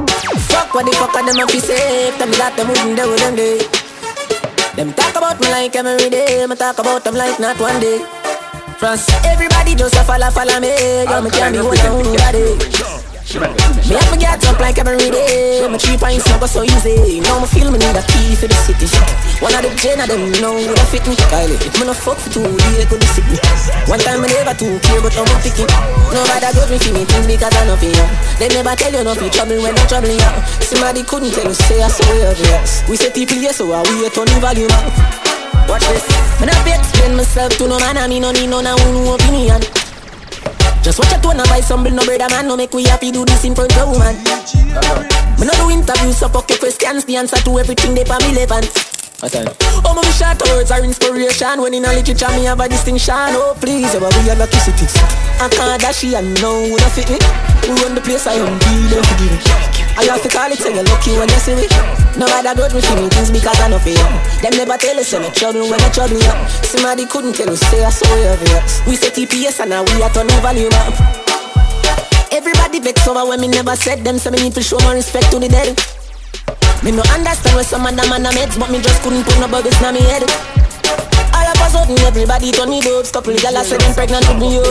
Fuck 0.51 0.75
what 0.75 0.85
the 0.87 0.93
fuck 0.93 1.15
are 1.17 1.25
them 1.25 1.39
a 1.39 1.45
fi 1.49 1.59
safe 1.59 2.15
Tell 2.19 2.29
me 2.29 2.37
that 2.37 2.55
them 2.57 2.69
wouldn't 2.69 2.95
do 2.99 3.07
them 3.17 3.35
day 3.35 3.59
Them 4.77 4.93
talk 4.93 5.17
about 5.17 5.41
me 5.41 5.49
like 5.51 5.75
every 5.75 6.11
day. 6.11 6.47
Me 6.47 6.55
talk 6.55 6.79
about 6.79 7.03
them 7.05 7.15
like 7.15 7.41
not 7.41 7.59
one 7.59 7.81
day 7.81 8.20
France. 8.81 9.13
Everybody 9.29 9.77
just 9.77 9.93
a 9.93 10.01
follow, 10.09 10.33
follow 10.33 10.57
me. 10.57 10.73
Yo, 11.05 11.21
me 11.21 11.29
can't 11.29 11.53
be 11.53 11.61
one 11.61 11.77
on 11.85 12.01
nobody. 12.01 12.57
Me 13.37 13.93
have 13.93 14.09
me 14.09 14.17
get 14.17 14.41
up 14.49 14.57
like 14.57 14.81
every 14.81 14.97
day. 15.13 15.61
My 15.69 15.77
three 15.77 16.01
pints 16.01 16.25
never 16.33 16.49
so 16.49 16.65
easy. 16.65 17.21
Now 17.21 17.45
me 17.45 17.47
feel 17.47 17.69
me 17.69 17.77
need 17.77 17.93
a 17.93 18.01
key 18.09 18.33
for 18.41 18.49
the 18.49 18.57
city. 18.65 18.89
One 19.45 19.53
of 19.53 19.61
the 19.61 19.71
gen 19.77 20.01
of 20.01 20.09
them 20.09 20.33
know 20.41 20.57
would 20.57 20.81
fit 20.89 21.05
me. 21.05 21.13
Kylie, 21.29 21.61
me 21.77 21.85
no 21.85 21.93
fuck 21.93 22.17
for 22.17 22.33
two 22.33 22.41
days, 22.41 22.89
could 22.89 23.05
be 23.05 23.09
city. 23.13 23.37
One 23.85 24.01
time 24.01 24.25
me 24.25 24.33
never 24.33 24.57
too 24.57 24.81
care, 24.81 25.05
but 25.05 25.13
I'm 25.13 25.29
picking. 25.45 25.69
Nobody 26.09 26.49
got 26.49 26.69
me 26.73 26.81
for 26.81 26.93
me 26.97 27.05
things 27.05 27.27
because 27.29 27.53
I 27.53 27.69
know 27.69 27.77
for 27.77 27.85
you. 27.85 28.07
They 28.41 28.49
never 28.49 28.73
tell 28.81 28.97
you 28.97 29.05
nothing 29.05 29.29
trouble 29.29 29.61
when 29.61 29.77
I'm 29.77 29.87
troubling 29.93 30.17
you. 30.17 30.33
Somebody 30.65 31.05
couldn't 31.05 31.37
tell 31.37 31.45
you 31.45 31.53
say 31.53 31.85
I 31.85 31.93
you. 31.93 32.33
Yes. 32.49 32.89
We 32.89 32.97
say 32.97 33.13
people 33.13 33.37
yes, 33.37 33.61
so 33.61 33.69
I 33.77 33.85
wait 33.85 34.17
on 34.17 34.25
the 34.25 34.41
volume 34.41 34.73
up. 34.73 35.31
Watch 35.69 35.87
this. 35.89 36.05
Me 36.41 36.47
not 36.47 36.65
be 36.65 36.73
explain 36.73 37.17
myself 37.17 37.57
to 37.59 37.69
no 37.69 37.79
man, 37.79 37.97
I 37.97 38.09
mean 38.09 38.23
no 38.23 38.33
need 38.33 38.49
no 38.49 38.61
no 38.61 38.75
opinion. 39.15 39.61
Just 40.83 40.99
watch 40.99 41.13
a 41.13 41.21
tone 41.21 41.39
and 41.39 41.49
buy 41.49 41.61
some 41.61 41.85
bill, 41.85 41.93
no 41.93 42.05
brother 42.05 42.29
man. 42.31 42.49
No 42.49 42.57
make 42.57 42.73
we 42.73 42.85
happy 42.85 43.11
do 43.11 43.25
this 43.25 43.45
in 43.45 43.55
front 43.55 43.77
of 43.77 43.89
woman. 43.89 44.17
Me 45.39 45.47
no 45.47 45.53
do 45.61 45.71
interviews, 45.71 46.17
so 46.19 46.29
fuck 46.29 46.49
your 46.49 46.59
questions. 46.59 47.05
The 47.05 47.17
answer 47.17 47.37
to 47.37 47.59
everything 47.59 47.95
they 47.95 48.05
for 48.05 48.19
me 48.21 48.35
relevant. 48.35 49.00
Oh, 49.23 49.93
my 49.93 50.01
short 50.17 50.41
words 50.49 50.71
are 50.71 50.81
inspiration. 50.81 51.61
When 51.61 51.75
in 51.75 51.85
a 51.85 51.93
literature, 51.93 52.29
me 52.33 52.49
have 52.49 52.61
a 52.61 52.69
distinction. 52.69 53.37
Oh, 53.37 53.53
please, 53.61 53.93
yeah, 53.93 54.01
we 54.01 54.31
are 54.33 54.37
lucky 54.37 54.57
cities. 54.57 54.97
I 55.37 55.49
can't 55.53 55.77
dash 55.77 56.05
and 56.05 56.33
no, 56.41 56.65
we 56.65 56.77
not 56.81 56.93
fit 56.97 57.05
me. 57.13 57.21
We 57.69 57.77
run 57.85 57.93
the 57.95 58.01
place, 58.01 58.27
I 58.27 58.41
am 58.41 58.57
dealing 58.57 59.05
for 59.05 59.17
giving. 59.21 59.41
I 60.01 60.09
have 60.09 60.23
to 60.25 60.29
call 60.33 60.49
it, 60.49 60.57
say 60.57 60.73
you're 60.73 60.89
lucky 60.89 61.13
when 61.21 61.29
you 61.29 61.37
see 61.37 61.53
me. 61.53 61.69
No 62.17 62.25
matter 62.33 62.57
good 62.57 62.73
me 62.73 62.81
feeling 62.81 63.13
things 63.13 63.29
because 63.29 63.61
I 63.61 63.69
know 63.69 63.77
for 63.77 63.93
you. 63.93 64.09
Them 64.41 64.57
never 64.57 64.81
tell 64.81 64.97
us 64.97 65.13
I'm 65.13 65.29
trouble 65.37 65.69
when 65.69 65.81
I 65.85 65.89
trouble 65.93 66.17
you. 66.17 66.35
Somebody 66.65 67.05
couldn't 67.05 67.37
tell 67.37 67.53
us, 67.53 67.61
say 67.69 67.85
I 67.85 67.93
saw 67.93 68.09
you 68.17 68.33
over 68.33 68.89
We 68.89 68.97
say 68.97 69.13
TPS 69.13 69.61
and 69.61 69.69
now 69.69 69.85
we 69.85 70.01
are 70.01 70.09
turning 70.09 70.41
volume 70.41 70.73
up. 70.89 70.97
Everybody 72.33 72.81
vex 72.81 73.05
over 73.07 73.29
when 73.29 73.41
me 73.45 73.49
never 73.49 73.77
said 73.77 74.01
them, 74.01 74.17
so 74.17 74.31
me 74.31 74.49
need 74.49 74.55
to 74.57 74.63
show 74.63 74.79
my 74.81 74.95
respect 74.95 75.31
to 75.33 75.39
the 75.39 75.49
dead. 75.49 75.77
Me 76.83 76.91
no 76.93 77.03
understand 77.13 77.55
where 77.55 77.65
some 77.65 77.85
of 77.85 77.95
them 77.95 78.09
man 78.09 78.25
meds, 78.33 78.59
but 78.59 78.71
me 78.71 78.81
just 78.81 79.03
couldn't 79.03 79.25
put 79.25 79.39
no 79.39 79.49
bubbles 79.49 79.77
in 79.83 79.95
my 79.95 80.01
head. 80.01 80.25
All 81.37 81.47
of 81.47 81.61
a 81.61 81.67
sudden, 81.69 81.99
everybody 82.09 82.53
turn 82.53 82.71
me 82.71 82.81
boobs. 82.81 83.11
Couple 83.13 83.35
of 83.35 83.41
gyal 83.41 83.63
said 83.63 83.81
them 83.81 83.93
pregnant 83.93 84.27
with 84.29 84.39
me, 84.41 84.57
yo. 84.57 84.65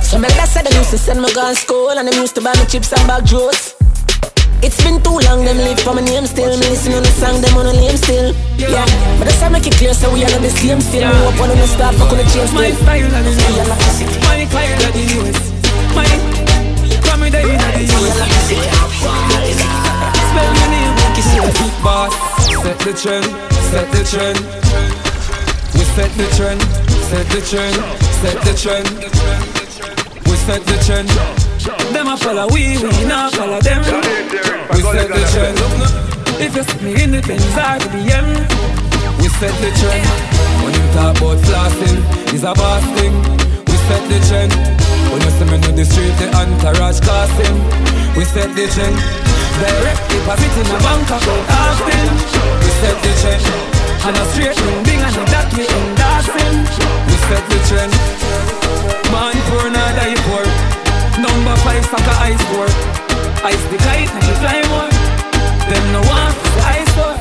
Some 0.00 0.24
elders 0.24 0.50
said 0.50 0.64
them 0.64 0.72
used 0.78 0.90
to 0.90 0.98
send 0.98 1.20
me 1.20 1.32
gun 1.34 1.54
school, 1.54 1.90
and 1.90 2.08
them 2.08 2.16
used 2.20 2.34
to 2.36 2.40
buy 2.40 2.54
me 2.56 2.64
chips 2.66 2.92
and 2.92 3.06
bag 3.06 3.24
juice. 3.26 3.74
It's 4.64 4.80
been 4.82 4.96
too 5.02 5.20
long, 5.28 5.44
them 5.44 5.58
live 5.58 5.78
for 5.80 5.92
my 5.92 6.00
name 6.00 6.24
still. 6.24 6.56
Me 6.56 6.72
listen 6.72 6.94
on 6.94 7.02
the 7.04 7.12
song, 7.12 7.40
them 7.44 7.52
on 7.58 7.66
the 7.68 7.76
name 7.76 7.96
still. 8.00 8.32
Yeah, 8.56 8.88
but 9.20 9.28
that's 9.28 9.40
how 9.44 9.50
make 9.50 9.66
it 9.66 9.76
clear, 9.76 9.92
so 9.92 10.08
we 10.08 10.24
are 10.24 10.30
not 10.32 10.40
the 10.40 10.48
same 10.48 10.80
still. 10.80 11.04
Me 11.04 11.26
up 11.28 11.36
on 11.36 11.52
the 11.52 11.66
start, 11.68 11.94
fuck 11.96 12.10
on 12.10 12.16
the 12.16 12.24
change 12.32 12.48
still. 12.48 12.64
My 12.64 12.72
style 12.72 13.12
and 13.12 13.28
the 13.28 13.32
news, 13.36 13.60
my 14.24 14.48
style 14.48 14.72
and 14.72 14.94
the 14.96 15.04
news. 15.04 15.36
My, 15.92 16.08
come 17.04 17.20
with 17.20 17.36
the 17.36 17.44
news. 17.44 19.23
Spell 20.34 20.50
my 20.50 20.66
name, 20.66 20.94
make 20.98 21.14
it 21.14 21.26
say 21.30 21.38
boss. 21.78 22.10
Set 22.42 22.78
the 22.82 22.90
trend, 22.90 23.26
set 23.70 23.86
the 23.94 24.02
trend. 24.02 24.38
We 25.78 25.84
set 25.94 26.10
the 26.18 26.26
trend, 26.34 26.60
set 27.06 27.26
the 27.30 27.38
trend, 27.38 27.76
set 28.18 28.38
the 28.42 28.54
trend. 28.58 28.88
We 30.26 30.34
set 30.42 30.62
the 30.66 30.74
trend. 30.82 31.06
Them 31.94 32.08
a 32.08 32.16
follow 32.16 32.48
we, 32.50 32.82
we 32.82 33.04
not 33.06 33.30
follow 33.34 33.60
them. 33.60 33.78
We 34.74 34.82
set 34.82 35.06
the 35.06 35.22
trend. 35.30 35.54
If 36.42 36.56
you 36.56 36.64
see 36.64 36.82
me 36.82 37.02
in 37.04 37.10
the 37.12 37.22
Benz 37.22 37.54
or 37.54 37.78
the 37.78 37.88
BM, 37.94 38.26
we 39.22 39.28
set 39.38 39.54
the 39.62 39.70
trend. 39.78 40.02
When 40.66 40.74
you 40.74 40.82
talk 40.98 41.14
about 41.14 41.38
flossing, 41.46 42.02
it's 42.34 42.42
a 42.42 42.54
boss 42.58 42.82
thing. 42.98 43.14
We 43.70 43.76
set 43.86 44.02
the 44.10 44.18
trend. 44.26 44.52
When 45.14 45.22
you 45.22 45.30
see 45.30 45.46
me 45.46 45.62
on 45.62 45.76
the 45.78 45.84
street, 45.84 46.14
the 46.18 46.26
entourage 46.34 46.98
casting. 47.06 47.54
We 48.18 48.24
set 48.24 48.50
the 48.56 48.66
trend. 48.74 49.33
Direct 49.54 50.02
deposit 50.10 50.54
in 50.58 50.66
a 50.66 50.78
bank 50.82 51.06
account, 51.06 51.46
Austin. 51.54 52.08
We 52.62 52.70
set 52.82 52.96
the 53.04 53.12
trend. 53.22 53.44
And 54.04 54.16
a 54.16 54.24
straight 54.34 54.58
bing 54.84 55.00
and 55.00 55.16
that 55.32 55.48
we 55.56 55.64
endorsing. 55.64 56.56
We 57.08 57.16
set 57.28 57.44
the 57.48 57.58
trend. 57.70 57.94
Man 59.14 59.36
poor, 59.48 59.70
not 59.70 59.92
die 59.96 60.18
poor. 60.26 60.44
Number 61.22 61.56
five 61.62 61.84
soccer 61.86 62.16
ice 62.20 62.44
board. 62.50 62.74
Ice 63.46 63.64
the 63.70 63.78
kite 63.78 64.10
and 64.12 64.24
she 64.26 64.34
fly 64.42 64.60
more. 64.68 64.90
Them 65.70 65.84
no 65.92 66.00
want 66.04 66.36
the 66.54 66.62
ice 66.76 66.92
for. 66.98 67.14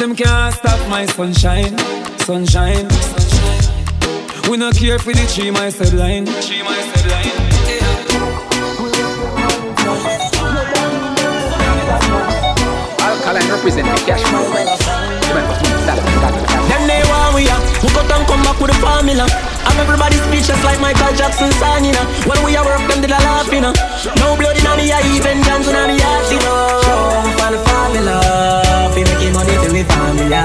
Them 0.00 0.16
can't 0.16 0.54
stop 0.54 0.80
my 0.88 1.06
sunshine, 1.06 1.78
sunshine. 2.26 2.88
We 4.50 4.56
not 4.56 4.74
care 4.74 4.98
for 4.98 5.12
the 5.12 5.26
tree, 5.32 5.50
my 5.50 5.70
said 5.70 5.92
line. 5.92 6.26
Tree, 6.26 6.62
my 6.62 6.80
said 6.90 7.06
line. 7.12 7.52
Alkaline 13.02 13.48
represent 13.50 13.86
the 13.88 13.98
cash 14.06 14.24
Them 16.68 16.82
they 16.86 17.02
want 17.10 17.34
we 17.34 17.48
up, 17.48 17.62
who 17.82 17.88
got 17.92 18.08
and 18.08 19.20
come. 19.20 19.32
I'm 19.66 19.78
everybody 19.78 20.16
speechless 20.28 20.62
like 20.64 20.80
Michael 20.80 21.12
Jackson 21.14 21.50
song, 21.60 21.84
you. 21.84 21.92
When 22.28 22.42
we 22.44 22.56
are 22.56 22.64
work, 22.64 22.82
them 22.88 23.00
did 23.00 23.10
a 23.10 23.20
you. 23.52 23.60
No 24.16 24.36
blood 24.36 24.56
in 24.56 24.68
me, 24.76 24.92
I 24.92 25.00
even 25.14 25.40
dance 25.42 25.68
in 25.68 25.76
me 25.88 25.96
you 26.30 26.38
know. 26.40 26.80
For 27.38 27.50
the 27.52 27.60
formula, 27.60 28.20
money 29.32 29.56
formula. 29.84 30.44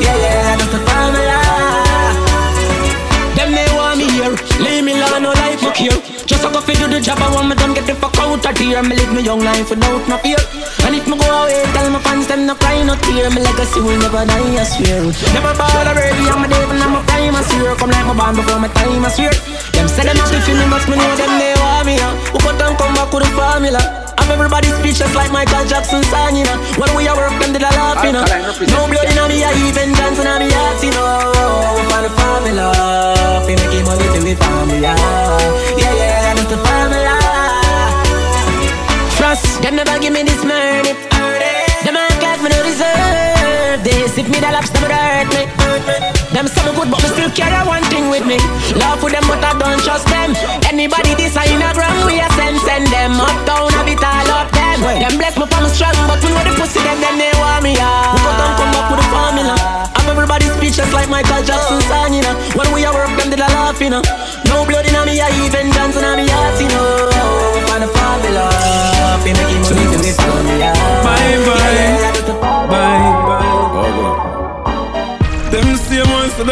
Yeah, 0.00 0.16
no 5.20 5.32
here. 5.76 6.05
Go 6.56 6.62
fi 6.64 6.72
do 6.72 6.88
the 6.88 7.04
job, 7.04 7.20
I 7.20 7.28
want 7.36 7.52
me 7.52 7.54
done 7.54 7.76
get 7.76 7.84
the 7.84 7.92
fuck 7.92 8.16
out 8.16 8.40
of 8.40 8.56
here. 8.56 8.80
Me 8.80 8.96
live 8.96 9.12
me 9.12 9.20
young 9.20 9.44
life 9.44 9.68
without 9.68 10.08
no 10.08 10.16
fear. 10.24 10.40
And 10.88 10.96
if 10.96 11.04
me 11.04 11.12
go 11.12 11.28
away, 11.28 11.60
tell 11.76 11.84
my 11.92 12.00
fans 12.00 12.26
them 12.32 12.48
no 12.48 12.54
cry, 12.56 12.80
no 12.80 12.96
tear. 12.96 13.28
My 13.28 13.44
legacy 13.44 13.76
will 13.84 14.00
never 14.00 14.24
die, 14.24 14.56
I 14.56 14.64
swear. 14.64 15.04
Never 15.36 15.52
bother 15.52 15.92
ready, 15.92 16.24
I'm 16.32 16.40
a 16.40 16.48
devil, 16.48 16.80
I'm 16.80 16.96
a 16.96 17.04
time, 17.12 17.36
I 17.36 17.44
swear. 17.44 17.76
Come 17.76 17.92
like 17.92 18.08
my 18.08 18.16
band 18.16 18.40
before 18.40 18.56
my 18.56 18.72
time, 18.72 19.04
I 19.04 19.12
swear. 19.12 19.36
Them 19.76 19.84
say 19.84 20.08
them 20.08 20.16
have 20.16 20.32
to 20.32 20.40
feel 20.48 20.56
me, 20.56 20.64
but 20.72 20.80
me 20.88 20.96
know 20.96 21.12
them 21.20 21.32
they 21.36 21.52
want 21.60 21.84
me. 21.84 22.00
Uh. 22.00 22.16
Who 22.32 22.38
cut 22.40 22.56
and 22.56 22.78
come 22.80 22.94
back 22.96 23.12
with 23.12 23.28
the 23.28 23.30
formula? 23.36 24.05
I'm 24.26 24.32
everybody 24.32 24.66
speechless 24.82 25.14
like 25.14 25.30
Michael 25.30 25.64
Jackson 25.66 26.02
song, 26.10 26.34
you 26.34 26.42
know. 26.42 26.58
When 26.82 26.90
we 26.96 27.06
are 27.06 27.14
work, 27.14 27.30
them 27.38 27.52
did 27.52 27.62
a 27.62 27.70
laugh, 27.70 28.02
you 28.02 28.10
know. 28.10 28.26
No 28.74 28.90
blood 28.90 29.06
in 29.06 29.14
me, 29.30 29.44
I 29.46 29.54
even 29.70 29.94
dance 29.94 30.18
in 30.18 30.26
me 30.26 30.50
heart, 30.50 30.82
you 30.82 30.90
know. 30.90 31.30
For 31.86 32.02
the 32.02 32.10
formula, 32.10 32.74
fi 33.46 33.54
making 33.54 33.86
money 33.86 34.02
to 34.02 34.18
the 34.26 34.34
formula. 34.34 34.98
Yeah, 35.78 35.94
yeah, 35.94 36.34
that's 36.34 36.50
the 36.50 36.58
formula. 36.58 37.14
Trust, 39.14 39.62
them 39.62 39.76
never 39.76 39.96
give 40.00 40.12
me 40.12 40.24
this 40.24 40.42
money. 40.42 40.90
Them 41.86 41.94
act 41.94 42.18
like 42.18 42.42
me 42.42 42.50
no 42.50 42.58
deserve 42.66 43.84
this. 43.86 44.18
If 44.18 44.26
me 44.26 44.40
the 44.42 44.50
lobster 44.50 44.82
would 44.82 44.90
hurt 44.90 45.30
me. 45.38 46.15
Them 46.36 46.52
some 46.52 46.76
good, 46.76 46.92
but 46.92 47.00
me 47.00 47.08
still 47.16 47.32
carry 47.32 47.56
one 47.64 47.80
thing 47.88 48.12
with 48.12 48.28
me. 48.28 48.36
Love 48.76 49.00
for 49.00 49.08
them, 49.08 49.24
but 49.24 49.40
I 49.40 49.56
don't 49.56 49.80
trust 49.80 50.04
them. 50.12 50.36
Anybody 50.68 51.16
this 51.16 51.32
I 51.32 51.48
in 51.48 51.64
a 51.64 51.72
gram, 51.72 51.96
we 52.04 52.20
a 52.20 52.28
send 52.36 52.60
send 52.60 52.84
them 52.92 53.16
uptown, 53.16 53.72
have 53.72 53.88
it 53.88 54.04
all 54.04 54.44
up 54.44 54.52
them. 54.52 54.84
Them 54.84 55.16
bless 55.16 55.32
me 55.40 55.48
for 55.48 55.64
me 55.64 55.72
strong, 55.72 55.96
but 56.04 56.20
we 56.20 56.28
know 56.28 56.44
the 56.44 56.52
pussy 56.60 56.84
them, 56.84 57.00
then 57.00 57.16
they 57.16 57.32
want 57.40 57.64
me 57.64 57.72
out. 57.80 58.12
We 58.12 58.20
got 58.20 58.36
them 58.36 58.52
come 58.52 58.68
back 58.68 58.84
with 58.92 59.00
the 59.00 59.08
formula. 59.08 59.56
I'm 59.96 60.04
everybody 60.12 60.44
speechless 60.60 60.92
like 60.92 61.08
Michael 61.08 61.40
Jackson 61.40 61.80
song, 61.88 62.12
you 62.12 62.20
know. 62.20 62.36
When 62.52 62.68
we 62.76 62.84
a 62.84 62.92
work, 62.92 63.16
them 63.16 63.32
did 63.32 63.40
a 63.40 63.48
laugh, 63.56 63.80
you 63.80 63.88
know. 63.88 64.04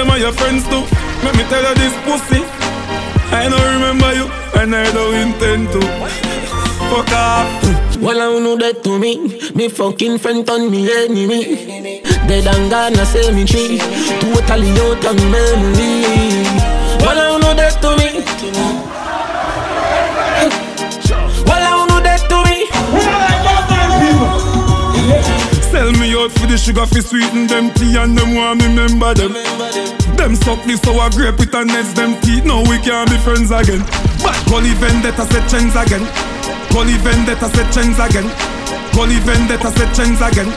Them 0.04 0.12
are 0.12 0.18
your 0.18 0.32
friends 0.32 0.64
too. 0.68 0.84
Let 1.24 1.34
me 1.36 1.44
tell 1.48 1.62
you 1.62 1.74
this 1.74 1.94
pussy. 2.04 2.44
I 3.32 3.48
don't 3.48 3.68
remember 3.74 4.12
you, 4.12 4.26
and 4.60 4.74
I 4.74 4.84
don't 4.92 5.14
intend 5.14 5.68
to. 5.72 5.80
Fuck 6.90 7.12
off. 7.12 7.96
Well, 7.96 8.20
I 8.20 8.38
know 8.38 8.56
that 8.56 8.84
to 8.84 8.98
me. 8.98 9.40
Me 9.54 9.68
fucking 9.68 10.18
friend 10.18 10.46
turn 10.46 10.70
me 10.70 10.90
enemy. 10.92 12.02
Dead 12.28 12.46
and 12.46 12.70
gone, 12.70 12.98
I 12.98 13.04
say 13.04 13.32
me 13.32 13.44
tree. 13.44 13.78
Totally 14.20 14.70
out 14.84 15.04
of 15.08 15.16
memory. 15.32 16.44
Well, 17.00 17.18
I 17.18 17.38
know 17.40 17.54
that 17.54 17.80
to 17.80 17.96
me. 17.96 18.08
Well, 21.48 21.64
I 21.64 21.86
know 21.88 22.00
that 22.00 22.20
to 22.28 22.38
me. 22.44 22.56
Sell 25.70 25.90
me 25.92 26.14
out 26.14 26.32
for 26.32 26.46
the 26.46 26.56
sugar 26.58 26.86
fi 26.86 27.00
sweeten 27.00 27.46
them 27.46 27.72
tea 27.72 27.96
and 27.96 28.16
them 28.16 28.34
want 28.34 28.60
me 28.60 28.66
remember 28.66 29.14
them. 29.14 29.34
Them 30.24 30.36
suck 30.36 30.64
the 30.64 30.72
sour 30.80 31.10
grape 31.10 31.36
with 31.36 31.52
a 31.52 31.66
nets 31.66 31.92
them 31.92 32.18
teeth. 32.22 32.46
Now 32.46 32.64
we 32.64 32.78
can't 32.80 33.10
be 33.10 33.18
friends 33.18 33.50
again. 33.50 33.84
But 34.24 34.32
Gully 34.48 34.72
Vendetta 34.80 35.20
said 35.28 35.44
chains 35.52 35.76
again. 35.76 36.00
Gully 36.72 36.96
Vendetta 37.04 37.44
said 37.52 37.68
chains 37.68 38.00
again. 38.00 38.24
Gully 38.96 39.20
Vendetta 39.20 39.68
said 39.76 39.92
chains 39.92 40.24
again. 40.24 40.48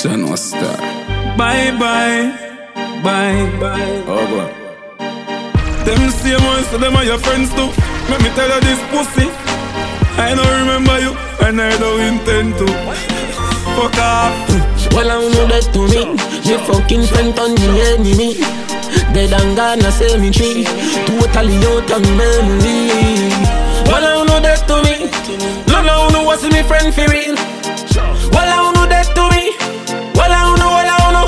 General 0.00 0.38
Star. 0.38 0.78
Bye 1.36 1.76
bye. 1.76 2.32
Bye. 3.04 3.44
Bye. 3.60 4.04
Oh, 4.08 4.24
boy. 4.24 4.48
Them 5.84 6.10
same 6.16 6.42
ones, 6.48 6.66
so 6.68 6.78
them 6.78 6.96
are 6.96 7.04
your 7.04 7.18
friends 7.18 7.52
too. 7.52 7.68
Let 8.08 8.24
me 8.24 8.32
tell 8.32 8.48
you 8.48 8.60
this 8.64 8.80
pussy. 8.88 9.28
I 10.16 10.32
don't 10.32 10.48
remember 10.64 10.96
you, 10.98 11.12
and 11.44 11.60
I 11.60 11.76
don't 11.76 12.00
intend 12.00 12.56
to. 12.56 13.47
Fuck 13.76 13.98
off. 13.98 14.34
Well, 14.92 15.10
I 15.10 15.20
know 15.30 15.46
that 15.46 15.70
to 15.72 15.80
me. 15.86 16.02
Me 16.46 16.56
fucking 16.66 17.04
friend 17.06 17.38
on 17.38 17.54
the 17.54 17.68
enemy. 17.94 18.40
Dead 19.14 19.32
and 19.32 19.56
gone 19.56 19.84
a 19.84 19.90
cemetery. 19.92 20.64
Totally 21.06 21.56
out 21.66 21.90
of 21.90 22.02
memory. 22.18 23.30
Well, 23.86 24.04
I 24.04 24.24
know 24.26 24.40
that 24.40 24.66
to 24.66 24.82
me. 24.82 25.08
No, 25.70 25.82
no, 25.82 26.08
no, 26.10 26.24
what's 26.24 26.42
me 26.42 26.62
friend 26.62 26.92
for 26.92 27.06
real? 27.10 27.34
Well, 28.32 28.48
I 28.48 28.72
know 28.74 28.86
that 28.86 29.06
to 29.14 29.24
me. 29.30 29.54
Well, 30.14 30.32
I 30.32 30.56
know, 30.58 30.70
well, 30.74 30.90
I 30.90 31.12
know. 31.14 31.26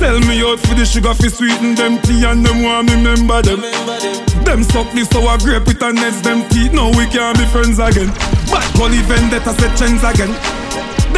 Sell 0.00 0.18
me 0.20 0.40
out 0.42 0.60
for 0.60 0.74
the 0.74 0.86
sugar 0.86 1.12
fi 1.14 1.28
sweeten 1.28 1.74
them 1.74 2.00
tea 2.00 2.24
and 2.24 2.44
them 2.44 2.62
want 2.62 2.88
me 2.88 2.94
remember 2.94 3.42
them. 3.42 3.60
Them 4.44 4.64
suck 4.64 4.90
the 4.92 5.04
sour 5.12 5.36
grape 5.38 5.66
with 5.66 5.82
a 5.82 5.92
nets 5.92 6.20
them 6.22 6.48
teeth. 6.48 6.72
Now 6.72 6.88
we 6.96 7.06
can't 7.06 7.36
be 7.36 7.44
friends 7.46 7.78
again. 7.78 8.08
Bad 8.48 8.64
gully 8.76 9.02
vendetta 9.04 9.52
set 9.54 9.76
trends 9.76 10.02
again. 10.02 10.32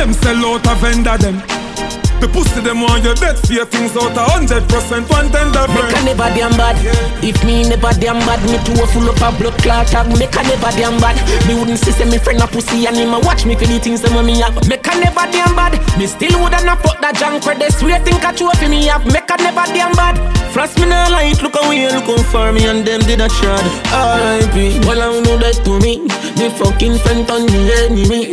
Them 0.02 0.12
sell 0.14 0.46
out 0.46 0.66
a 0.66 0.74
vendor 0.80 1.16
them. 1.16 2.11
The 2.22 2.30
pussy 2.30 2.62
them 2.62 2.86
want 2.86 3.02
your 3.02 3.18
dead 3.18 3.34
fear. 3.50 3.66
Things 3.66 3.98
out 3.98 4.14
a 4.14 4.22
hundred 4.22 4.62
percent 4.70 5.10
one 5.10 5.26
tender 5.34 5.66
Make 5.74 5.90
a 5.90 6.06
never 6.06 6.30
damn 6.30 6.54
bad. 6.54 6.78
If 7.18 7.34
me 7.42 7.66
never 7.66 7.90
damn 7.98 8.22
bad 8.22 8.38
Me 8.46 8.62
too 8.62 8.78
full 8.94 9.10
up 9.10 9.18
a 9.18 9.34
blood 9.34 9.58
clot. 9.58 9.90
Tag 9.90 10.06
Make 10.14 10.30
a 10.38 10.42
never 10.46 10.70
damn 10.78 11.02
bad. 11.02 11.18
Me 11.50 11.58
wouldn't 11.58 11.82
see 11.82 11.90
say 11.90 12.06
me 12.06 12.22
friend 12.22 12.38
a 12.38 12.46
pussy 12.46 12.86
And 12.86 12.94
him 12.94 13.10
a 13.10 13.18
watch 13.26 13.42
me 13.42 13.58
for 13.58 13.66
the 13.66 13.74
things 13.82 14.06
them 14.06 14.14
me 14.22 14.38
have. 14.38 14.54
Make 14.70 14.86
a 14.86 14.94
never 15.02 15.26
damn 15.34 15.50
bad. 15.58 15.74
Me 15.98 16.06
still 16.06 16.38
woulda 16.38 16.62
not 16.62 16.78
fuck 16.86 17.02
that 17.02 17.18
junk 17.18 17.42
for 17.42 17.58
this 17.58 17.74
Sweet 17.82 18.06
think 18.06 18.22
a 18.22 18.30
trophy 18.30 18.70
me 18.70 18.86
have. 18.86 19.02
Make 19.10 19.26
a 19.26 19.34
never 19.42 19.66
damn 19.74 19.90
bad. 19.98 20.14
Frost 20.54 20.78
me 20.78 20.86
not 20.86 21.10
like 21.10 21.42
Look 21.42 21.58
away 21.58 21.90
look 21.90 22.06
how 22.06 22.22
far 22.30 22.52
me 22.52 22.70
and 22.70 22.86
them 22.86 23.02
did 23.02 23.18
a 23.18 23.26
trod 23.26 23.66
R.I.P. 23.90 24.78
Well 24.86 25.02
I 25.02 25.18
know 25.26 25.42
that 25.42 25.58
to 25.66 25.74
me 25.82 26.06
Me 26.38 26.54
fucking 26.54 27.02
friend 27.02 27.26
on 27.26 27.50
the 27.50 27.60
enemy. 27.82 28.30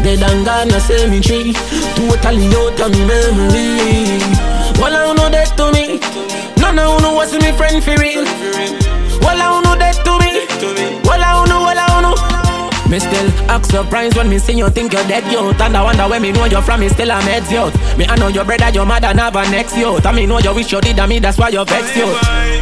Dead 0.00 0.24
and 0.24 0.40
gone 0.48 0.72
a 0.72 0.80
cemetery. 0.80 1.52
Totally 2.00 2.48
out 2.56 2.80
of 2.80 2.96
me 2.96 3.09
memory. 3.10 4.22
Well, 4.78 4.94
I 4.94 5.12
know 5.18 5.28
that 5.28 5.50
to 5.58 5.66
me. 5.74 5.98
No, 6.62 6.70
no, 6.70 6.98
no, 6.98 7.14
what's 7.14 7.32
me 7.34 7.50
friend 7.58 7.82
for 7.82 7.98
real? 7.98 8.24
Well, 9.24 9.40
I 9.42 9.60
know 9.66 9.74
that 9.74 9.98
to 10.06 10.14
me. 10.22 10.46
Well, 11.02 11.22
I 11.22 11.44
know, 11.50 11.66
well, 11.66 11.78
I 11.78 12.00
know. 12.00 12.14
Me 12.88 12.98
still 12.98 13.28
act 13.50 13.66
surprised 13.66 14.16
when 14.16 14.28
me 14.28 14.38
see 14.38 14.56
you 14.56 14.68
think 14.70 14.92
you're 14.92 15.06
dead, 15.06 15.30
yo. 15.32 15.50
And 15.50 15.76
I 15.76 15.82
wonder 15.82 16.08
where 16.08 16.20
me 16.20 16.32
know 16.32 16.46
you're 16.46 16.62
from, 16.62 16.80
me 16.80 16.88
still 16.88 17.10
a 17.10 17.20
meds, 17.22 17.50
yo. 17.50 17.70
Me 17.96 18.06
I 18.06 18.16
know 18.16 18.28
your 18.28 18.44
brother, 18.44 18.70
your 18.70 18.86
mother 18.86 19.12
never 19.14 19.42
next, 19.50 19.76
yo. 19.76 19.98
And 19.98 20.16
me 20.16 20.26
know 20.26 20.38
you 20.38 20.54
wish 20.54 20.72
you 20.72 20.80
did 20.80 20.98
a 20.98 21.06
me, 21.06 21.18
that's 21.18 21.38
why 21.38 21.50
you're 21.50 21.64
vexed, 21.64 21.96
yo. 21.96 22.06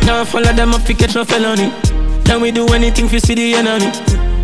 Now 0.07 0.25
follow 0.25 0.53
them 0.53 0.75
up, 0.75 0.83
fi 0.83 0.95
catch 0.95 1.15
no 1.15 1.25
felony. 1.25 1.73
Then 2.25 2.41
we 2.43 2.51
do 2.51 2.67
anything 2.69 3.09
for 3.09 3.19
see 3.19 3.35
the 3.35 3.55
enemy. 3.55 3.91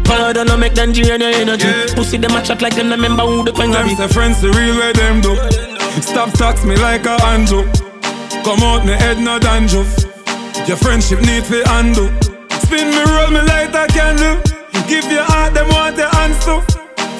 Follow 0.05 0.33
them, 0.33 0.47
no 0.47 0.57
make 0.57 0.75
them 0.75 0.93
drain 0.93 1.21
your 1.21 1.31
energy. 1.31 1.69
Pussy 1.95 2.19
them 2.19 2.37
a 2.37 2.43
chat 2.43 2.63
like 2.63 2.77
them, 2.77 2.91
remember 2.91 3.23
who 3.25 3.45
the 3.45 3.53
queen 3.53 3.71
Them 3.71 3.89
say 3.89 4.09
friends, 4.09 4.41
the 4.41 4.49
real 4.51 4.79
way 4.79 4.93
them 4.93 5.21
do. 5.21 5.64
Stop 6.03 6.33
tax 6.33 6.65
me 6.65 6.77
like 6.77 7.07
a 7.07 7.21
handle. 7.23 7.65
Come 8.45 8.63
out 8.63 8.85
me 8.85 8.93
head 8.93 9.19
no 9.19 9.39
dandruff. 9.39 9.89
Your 10.69 10.77
friendship 10.77 11.21
need 11.21 11.45
to 11.45 11.63
handle. 11.69 12.09
Spin 12.63 12.89
me 12.91 13.03
roll 13.13 13.31
me 13.31 13.41
light 13.43 13.75
a 13.75 13.87
candle. 13.93 14.41
Give 14.89 15.05
your 15.11 15.25
heart 15.25 15.55
them 15.55 15.69
want 15.69 15.97
your 15.97 16.09
hands 16.09 16.45
to. 16.45 16.61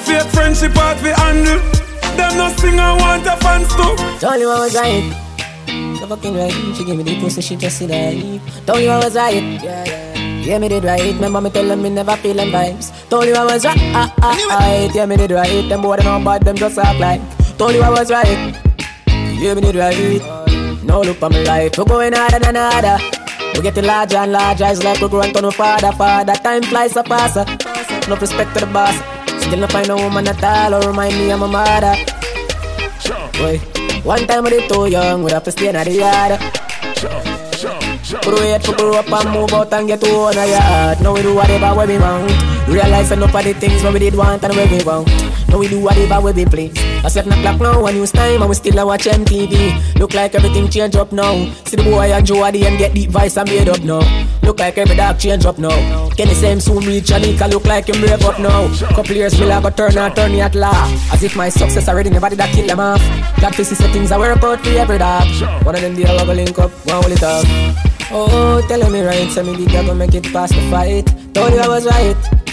Fake 0.05 0.27
friendship 0.33 0.73
hard 0.73 0.97
fi 0.97 1.11
handle. 1.19 1.59
Them 2.15 2.37
no 2.37 2.49
sing 2.57 2.79
I 2.79 2.95
want 2.97 3.25
a 3.25 3.35
fans 3.37 3.67
to. 3.75 4.19
Told 4.19 4.39
you 4.39 4.49
I 4.49 4.59
was 4.59 4.75
right. 4.75 5.97
So 5.99 6.07
fucking 6.07 6.35
right. 6.35 6.53
She 6.75 6.85
gave 6.85 6.97
me 6.97 7.03
the 7.03 7.19
pussy, 7.19 7.41
she 7.41 7.55
just 7.55 7.79
said 7.79 7.91
I. 7.91 8.39
Told 8.65 8.81
you 8.81 8.89
I 8.89 9.03
was 9.03 9.15
right. 9.15 9.41
Yeah, 9.41 9.85
yeah. 9.85 10.15
Yeah, 10.45 10.59
me 10.59 10.69
did 10.69 10.83
right. 10.83 11.13
Remember 11.15 11.41
me 11.41 11.49
tell 11.49 11.67
them 11.67 11.81
me 11.81 11.89
never 11.89 12.15
feeling 12.17 12.51
vibes. 12.51 12.93
Told 13.09 13.25
you 13.25 13.33
I 13.33 13.45
was 13.45 13.65
right. 13.65 14.13
Right. 14.21 14.91
Yeah, 14.93 15.07
me 15.07 15.17
did 15.17 15.31
right. 15.31 15.67
Them 15.67 15.81
boy 15.81 15.97
they 15.97 16.03
know 16.03 16.23
bad, 16.23 16.43
them 16.43 16.55
just 16.55 16.77
act 16.77 16.99
like. 16.99 17.21
Told 17.57 17.73
you 17.73 17.81
I 17.81 17.89
was 17.89 18.11
right. 18.11 18.53
Yeah, 19.39 19.53
me 19.53 19.61
did 19.61 19.75
right. 19.75 19.95
No 20.83 21.01
look 21.01 21.23
on 21.23 21.31
my 21.31 21.41
life. 21.43 21.77
We're 21.77 21.85
going 21.85 22.11
harder 22.11 22.39
than 22.39 22.55
harder. 22.55 22.97
We 23.55 23.61
getting 23.61 23.85
larger 23.85 24.17
and 24.17 24.33
larger. 24.33 24.65
It's 24.65 24.83
like 24.83 24.99
we're 24.99 25.07
growing 25.07 25.33
to 25.33 25.41
no 25.41 25.51
father, 25.51 25.93
father. 25.93 26.33
Time 26.35 26.63
flies 26.63 26.91
so 26.91 27.03
fast. 27.03 27.37
No 28.09 28.17
respect 28.17 28.53
to 28.55 28.65
the 28.65 28.71
boss. 28.73 28.95
Still 29.45 29.59
not 29.59 29.71
find 29.71 29.89
a 29.89 29.95
woman 29.95 30.27
at 30.27 30.43
all 30.43 30.75
or 30.75 30.89
remind 30.89 31.15
me 31.15 31.31
of 31.31 31.39
my 31.39 31.47
mother. 31.47 31.95
Boy, 33.39 33.59
one 34.03 34.27
time 34.27 34.43
we 34.43 34.49
did 34.49 34.69
too 34.69 34.87
young, 34.87 35.23
we'd 35.23 35.31
have 35.31 35.43
to 35.45 35.51
stay 35.51 35.69
in 35.69 35.75
the 35.75 35.91
yard. 35.91 36.39
Put 38.21 38.39
wait 38.39 38.63
for 38.63 38.75
grow 38.75 38.95
up 38.99 39.11
and 39.11 39.29
move 39.31 39.53
out 39.53 39.71
and 39.73 39.87
get 39.87 40.01
to 40.01 40.09
own 40.11 40.37
a 40.37 40.45
yard. 40.45 41.01
Now 41.01 41.13
we 41.13 41.21
do 41.21 41.33
whatever 41.33 41.87
we 41.87 41.97
want. 41.97 42.31
Realize 42.67 43.11
enough 43.11 43.33
of 43.33 43.43
the 43.45 43.53
things 43.53 43.81
what 43.81 43.93
we 43.93 43.99
did 43.99 44.15
want 44.15 44.43
and 44.43 44.53
where 44.55 44.67
we 44.67 44.83
want. 44.83 45.07
Now 45.49 45.59
we 45.59 45.67
do 45.67 45.79
whatever 45.79 46.21
we 46.21 46.33
be 46.33 46.45
please. 46.45 46.73
I 47.03 47.09
seven 47.09 47.33
o'clock 47.33 47.59
now, 47.61 47.85
a 47.85 47.91
news 47.91 48.11
time, 48.11 48.41
and 48.41 48.49
we 48.49 48.55
still 48.55 48.77
a 48.79 48.85
watch 48.85 49.05
MTV. 49.05 49.99
Look 49.99 50.13
like 50.13 50.35
everything 50.35 50.69
change 50.69 50.95
up 50.95 51.11
now. 51.11 51.33
See 51.65 51.77
the 51.77 51.83
boy 51.83 52.11
and 52.11 52.29
at 52.29 52.53
the 52.53 52.65
end 52.65 52.77
get 52.77 52.93
deep 52.93 53.09
voice 53.09 53.37
and 53.37 53.49
made 53.49 53.69
up 53.69 53.81
now. 53.83 54.01
Look 54.43 54.59
like 54.59 54.77
every 54.77 54.95
dog 54.95 55.19
change 55.19 55.45
up 55.45 55.57
now. 55.57 56.09
Can 56.09 56.27
the 56.27 56.35
same 56.35 56.59
soon 56.59 56.83
reach 56.85 57.09
Anika 57.09 57.49
look 57.49 57.65
like 57.65 57.87
him 57.89 57.99
brave 58.01 58.23
up 58.23 58.39
now. 58.39 58.67
Couple 58.95 59.15
years 59.15 59.39
will 59.39 59.51
I 59.51 59.61
go 59.61 59.69
turn 59.69 59.97
and 59.97 60.15
turn 60.15 60.33
at 60.35 60.55
law. 60.55 60.85
As 61.11 61.23
if 61.23 61.35
my 61.35 61.49
success 61.49 61.87
already 61.87 62.09
nobody 62.09 62.35
that 62.35 62.53
kill 62.53 62.67
them 62.67 62.79
off. 62.79 63.01
God 63.41 63.53
to 63.53 63.65
see 63.65 63.75
things 63.75 64.11
I 64.11 64.17
work 64.17 64.43
out 64.43 64.59
for 64.59 64.69
every 64.69 64.97
dog. 64.97 65.27
One 65.65 65.75
of 65.75 65.81
them 65.81 65.95
deal 65.95 66.09
I 66.09 66.25
go 66.25 66.33
link 66.33 66.57
up, 66.59 66.71
one 66.85 67.03
will 67.03 67.11
it 67.11 67.23
up. 67.23 67.45
Oh, 68.11 68.63
telling 68.67 68.91
me 68.91 69.01
right, 69.01 69.31
so 69.31 69.43
me 69.43 69.55
did 69.57 69.73
never 69.73 69.95
make 69.95 70.13
it 70.13 70.25
past 70.31 70.53
the 70.53 70.61
fight. 70.69 71.07
Told 71.33 71.53
you 71.53 71.59
I 71.59 71.67
was 71.67 71.85
right. 71.85 72.44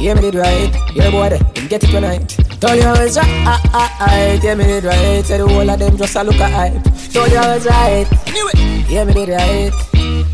Yeah, 0.00 0.14
me 0.14 0.22
did 0.22 0.34
right. 0.34 0.72
Yeah, 0.94 1.10
boy, 1.10 1.28
they 1.28 1.68
get 1.68 1.84
it 1.84 1.90
tonight. 1.90 2.26
Told 2.58 2.76
you 2.76 2.88
I 2.88 3.04
was 3.04 3.18
right. 3.18 3.26
Ah, 3.44 3.60
ah, 3.74 3.96
ah, 4.00 4.40
yeah, 4.42 4.54
me 4.54 4.64
did 4.64 4.84
right. 4.84 5.22
Said 5.22 5.40
the 5.40 5.46
whole 5.46 5.68
of 5.68 5.78
them 5.78 5.96
just 5.98 6.16
a 6.16 6.24
look 6.24 6.40
at 6.40 6.50
hype. 6.50 6.82
Told 7.12 7.30
you 7.30 7.36
I 7.36 7.54
was 7.54 7.66
right. 7.66 8.08
Knew 8.32 8.48
it. 8.54 8.90
Yeah, 8.90 9.04
me 9.04 9.12
did 9.12 9.28
right. 9.28 9.72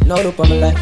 No 0.06 0.14
look 0.22 0.38
on 0.38 0.50
my 0.50 0.70
life. 0.70 0.78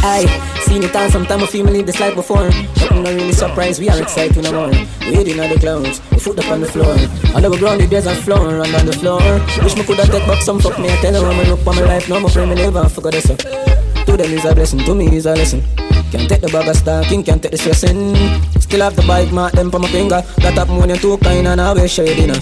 I 0.00 0.24
seen 0.62 0.84
it 0.84 0.96
on 0.96 1.10
sometime 1.10 1.42
I 1.42 1.46
feel 1.46 1.66
me 1.66 1.72
live 1.72 1.84
this 1.84 2.00
life 2.00 2.14
before. 2.14 2.48
But 2.48 2.92
I'm 2.92 3.02
not 3.02 3.12
really 3.12 3.32
surprised, 3.32 3.78
we 3.78 3.90
are 3.90 4.00
excited 4.00 4.42
no 4.42 4.52
more. 4.52 4.70
We 4.70 5.14
hiding 5.14 5.40
on 5.40 5.50
the 5.50 5.58
clouds, 5.58 6.00
we 6.10 6.18
foot 6.18 6.38
up 6.38 6.50
on 6.50 6.62
the 6.62 6.66
floor. 6.66 6.96
Under 7.34 7.50
the 7.50 7.58
ground, 7.58 7.82
the 7.82 7.88
desert 7.88 8.16
floor, 8.24 8.48
and 8.48 8.74
on 8.74 8.86
the 8.86 8.92
floor. 8.94 9.20
Wish 9.62 9.76
me 9.76 9.84
coulda 9.84 10.06
take 10.06 10.26
back 10.26 10.40
some 10.42 10.60
fuck 10.60 10.78
me, 10.78 10.88
I 10.88 10.96
tell 11.02 11.12
her 11.12 11.28
I'm 11.28 11.52
up 11.52 11.66
on 11.66 11.76
my 11.76 11.82
life, 11.82 12.08
no 12.08 12.20
more 12.20 12.30
pray 12.30 12.46
me 12.46 12.54
never 12.54 12.88
forget 12.88 13.12
this. 13.12 13.26
To 13.26 14.16
them 14.16 14.32
is 14.32 14.46
a 14.46 14.54
blessing, 14.54 14.80
to 14.80 14.94
me 14.94 15.14
is 15.14 15.26
a 15.26 15.34
lesson. 15.34 15.62
Can't 16.10 16.28
take 16.28 16.40
the 16.40 16.48
bag 16.48 16.68
of 16.68 16.76
stocking, 16.76 17.22
can't 17.22 17.42
take 17.42 17.52
the 17.52 17.58
stressing. 17.58 18.16
Still 18.60 18.80
have 18.80 18.96
the 18.96 19.02
bike 19.06 19.30
mark 19.30 19.52
them 19.52 19.70
for 19.70 19.78
my 19.78 19.88
finger. 19.88 20.22
Got 20.40 20.56
up 20.56 20.68
money 20.68 20.96
too 20.96 21.18
kind 21.18 21.46
and 21.46 21.60
I 21.60 21.74
wish 21.74 21.98
I 21.98 22.06
dinner. 22.06 22.40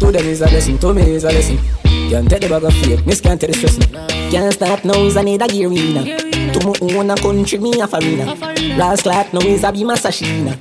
To 0.00 0.12
them 0.12 0.26
is 0.26 0.42
a 0.42 0.46
blessing, 0.46 0.78
to 0.78 0.92
me 0.92 1.02
is 1.16 1.24
a 1.24 1.28
lesson. 1.28 1.58
Can't 1.84 2.28
take 2.28 2.42
the 2.42 2.48
bag 2.48 2.64
of 2.64 2.74
fake, 2.74 3.06
miss 3.06 3.20
can't 3.20 3.40
take 3.40 3.50
the 3.50 3.56
stressing. 3.56 3.90
Can't 4.30 4.52
stop 4.52 4.84
now, 4.84 4.92
is 5.00 5.16
I 5.16 5.22
need 5.22 5.40
a 5.40 5.48
gear 5.48 5.70
winner. 5.70 6.04
To 6.04 6.66
my 6.66 6.74
own 6.82 7.10
a 7.10 7.16
country, 7.16 7.58
me 7.58 7.80
a 7.80 7.86
farina. 7.86 8.34
Last 8.76 9.02
clock 9.02 9.32
now 9.32 9.40
is 9.40 9.64
a 9.64 9.72
be 9.72 9.84
my 9.84 9.94
sashina. 9.94 10.52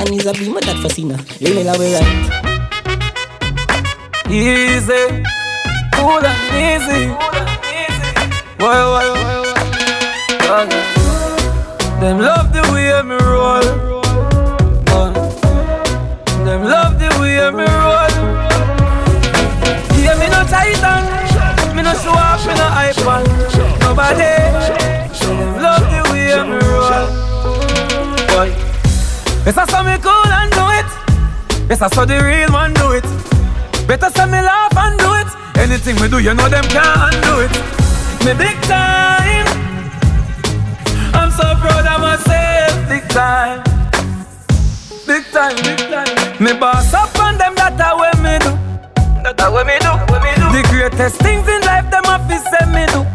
And 0.00 0.08
is 0.14 0.26
a 0.26 0.32
be 0.32 0.48
my 0.48 0.60
dad 0.60 0.76
fascina. 0.76 1.18
Lily 1.40 1.64
la 1.64 1.76
way 1.76 1.94
right. 1.94 2.56
Easy, 4.30 5.22
cool 5.94 6.24
and 6.24 6.54
easy. 6.54 7.08
Why, 8.58 8.78
why, 8.90 9.08
why, 9.10 10.66
why? 10.66 10.95
Them 12.00 12.18
love 12.18 12.52
the 12.52 12.60
way 12.72 13.02
me 13.02 13.16
roll. 13.16 13.64
Uh, 14.92 15.12
them 16.44 16.62
love 16.62 16.98
the 17.00 17.08
way 17.18 17.40
me 17.50 17.64
roll. 17.64 18.12
Yeah, 20.04 20.14
me 20.20 20.28
no 20.28 20.44
titan. 20.44 21.02
Me 21.74 21.82
no 21.82 21.94
show 21.94 22.12
off, 22.12 22.46
me 22.46 22.52
no 22.54 22.68
hype 22.68 23.06
on. 23.06 23.24
Nobody. 23.80 24.34
Them 25.24 25.62
love 25.62 25.86
the 25.90 26.00
way 26.12 26.36
me 26.44 26.58
roll. 26.68 27.06
Boy. 28.28 28.48
Yes, 29.46 29.56
I 29.56 29.64
saw 29.66 29.82
me 29.82 29.96
cool 29.98 30.32
and 30.40 30.52
do 30.52 30.64
it. 30.78 30.90
Yes, 31.70 31.80
I 31.80 31.88
saw 31.88 32.04
the 32.04 32.22
real 32.22 32.50
man 32.50 32.74
do 32.74 32.92
it. 32.92 33.04
Better 33.88 34.10
say 34.10 34.26
me 34.26 34.42
laugh 34.42 34.76
and 34.76 34.98
do 34.98 35.14
it. 35.14 35.28
Anything 35.56 35.96
we 36.00 36.08
do, 36.08 36.18
you 36.18 36.34
know 36.34 36.48
them 36.48 36.64
can't 36.64 37.14
undo 37.14 37.40
it. 37.40 37.52
Me 38.24 38.34
big 38.34 38.60
time. 38.62 39.45
I'm 41.86 42.18
so 42.18 42.34
proud. 42.34 42.88
Big 42.88 43.08
time. 43.08 43.62
Big 45.06 45.24
time, 45.30 45.56
big 45.62 45.78
time. 45.86 46.42
Me 46.42 46.52
boss 46.52 46.92
up 46.92 47.14
on 47.18 47.38
them, 47.38 47.54
that 47.54 47.78
a 47.78 47.94
way 47.94 48.10
me 48.20 48.38
do. 48.42 48.52
That 49.22 49.38
a 49.38 49.46
way 49.54 49.62
me 49.64 49.78
do, 49.78 49.94
way 50.10 50.18
me 50.18 50.32
do. 50.34 50.50
The 50.50 50.62
greatest 50.68 51.22
things 51.22 51.46
in 51.46 51.62
life, 51.62 51.86
them 51.90 52.04
office 52.10 52.42
say 52.50 52.66
me 52.74 52.86
do. 52.90 53.06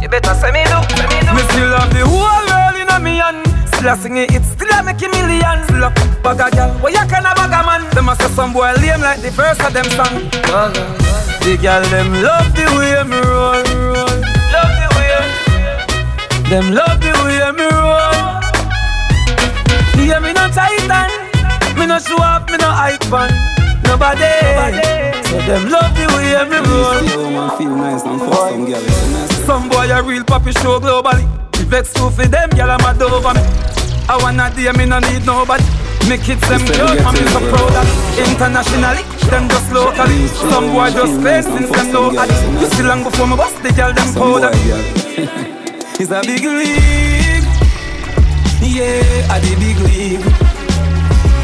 You 0.00 0.08
better 0.08 0.34
say 0.34 0.50
me 0.52 0.64
do, 0.64 0.80
say 0.96 1.06
me 1.12 1.20
do. 1.20 1.32
Me 1.36 1.42
still 1.52 1.72
have 1.76 1.92
the 1.92 2.04
whole 2.04 2.44
world 2.48 2.76
in 2.80 2.88
a 2.88 2.98
me 2.98 3.20
hand. 3.20 3.44
Still 3.68 3.92
a 3.92 3.96
sing 3.96 4.16
it, 4.16 4.44
still 4.44 4.72
a 4.72 4.82
make 4.82 5.04
millions. 5.04 5.68
Look, 5.76 5.94
bag 6.24 6.40
a 6.40 6.48
girl, 6.48 6.72
where 6.80 6.92
you 6.92 7.04
can 7.04 7.28
a 7.28 7.32
bag 7.36 7.52
a 7.52 7.60
man? 7.60 7.84
Them 7.92 8.08
a 8.08 8.16
say 8.16 8.32
some 8.32 8.52
boy 8.52 8.72
lame 8.80 9.04
like 9.04 9.20
the 9.20 9.30
first 9.30 9.60
of 9.60 9.72
them 9.72 9.84
song. 9.92 10.32
The 11.44 11.60
girl 11.60 11.84
them 11.92 12.08
love 12.24 12.48
the 12.56 12.64
way 12.72 13.04
me 13.04 13.20
roll, 13.20 13.60
roll. 13.92 14.16
Love 14.48 14.72
the 14.80 14.88
way. 14.96 15.12
Them 16.48 16.72
love 16.72 17.00
the 17.04 17.12
way 17.24 17.52
me 17.52 17.68
roll. 17.68 18.13
Yeah, 20.04 20.20
me 20.20 20.34
no 20.34 20.48
titan, 20.52 21.08
me 21.78 21.86
no 21.86 21.98
show 21.98 22.20
up, 22.20 22.44
me 22.50 22.58
no 22.58 22.68
hype 22.68 23.10
on. 23.10 23.32
Nobody. 23.88 24.20
Nobody. 24.20 25.24
So 25.24 25.40
them 25.48 25.70
love 25.72 25.96
the 25.96 26.04
way 26.12 26.36
me 26.44 26.60
roll. 26.60 27.32
man 27.32 27.56
feel 27.56 27.74
nice 27.74 28.04
and 28.04 28.20
fuck 28.20 28.50
some 28.50 28.66
girl. 28.66 28.82
Nice. 28.82 29.46
Some 29.46 29.68
boy 29.70 29.88
a 29.88 30.02
real 30.02 30.22
poppy 30.22 30.52
show 30.52 30.78
globally. 30.78 31.24
Vex 31.72 31.94
too 31.94 32.10
for 32.10 32.26
them, 32.26 32.50
girl 32.50 32.70
I'm 32.70 32.82
mad 32.82 33.00
over 33.00 33.32
me. 33.32 33.40
I 34.06 34.18
wanna 34.20 34.52
dear 34.54 34.74
me 34.74 34.84
no 34.84 34.98
need 34.98 35.24
nobody. 35.24 35.64
Me 36.08 36.18
kids 36.18 36.46
them 36.48 36.60
cute, 36.60 37.00
I'm 37.00 37.16
so 37.16 37.40
proud 37.48 37.72
of 37.72 38.18
Internationally, 38.18 39.04
them 39.30 39.48
just 39.48 39.72
locally 39.72 40.26
Some 40.52 40.74
boy 40.74 40.90
just 40.90 41.18
play 41.22 41.40
since 41.40 41.70
them 41.70 41.92
know 41.92 42.12
You 42.60 42.66
still 42.66 42.88
long 42.88 43.04
before 43.04 43.26
me 43.26 43.36
bust 43.36 43.62
the 43.62 43.72
girl 43.72 43.94
them 43.94 44.12
powder 44.12 44.50
It's 45.98 46.10
a 46.10 46.20
big 46.20 46.44
league 46.44 47.13
Yeah, 48.60 49.32
at 49.32 49.40
the 49.42 49.54
big 49.58 49.78
league 49.86 50.24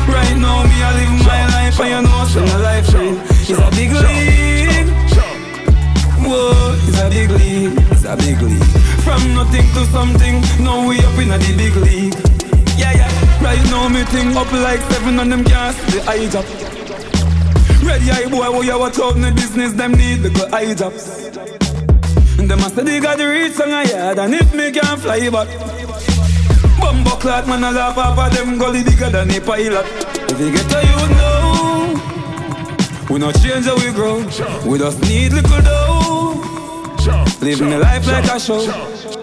Right 0.08 0.36
now 0.36 0.64
me 0.64 0.76
I 0.82 0.90
live 0.98 1.26
my 1.26 1.42
life 1.54 1.80
and 1.80 1.90
you 1.90 2.02
know 2.02 2.24
so 2.26 2.40
my 2.44 2.56
life 2.56 2.92
real 2.94 3.16
It's 3.18 3.50
a 3.50 3.70
big 3.70 3.92
league. 3.92 4.90
Whoa, 6.22 6.76
it's 6.86 7.00
a 7.00 7.08
big 7.08 7.30
league, 7.30 7.78
it's 7.90 8.04
a 8.04 8.16
big 8.16 8.40
league. 8.40 8.62
From 9.02 9.34
nothing 9.34 9.66
to 9.74 9.84
something, 9.86 10.40
now 10.62 10.86
we 10.86 10.98
up 10.98 11.18
in 11.18 11.30
a 11.30 11.38
the 11.38 11.54
big 11.56 11.74
league. 11.76 12.14
Yeah, 12.78 12.92
yeah, 12.92 13.42
right 13.42 13.62
now 13.70 13.88
me 13.88 14.04
thing 14.04 14.36
up 14.36 14.52
like 14.52 14.80
seven 14.92 15.18
on 15.18 15.28
them 15.30 15.42
gas, 15.42 15.74
the 15.92 16.02
eye 16.08 16.28
drop. 16.28 16.44
Ready 17.82 18.10
eye 18.10 18.28
boy, 18.28 18.50
what 18.50 18.66
you 18.66 18.78
watch 18.78 18.98
out 18.98 19.16
in 19.16 19.22
the 19.22 19.32
business, 19.32 19.72
them 19.72 19.92
need 19.92 20.22
the 20.22 20.30
good 20.30 20.52
eye 20.52 20.74
drops 20.74 21.26
And 22.38 22.50
them 22.50 22.58
a 22.60 22.68
say 22.68 22.84
they 22.84 23.00
got 23.00 23.16
the 23.16 23.26
reach 23.26 23.58
on 23.58 23.70
a 23.70 23.84
yard 23.88 24.18
And 24.18 24.34
if 24.34 24.54
me 24.54 24.70
can't 24.70 25.00
fly 25.00 25.30
back 25.30 25.48
Bumbo 26.90 27.10
clot 27.10 27.46
man 27.46 27.62
a 27.62 27.70
laugh 27.70 27.96
off 27.96 28.18
of 28.18 28.34
them 28.34 28.58
gully 28.58 28.82
bigger 28.82 29.10
than 29.10 29.30
a 29.30 29.40
pilot. 29.40 29.86
If 30.28 30.40
you 30.40 30.50
get 30.50 30.68
to 30.70 30.78
you 30.90 31.08
know 31.18 31.94
We 33.08 33.20
not 33.20 33.34
change 33.40 33.66
how 33.66 33.76
we 33.76 33.92
grow. 33.92 34.18
We 34.66 34.76
just 34.76 35.00
need 35.02 35.32
little 35.32 35.62
dough. 35.62 36.34
Live 37.42 37.60
my 37.60 37.76
life 37.76 38.06
like 38.08 38.24
a 38.24 38.40
show. 38.40 38.58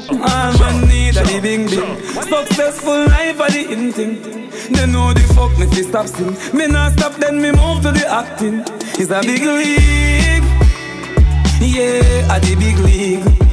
All 0.09 0.57
man 0.59 0.88
need 0.88 1.18
a 1.18 1.24
the 1.26 1.39
bing 1.41 1.68
Successful 1.68 3.05
life 3.07 3.41
are 3.41 3.51
the 3.51 3.70
in 3.70 3.91
thing. 3.91 4.22
They 4.72 4.86
know 4.86 5.11
the 5.11 5.24
fuck 5.36 5.51
me 5.59 5.65
fi 5.65 5.82
stop 5.82 6.07
sing 6.07 6.38
Me 6.57 6.68
not 6.68 6.93
stop 6.93 7.15
then 7.15 7.41
me 7.41 7.51
move 7.51 7.82
to 7.82 7.91
the 7.91 8.07
acting. 8.07 8.63
It's 8.97 9.11
a 9.11 9.20
big 9.20 9.43
league. 9.43 10.47
Yeah, 11.59 12.34
a 12.34 12.39
the 12.39 12.55
big 12.55 12.78
league 12.80 13.47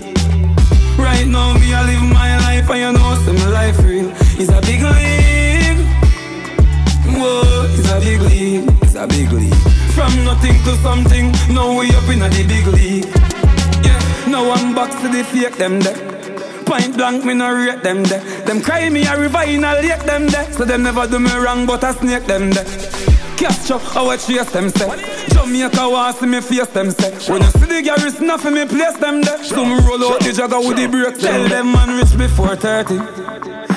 Right 1.14 1.28
now 1.28 1.54
me 1.54 1.72
I 1.72 1.86
live 1.86 2.02
my 2.12 2.36
life 2.38 2.68
and 2.70 2.80
you 2.80 2.92
know 2.92 3.14
say 3.24 3.32
my 3.38 3.48
life 3.50 3.78
real 3.84 4.10
It's 4.34 4.50
a 4.50 4.60
big 4.66 4.82
league 4.82 5.78
Whoa, 7.14 7.70
it's 7.70 7.88
a 7.88 8.00
big 8.00 8.20
league 8.22 8.66
It's 8.82 8.96
a 8.96 9.06
big 9.06 9.30
league 9.30 9.54
From 9.94 10.12
nothing 10.24 10.58
to 10.64 10.74
something 10.82 11.30
Now 11.54 11.78
we 11.78 11.94
up 11.94 12.08
in 12.10 12.20
a 12.20 12.28
the 12.28 12.42
big 12.48 12.66
league 12.66 13.06
Yeah, 13.86 14.00
now 14.28 14.50
I'm 14.50 14.74
back 14.74 14.90
to 15.02 15.08
the 15.08 15.22
fake 15.22 15.56
them 15.56 15.78
there 15.78 15.96
Point 16.66 16.96
blank, 16.96 17.24
me 17.24 17.34
no 17.34 17.54
rate 17.54 17.82
them 17.82 18.02
there. 18.04 18.24
Them 18.46 18.62
cry 18.62 18.88
me 18.88 19.04
a 19.04 19.20
river 19.20 19.42
in 19.42 19.64
a 19.64 19.74
lake 19.74 20.02
them 20.04 20.28
there. 20.28 20.50
So 20.52 20.64
them 20.64 20.82
never 20.82 21.06
do 21.06 21.18
me 21.18 21.30
wrong, 21.36 21.66
but 21.66 21.84
I 21.84 21.92
snake 21.92 22.24
them 22.24 22.52
there. 22.52 23.13
I 23.47 24.16
chase 24.16 24.51
them 24.53 24.70
say. 24.70 25.26
Jamaica 25.28 25.88
want 25.88 26.16
see 26.16 26.26
me 26.26 26.40
face 26.40 26.66
them 26.68 26.90
say. 26.90 27.11
When 27.30 27.42
you 27.42 27.51
see 27.51 27.66
the 27.66 27.82
garrison 27.82 28.24
enough 28.24 28.45
me 28.45 28.64
place 28.64 28.97
them 28.97 29.20
there. 29.22 29.42
Some 29.45 29.78
roll 29.86 30.12
out 30.12 30.20
the 30.20 30.32
jagger 30.32 30.59
with 30.61 30.76
the 30.76 30.86
brake. 30.86 31.18
Tell 31.18 31.49
them 31.49 31.72
man 31.72 31.99
rich 31.99 32.16
before 32.16 32.57
30. 32.57 32.97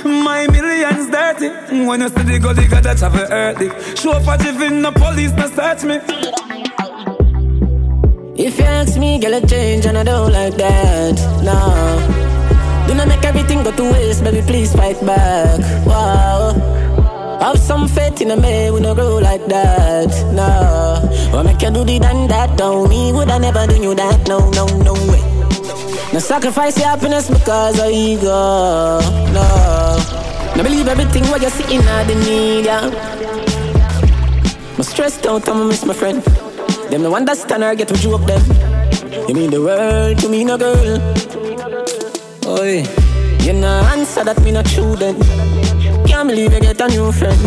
My 0.07 0.47
millions 0.47 1.09
dirty. 1.09 1.49
When 1.85 2.01
you 2.01 2.09
see 2.09 2.23
the 2.23 2.39
gully, 2.39 2.67
got 2.67 2.83
that 2.83 2.99
have 3.01 3.15
a 3.15 3.31
earthy. 3.31 3.69
Show 3.95 4.11
up 4.11 4.27
a 4.27 4.41
jiffin, 4.41 4.81
the 4.81 4.91
police 4.91 5.31
no 5.33 5.47
search 5.47 5.83
me. 5.83 5.99
If 8.41 8.57
you 8.59 8.65
ask 8.65 8.97
me, 8.97 9.19
girl, 9.19 9.35
I 9.35 9.41
change 9.41 9.85
and 9.85 9.97
I 9.97 10.03
don't 10.03 10.31
like 10.31 10.55
that. 10.55 11.15
No. 11.43 12.87
Do 12.87 12.93
not 12.93 13.07
make 13.07 13.25
everything 13.25 13.63
go 13.63 13.71
to 13.71 13.83
waste, 13.91 14.23
baby, 14.23 14.41
please 14.45 14.73
fight 14.73 15.03
back. 15.05 15.59
Wow. 15.85 16.76
Have 17.39 17.59
some 17.59 17.87
faith 17.87 18.21
in 18.21 18.31
a 18.31 18.35
man, 18.35 18.73
we 18.73 18.79
no 18.81 18.95
grow 18.95 19.17
like 19.17 19.45
that. 19.45 20.09
No. 20.33 21.37
Or 21.37 21.43
make 21.43 21.61
you 21.61 21.69
do 21.71 21.83
the 21.83 21.99
done 21.99 22.27
that, 22.27 22.57
don't 22.57 22.89
me. 22.89 23.13
Would 23.13 23.29
I 23.29 23.37
never 23.37 23.67
do 23.67 23.75
you 23.81 23.93
that? 23.95 24.27
No, 24.27 24.49
no, 24.51 24.65
no 24.81 24.93
way. 24.93 25.21
No 26.13 26.19
sacrifice 26.19 26.77
your 26.79 26.87
happiness 26.87 27.29
because 27.29 27.79
of 27.79 27.91
ego. 27.91 28.99
No. 29.33 30.17
No 30.55 30.63
believe 30.63 30.87
everything 30.87 31.25
what 31.25 31.41
you're 31.41 31.51
seeing 31.51 31.81
in 31.81 32.07
the 32.07 32.15
media. 32.25 32.79
I'm 34.75 34.83
stressed 34.83 35.27
out, 35.27 35.47
I'm 35.47 35.67
miss 35.67 35.85
my 35.85 35.93
friend. 35.93 36.23
Them 36.89 37.03
no 37.03 37.15
understand 37.15 37.63
or 37.63 37.75
get 37.75 37.87
to 37.89 37.93
joke 37.93 38.25
them. 38.25 38.41
You 39.27 39.35
mean 39.35 39.51
the 39.51 39.61
world 39.61 40.17
to 40.19 40.29
me, 40.29 40.43
no 40.43 40.57
girl. 40.57 40.97
Oi, 42.47 42.83
you 43.43 43.53
no 43.53 43.67
answer 43.93 44.23
that 44.23 44.41
me 44.41 44.51
not 44.51 44.65
true 44.65 44.95
then. 44.95 45.66
Believe 46.25 46.51
you 46.51 46.59
get 46.59 46.81
a 46.81 46.87
new 46.87 47.11
friend. 47.11 47.39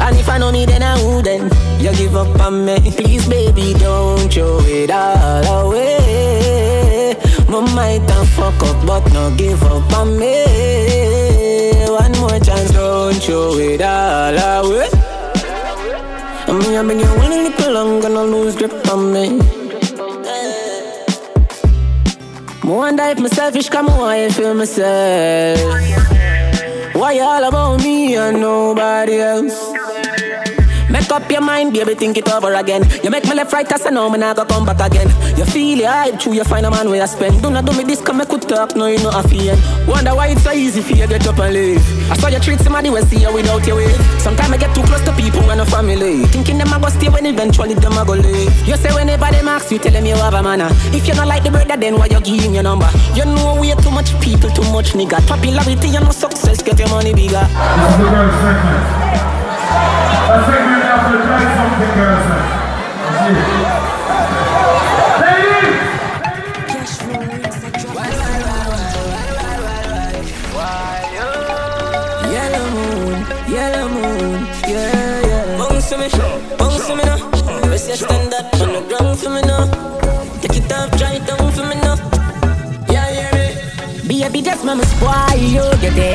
And 0.00 0.16
if 0.16 0.28
I 0.28 0.38
know 0.38 0.50
me, 0.50 0.64
then 0.64 0.82
I 0.82 0.96
wouldn't. 1.04 1.52
You 1.80 1.92
give 1.94 2.16
up 2.16 2.40
on 2.40 2.64
me, 2.64 2.78
please, 2.96 3.28
baby, 3.28 3.74
don't 3.74 4.32
throw 4.32 4.58
it 4.62 4.90
all 4.90 5.66
away. 5.66 7.14
We 7.46 7.60
might 7.74 8.08
have 8.10 8.28
fuck 8.30 8.62
up, 8.64 8.86
but 8.86 9.12
no 9.12 9.34
give 9.36 9.62
up 9.62 9.92
on 9.92 10.18
me. 10.18 10.44
One 11.88 12.12
more 12.18 12.40
chance, 12.40 12.70
don't 12.72 13.14
throw 13.22 13.58
it 13.58 13.82
all 13.82 14.64
away. 14.64 14.88
I 16.48 16.52
mean, 16.52 16.76
I've 16.76 16.88
been 16.88 16.98
going 16.98 17.32
a 17.32 17.42
little 17.48 17.72
long, 17.72 18.00
gonna 18.00 18.24
lose 18.24 18.56
grip 18.56 18.72
on 18.90 19.12
me. 19.12 19.38
I 22.62 22.66
wonder 22.66 23.04
if 23.04 23.18
my 23.18 23.28
selfish 23.28 23.68
come 23.68 23.88
I 23.90 24.30
feel 24.30 24.54
myself. 24.54 26.09
Why 27.00 27.18
all 27.20 27.44
about 27.44 27.82
me 27.82 28.14
and 28.14 28.42
nobody 28.42 29.20
else? 29.20 29.69
Up 31.20 31.30
your 31.30 31.42
mind, 31.42 31.74
baby, 31.74 31.94
think 31.94 32.16
it 32.16 32.32
over 32.32 32.54
again. 32.54 32.82
You 33.04 33.10
make 33.10 33.24
me 33.24 33.34
left 33.34 33.52
right, 33.52 33.68
I 33.70 33.90
know 33.90 34.08
me 34.08 34.18
not 34.18 34.36
go 34.36 34.44
come 34.46 34.64
back 34.64 34.80
again. 34.80 35.08
You 35.36 35.44
feel 35.44 35.78
it 35.80 35.84
hype, 35.84 36.18
true, 36.18 36.32
you 36.32 36.44
find 36.44 36.64
a 36.64 36.70
man 36.70 36.88
where 36.88 37.02
I 37.02 37.04
spend. 37.04 37.42
Do 37.42 37.50
not 37.50 37.66
do 37.66 37.76
me 37.76 37.84
this, 37.84 38.00
come 38.00 38.16
make 38.16 38.32
we 38.32 38.38
talk, 38.38 38.74
no, 38.74 38.86
you 38.86 38.98
know 39.00 39.10
I 39.10 39.20
feel. 39.28 39.54
Wonder 39.86 40.14
why 40.14 40.28
it's 40.28 40.42
so 40.42 40.52
easy 40.52 40.80
for 40.80 40.94
you 40.94 41.06
to 41.06 41.18
get 41.18 41.26
up 41.26 41.38
and 41.38 41.52
leave. 41.52 42.10
I 42.10 42.16
saw 42.16 42.28
you 42.28 42.40
treat 42.40 42.60
somebody 42.60 42.88
when 42.88 43.04
see 43.04 43.20
you 43.20 43.30
without 43.34 43.66
your 43.66 43.76
wave. 43.76 44.00
Sometimes 44.18 44.50
I 44.50 44.56
get 44.56 44.74
too 44.74 44.82
close 44.82 45.04
to 45.04 45.12
people 45.12 45.44
and 45.50 45.60
a 45.60 45.66
family. 45.66 46.24
Thinking 46.32 46.56
them 46.56 46.72
I 46.72 46.80
go 46.80 46.88
stay 46.88 47.10
when 47.10 47.26
eventually 47.26 47.74
them 47.74 47.92
I 47.92 48.04
go 48.06 48.14
leave. 48.14 48.66
You 48.66 48.76
say 48.76 48.90
whenever 48.94 49.30
they 49.30 49.40
ask 49.40 49.70
you, 49.70 49.78
tell 49.78 49.92
them 49.92 50.06
you 50.06 50.14
have 50.14 50.32
a 50.32 50.42
manner. 50.42 50.68
Ah. 50.70 50.96
If 50.96 51.06
you 51.06 51.12
don't 51.12 51.28
like 51.28 51.44
the 51.44 51.50
brother, 51.50 51.76
then 51.76 51.98
why 51.98 52.06
you 52.06 52.20
give 52.22 52.40
him 52.40 52.54
your 52.54 52.62
number? 52.62 52.88
You 53.14 53.26
know 53.26 53.58
we 53.60 53.72
are 53.72 53.80
too 53.82 53.90
much 53.90 54.18
people, 54.22 54.48
too 54.48 54.64
much 54.72 54.94
nigga. 54.94 55.20
Popularity, 55.28 55.88
you 55.88 56.00
know 56.00 56.12
success, 56.12 56.62
get 56.62 56.78
your 56.78 56.88
money 56.88 57.12
bigger. 57.12 57.46
A 60.32 60.44
segment 60.46 60.69
Baby, 84.30 84.44
just 84.44 84.64
mama 84.64 84.84
spoil 84.86 85.36
you. 85.36 85.60
Get 85.82 85.98
anything 85.98 86.09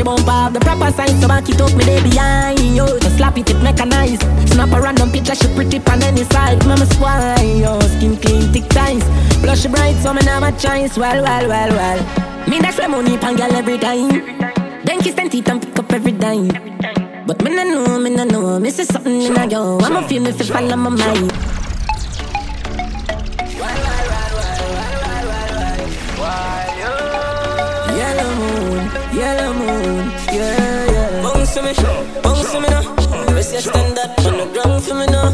your 0.00 0.16
bumper. 0.16 0.30
Have 0.30 0.54
the 0.54 0.60
proper 0.60 0.90
size 0.92 1.20
So 1.20 1.28
back 1.28 1.48
it 1.48 1.60
up, 1.60 1.74
me 1.76 1.84
day 1.84 2.02
behind. 2.02 2.76
Yo 2.76 2.86
Just 2.98 3.16
slap 3.16 3.36
it, 3.36 3.50
it 3.50 3.62
mechanized 3.62 4.22
Snap 4.48 4.72
a 4.72 4.80
random 4.80 5.12
picture, 5.12 5.34
she 5.34 5.46
pretty 5.54 5.78
on 5.90 6.02
any 6.02 6.24
side 6.24 6.64
Mama 6.66 6.86
swine, 6.94 7.58
yo 7.58 7.78
Skin 7.96 8.16
clean, 8.16 8.52
thick 8.52 8.64
thighs, 8.72 9.04
Blush 9.40 9.66
bright, 9.66 9.96
so 10.02 10.12
me 10.12 10.22
never 10.22 10.46
a 10.46 10.88
Well, 10.96 11.22
well, 11.22 11.48
well, 11.48 11.70
well. 11.70 12.30
Me 12.48 12.58
dash 12.58 12.78
my 12.78 12.86
money 12.88 13.16
pan 13.16 13.36
girl 13.36 13.52
every 13.52 13.78
time. 13.78 14.08
Then 14.84 14.98
kiss 15.00 15.16
and 15.18 15.30
teeth 15.30 15.48
and 15.48 15.62
pick 15.62 15.78
up 15.78 15.92
every 15.92 16.12
dime. 16.12 16.48
But 17.26 17.44
me 17.44 17.54
no 17.54 17.62
know, 17.62 17.98
me 18.00 18.10
no 18.10 18.24
know. 18.24 18.58
Me 18.58 18.70
see 18.70 18.84
something 18.84 19.22
in 19.22 19.36
a 19.36 19.46
yo. 19.46 19.78
I'ma 19.78 20.02
feel 20.08 20.22
me 20.22 20.32
fi 20.32 20.72
on 20.72 20.78
my 20.80 20.88
mind. 20.88 21.32
Yellow 27.98 28.34
moon, 28.40 28.90
yellow 29.14 29.52
moon 29.54 29.79
mind. 31.62 31.76
baby. 31.76 32.20
Bounce 32.22 32.52
for 32.52 32.60
me 32.60 32.68
now. 32.68 32.82
The 33.26 33.32
rest 33.34 33.52
you 33.52 33.60
stand 33.60 33.98
up 33.98 34.18
on 34.24 34.36
the 34.38 34.46
ground 34.52 34.82
for 34.84 34.94
me 34.94 35.06
now. 35.06 35.30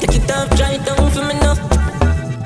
Take 0.00 0.16
it 0.16 0.30
off, 0.30 0.50
dry 0.56 0.72
it 0.74 0.84
down 0.84 1.10
for 1.10 1.24
me 1.24 1.34
now. 1.40 1.54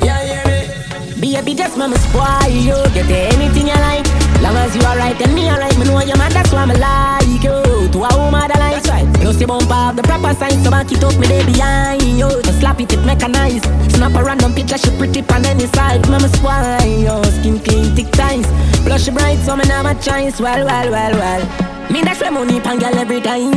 Yeah, 0.03 0.23
yeah, 0.23 1.17
me. 1.21 1.35
Baby, 1.35 1.55
just 1.55 1.77
mama 1.77 1.97
spoil 1.99 2.49
you. 2.51 2.77
Get 2.95 3.11
anything 3.35 3.69
you 3.69 3.75
like. 3.75 4.07
Long 4.43 4.57
as 4.57 4.75
you 4.77 4.83
alright 4.83 5.21
and 5.21 5.35
me 5.35 5.51
alright, 5.51 5.77
me 5.79 5.85
know 5.85 6.01
you're 6.01 6.17
mad, 6.17 6.33
that's 6.33 6.53
why 6.53 6.65
me 6.65 6.77
like 6.77 7.43
you. 7.43 7.89
To 7.91 7.99
a 8.05 8.11
woman 8.17 8.47
that 8.49 8.59
like. 8.59 8.83
That's 8.83 8.89
right. 8.89 9.07
Plus 9.21 9.41
you 9.41 9.47
bump 9.47 9.71
up 9.71 9.97
the 9.97 10.03
proper 10.03 10.33
sign, 10.35 10.63
so 10.63 10.71
back 10.71 10.91
it 10.93 11.03
up 11.03 11.17
me 11.19 11.27
there 11.27 11.45
behind 11.45 12.03
you. 12.03 12.29
Just 12.43 12.61
slap 12.61 12.81
it, 12.81 12.93
it 12.93 13.05
mechanized. 13.05 13.65
Snap 13.97 14.15
a 14.15 14.23
random 14.23 14.55
picture, 14.55 14.79
she 14.79 14.91
pretty 14.97 15.23
on 15.33 15.45
any 15.45 15.67
side. 15.67 16.09
Mama 16.09 16.29
spoil 16.29 16.87
you. 16.87 17.17
Skin 17.41 17.59
clean, 17.61 17.95
thick 17.97 18.11
ties. 18.13 18.47
Blush 18.85 19.09
bright, 19.09 19.39
so 19.41 19.57
me 19.57 19.65
never 19.65 19.95
choice. 20.01 20.41
Well, 20.41 20.65
well, 20.65 20.91
well, 20.91 21.13
well. 21.13 21.78
Me 21.91 22.03
dash 22.03 22.20
my 22.20 22.30
money 22.30 22.61
pan 22.61 22.78
girl 22.78 22.95
every 22.99 23.20
time. 23.20 23.53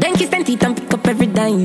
Then 0.00 0.14
kiss 0.14 0.32
and 0.32 0.46
teeth 0.46 0.62
and 0.62 0.76
pick 0.76 0.94
up 0.94 1.06
every 1.06 1.26
dime. 1.26 1.64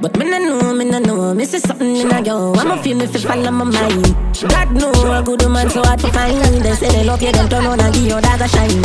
But 0.00 0.16
me 0.16 0.24
no 0.24 0.38
know, 0.38 0.72
me 0.72 0.86
no 0.86 0.98
know, 0.98 1.34
me 1.34 1.44
see 1.44 1.58
something 1.58 1.94
in 1.94 2.10
a 2.10 2.22
yo. 2.22 2.54
I'ma 2.54 2.80
feel 2.80 2.96
me 2.96 3.06
fi 3.06 3.18
fall 3.18 3.46
on 3.46 3.52
my 3.52 3.64
mind. 3.64 4.16
God 4.48 4.72
know 4.72 5.12
a 5.12 5.22
good 5.22 5.42
woman 5.42 5.68
so 5.68 5.82
hard 5.82 6.00
to 6.00 6.10
find. 6.10 6.40
They 6.64 6.72
say 6.72 6.88
they 6.88 7.04
love 7.04 7.20
you, 7.20 7.30
then 7.32 7.48
turn 7.50 7.66
on 7.66 7.78
and 7.78 7.92
give 7.92 8.06
your 8.06 8.20
dog 8.22 8.40
a 8.40 8.48
shine. 8.48 8.80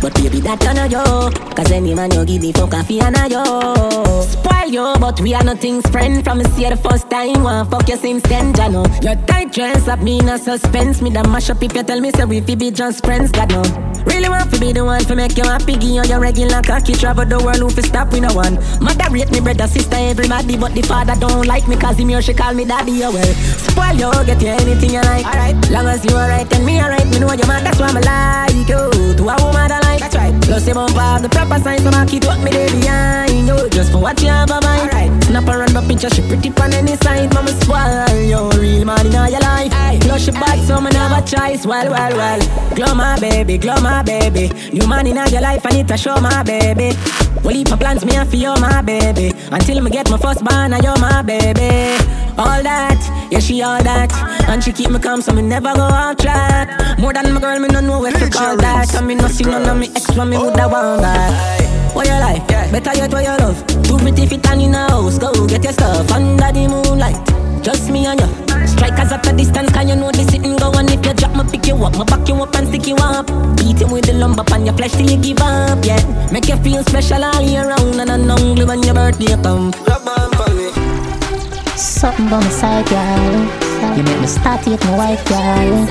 But 0.00 0.14
baby, 0.16 0.40
that 0.40 0.60
a 0.64 0.88
yo. 0.88 1.30
Cause 1.54 1.70
any 1.70 1.94
man 1.94 2.10
you 2.10 2.24
give 2.24 2.42
the 2.42 2.50
fuck 2.52 2.74
a 2.74 2.82
and 3.06 3.16
a 3.16 3.28
yo. 3.30 4.22
Spoil 4.22 4.68
yo, 4.68 4.98
but 4.98 5.20
we 5.20 5.32
are 5.32 5.44
nothing's 5.44 5.88
friend. 5.90 6.24
From 6.24 6.38
me 6.38 6.44
see 6.56 6.68
the 6.68 6.76
first 6.76 7.08
time, 7.08 7.44
one 7.44 7.70
fuck 7.70 7.88
you 7.88 7.96
since 7.96 8.24
then, 8.24 8.52
ya 8.54 8.66
know. 8.66 8.84
Your 9.00 9.14
tight 9.26 9.52
dress 9.52 9.86
up 9.86 10.00
me 10.00 10.18
in 10.18 10.28
a 10.28 10.38
suspense. 10.38 11.00
Me 11.00 11.10
da 11.10 11.22
mash 11.22 11.50
up 11.50 11.62
if 11.62 11.72
you 11.72 11.84
tell 11.84 12.00
me 12.00 12.10
say 12.10 12.24
we 12.24 12.40
fi 12.40 12.56
be 12.56 12.72
just 12.72 13.04
friends, 13.04 13.30
God 13.30 13.50
know. 13.50 13.92
Really 14.06 14.28
want 14.28 14.52
to 14.52 14.58
be 14.58 14.72
the 14.72 14.84
one 14.84 15.00
to 15.04 15.14
make 15.14 15.36
you 15.36 15.44
happy, 15.44 15.74
give 15.74 15.84
you 15.84 16.02
your 16.02 16.18
regular 16.18 16.60
cocky 16.62 16.92
Travel 16.94 17.24
the 17.24 17.38
world, 17.38 17.58
who 17.58 17.70
fi 17.70 17.82
stop 17.82 18.12
we 18.12 18.20
no 18.20 18.32
one 18.34 18.54
Mother 18.80 19.06
rate 19.10 19.30
me, 19.30 19.40
brother, 19.40 19.68
sister, 19.68 19.96
everybody 20.32 20.56
But 20.56 20.74
the 20.74 20.82
father 20.82 21.14
don't 21.18 21.46
like 21.46 21.68
me, 21.68 21.76
cause 21.76 21.98
him 21.98 22.08
here, 22.08 22.22
she 22.22 22.34
call 22.34 22.54
me 22.54 22.64
daddy, 22.64 23.04
oh 23.04 23.12
well. 23.12 23.34
Spoil 23.34 23.94
you, 23.94 24.24
get 24.24 24.40
you 24.40 24.48
anything 24.48 24.90
you 24.90 25.02
like. 25.02 25.26
Alright, 25.26 25.56
long 25.70 25.86
as 25.86 26.04
you 26.04 26.12
alright 26.12 26.50
and 26.52 26.64
me 26.64 26.80
alright 26.80 27.06
Me 27.06 27.18
know 27.18 27.26
what 27.26 27.38
you 27.38 27.46
man, 27.46 27.64
that's 27.64 27.78
why 27.78 27.92
me 27.92 28.00
like 28.00 28.68
you. 28.68 29.14
To 29.16 29.22
a 29.28 29.36
woman 29.44 29.68
that 29.68 29.82
like, 29.84 30.00
that's 30.00 30.16
right. 30.16 30.34
Plus 30.42 30.66
you 30.66 30.74
bump 30.74 30.96
up 30.96 31.22
the 31.22 31.28
proper 31.28 31.58
sign, 31.60 31.80
so 31.80 31.90
I 31.90 32.06
keep 32.06 32.24
what 32.24 32.40
me 32.40 32.50
there 32.50 32.70
behind 32.70 33.46
you. 33.46 33.68
Just 33.70 33.92
for 33.92 33.98
what 33.98 34.20
you 34.22 34.28
have 34.28 34.50
a 34.50 34.60
mind. 34.60 34.90
Alright, 34.92 35.24
snap 35.24 35.46
around 35.48 35.72
my 35.74 35.86
picture, 35.86 36.10
she 36.10 36.22
pretty 36.22 36.50
on 36.60 36.72
any 36.72 36.96
side 36.96 37.32
Mama 37.34 37.52
spoil 37.52 38.08
you, 38.22 38.50
real 38.60 38.84
man 38.84 39.06
in 39.06 39.14
all 39.14 39.28
your 39.28 39.40
life. 39.40 39.72
Plus 40.02 40.24
she 40.24 40.30
bad, 40.32 40.58
so 40.66 40.80
me 40.80 40.90
never 40.90 41.24
choice. 41.26 41.66
Well, 41.66 41.90
well, 41.90 42.16
well. 42.16 42.40
Glow 42.74 42.94
my 42.94 43.18
baby, 43.20 43.58
glow 43.58 43.80
my 43.80 44.02
baby. 44.02 44.50
New 44.72 44.86
man 44.86 45.06
in 45.06 45.18
all 45.18 45.28
your 45.28 45.42
life, 45.42 45.64
I 45.66 45.70
need 45.70 45.88
to 45.88 45.96
show 45.96 46.16
my 46.20 46.42
baby. 46.42 46.96
Well, 47.44 47.56
if 47.56 47.70
my 47.70 47.76
plans, 47.76 48.04
me, 48.04 48.16
I 48.16 48.24
feel 48.24 48.56
my 48.56 48.82
baby. 48.82 49.32
Until 49.50 49.80
me 49.82 49.90
get 49.90 50.10
my 50.10 50.18
first 50.18 50.44
born, 50.44 50.72
you 50.72 50.94
my 51.00 51.22
baby. 51.22 51.96
All 52.38 52.62
that, 52.62 53.00
yeah, 53.30 53.40
she 53.40 53.62
all 53.62 53.82
that. 53.82 54.12
And 54.48 54.62
she 54.62 54.72
keep 54.72 54.90
me 54.90 54.98
calm, 54.98 55.20
so 55.20 55.32
me 55.32 55.42
never 55.42 55.74
go 55.74 55.82
off 55.82 56.16
track. 56.16 56.98
More 56.98 57.12
than 57.12 57.32
my 57.32 57.40
girl, 57.40 57.58
me 57.58 57.68
no 57.68 57.80
know 57.80 58.00
where 58.00 58.12
to 58.12 58.30
call 58.30 58.56
that. 58.56 58.94
And 58.94 59.06
me 59.06 59.14
no 59.14 59.28
see 59.28 59.44
none 59.44 59.68
of 59.68 59.76
me 59.76 59.88
ex 59.94 60.16
when 60.16 60.30
me 60.30 60.38
woulda 60.38 60.64
oh. 60.64 60.68
want 60.68 61.02
back. 61.02 61.94
What 61.94 62.06
you 62.06 62.14
like? 62.14 62.46
Better 62.48 62.94
yet, 62.96 63.12
what 63.12 63.24
you 63.24 63.36
love? 63.44 63.66
Too 63.82 63.98
pretty 63.98 64.26
fit 64.26 64.46
and 64.46 64.62
in 64.62 64.74
a 64.74 64.88
house. 64.88 65.18
Go 65.18 65.46
get 65.46 65.64
your 65.64 65.72
stuff 65.72 66.10
under 66.12 66.52
the 66.52 66.68
moonlight. 66.68 67.62
Just 67.62 67.90
me 67.90 68.06
and 68.06 68.20
you. 68.20 68.51
Strikers 68.82 69.12
at 69.12 69.26
a 69.28 69.32
distance, 69.36 69.70
can 69.70 69.86
you 69.86 69.94
know 69.94 70.10
this 70.10 70.26
sitting 70.26 70.56
go 70.56 70.72
and 70.72 70.90
if 70.90 71.06
you 71.06 71.14
drop 71.14 71.36
me 71.36 71.48
pick 71.52 71.68
you 71.68 71.76
up, 71.84 71.92
me 71.96 72.02
back 72.02 72.26
you 72.26 72.34
up 72.42 72.52
and 72.56 72.66
stick 72.66 72.88
you 72.88 72.96
up. 72.96 73.28
Beat 73.56 73.80
him 73.80 73.92
with 73.92 74.06
the 74.06 74.12
lumber 74.12 74.42
on 74.50 74.66
your 74.66 74.74
flesh 74.74 74.90
till 74.90 75.08
you 75.08 75.22
give 75.22 75.38
up, 75.38 75.78
yeah. 75.84 76.02
Make 76.32 76.48
you 76.48 76.56
feel 76.56 76.82
special 76.82 77.22
all 77.22 77.40
year 77.40 77.68
round 77.68 78.00
and 78.00 78.10
an 78.10 78.28
ugly 78.28 78.64
when 78.64 78.82
your 78.82 78.94
birthday 78.94 79.40
come. 79.40 79.70
Rub 79.86 80.08
on 80.08 80.32
for. 80.34 81.78
Something 81.78 82.28
by 82.28 82.40
my 82.40 82.50
side, 82.50 82.84
girl. 82.90 83.96
You 83.96 84.02
make 84.02 84.20
me 84.20 84.26
start 84.26 84.64
to 84.64 84.70
hate 84.70 84.84
my 84.86 84.96
wife, 84.96 85.24
girl. 85.28 85.86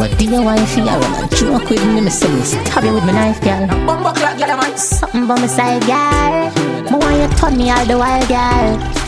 What 0.00 0.18
do 0.18 0.24
you 0.24 0.42
want 0.42 0.68
for 0.70 0.80
you? 0.80 0.86
When 0.86 1.14
I 1.22 1.28
joke 1.30 1.70
with 1.70 1.86
me, 1.86 2.00
me 2.00 2.10
say 2.10 2.26
me 2.34 2.42
stab 2.42 2.82
you 2.82 2.94
with 2.94 3.04
my 3.04 3.12
knife, 3.12 3.40
girl. 3.40 3.62
Something 4.76 5.28
by 5.28 5.38
my 5.38 5.46
side, 5.46 5.86
girl. 5.86 6.50
Me 6.82 6.98
want 6.98 7.14
you 7.14 7.38
turn 7.38 7.56
me 7.56 7.70
all 7.70 7.86
the 7.86 7.96
while, 7.96 8.26
girl. 8.26 9.07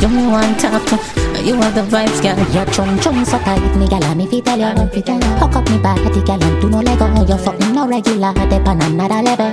You 0.00 0.08
want 0.30 0.58
talk 0.60 0.84
to 0.86 0.96
You 1.44 1.54
have 1.60 1.74
the 1.74 1.82
vibes, 1.82 2.20
girl. 2.22 2.38
Your 2.54 2.64
chum 2.72 2.98
chum 3.00 3.24
so 3.24 3.38
tight, 3.38 3.76
me 3.76 3.86
gal 3.86 4.14
Me 4.14 4.26
fi 4.26 4.40
tell 4.40 4.58
you, 4.58 4.88
fi 4.90 5.00
tell 5.00 5.18
you 5.20 5.30
Hook 5.40 5.56
up 5.56 5.68
me 5.70 5.78
body, 5.78 6.22
gal 6.22 6.42
And 6.42 6.60
do 6.60 6.68
no 6.70 6.80
lego 6.80 7.06
You 7.28 7.36
fucking 7.36 7.74
no 7.74 7.86
regular 7.86 8.32
Dep 8.34 8.66
on 8.66 8.80
another 8.82 9.22
level. 9.22 9.52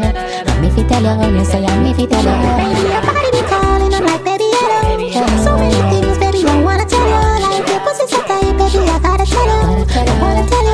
Me 0.62 0.70
fi 0.70 0.84
tell 0.88 1.04
you 1.04 1.32
Me 1.32 1.44
say 1.44 1.62
me 1.84 1.94
fi 1.94 2.06
tell 2.06 2.24
you 2.24 2.36
Your 2.88 3.02
body 3.02 3.32
be 3.32 3.42
calling 3.48 3.94
I'm 3.94 4.06
like, 4.06 4.24
baby, 4.24 4.48
hello 4.56 5.44
So 5.44 5.58
many 5.58 5.76
things, 5.92 6.18
baby 6.18 6.48
I 6.48 6.64
wanna 6.64 6.86
tell 6.86 7.06
you 7.06 7.22
Like 7.44 7.68
your 7.68 7.80
pussy 7.82 8.08
so 8.08 8.22
tight, 8.24 8.56
baby 8.58 8.88
I 8.90 9.00
gotta 9.00 9.26
tell 9.26 9.46
you 9.46 9.52
I 9.52 10.22
wanna 10.22 10.48
tell 10.48 10.66
you, 10.66 10.71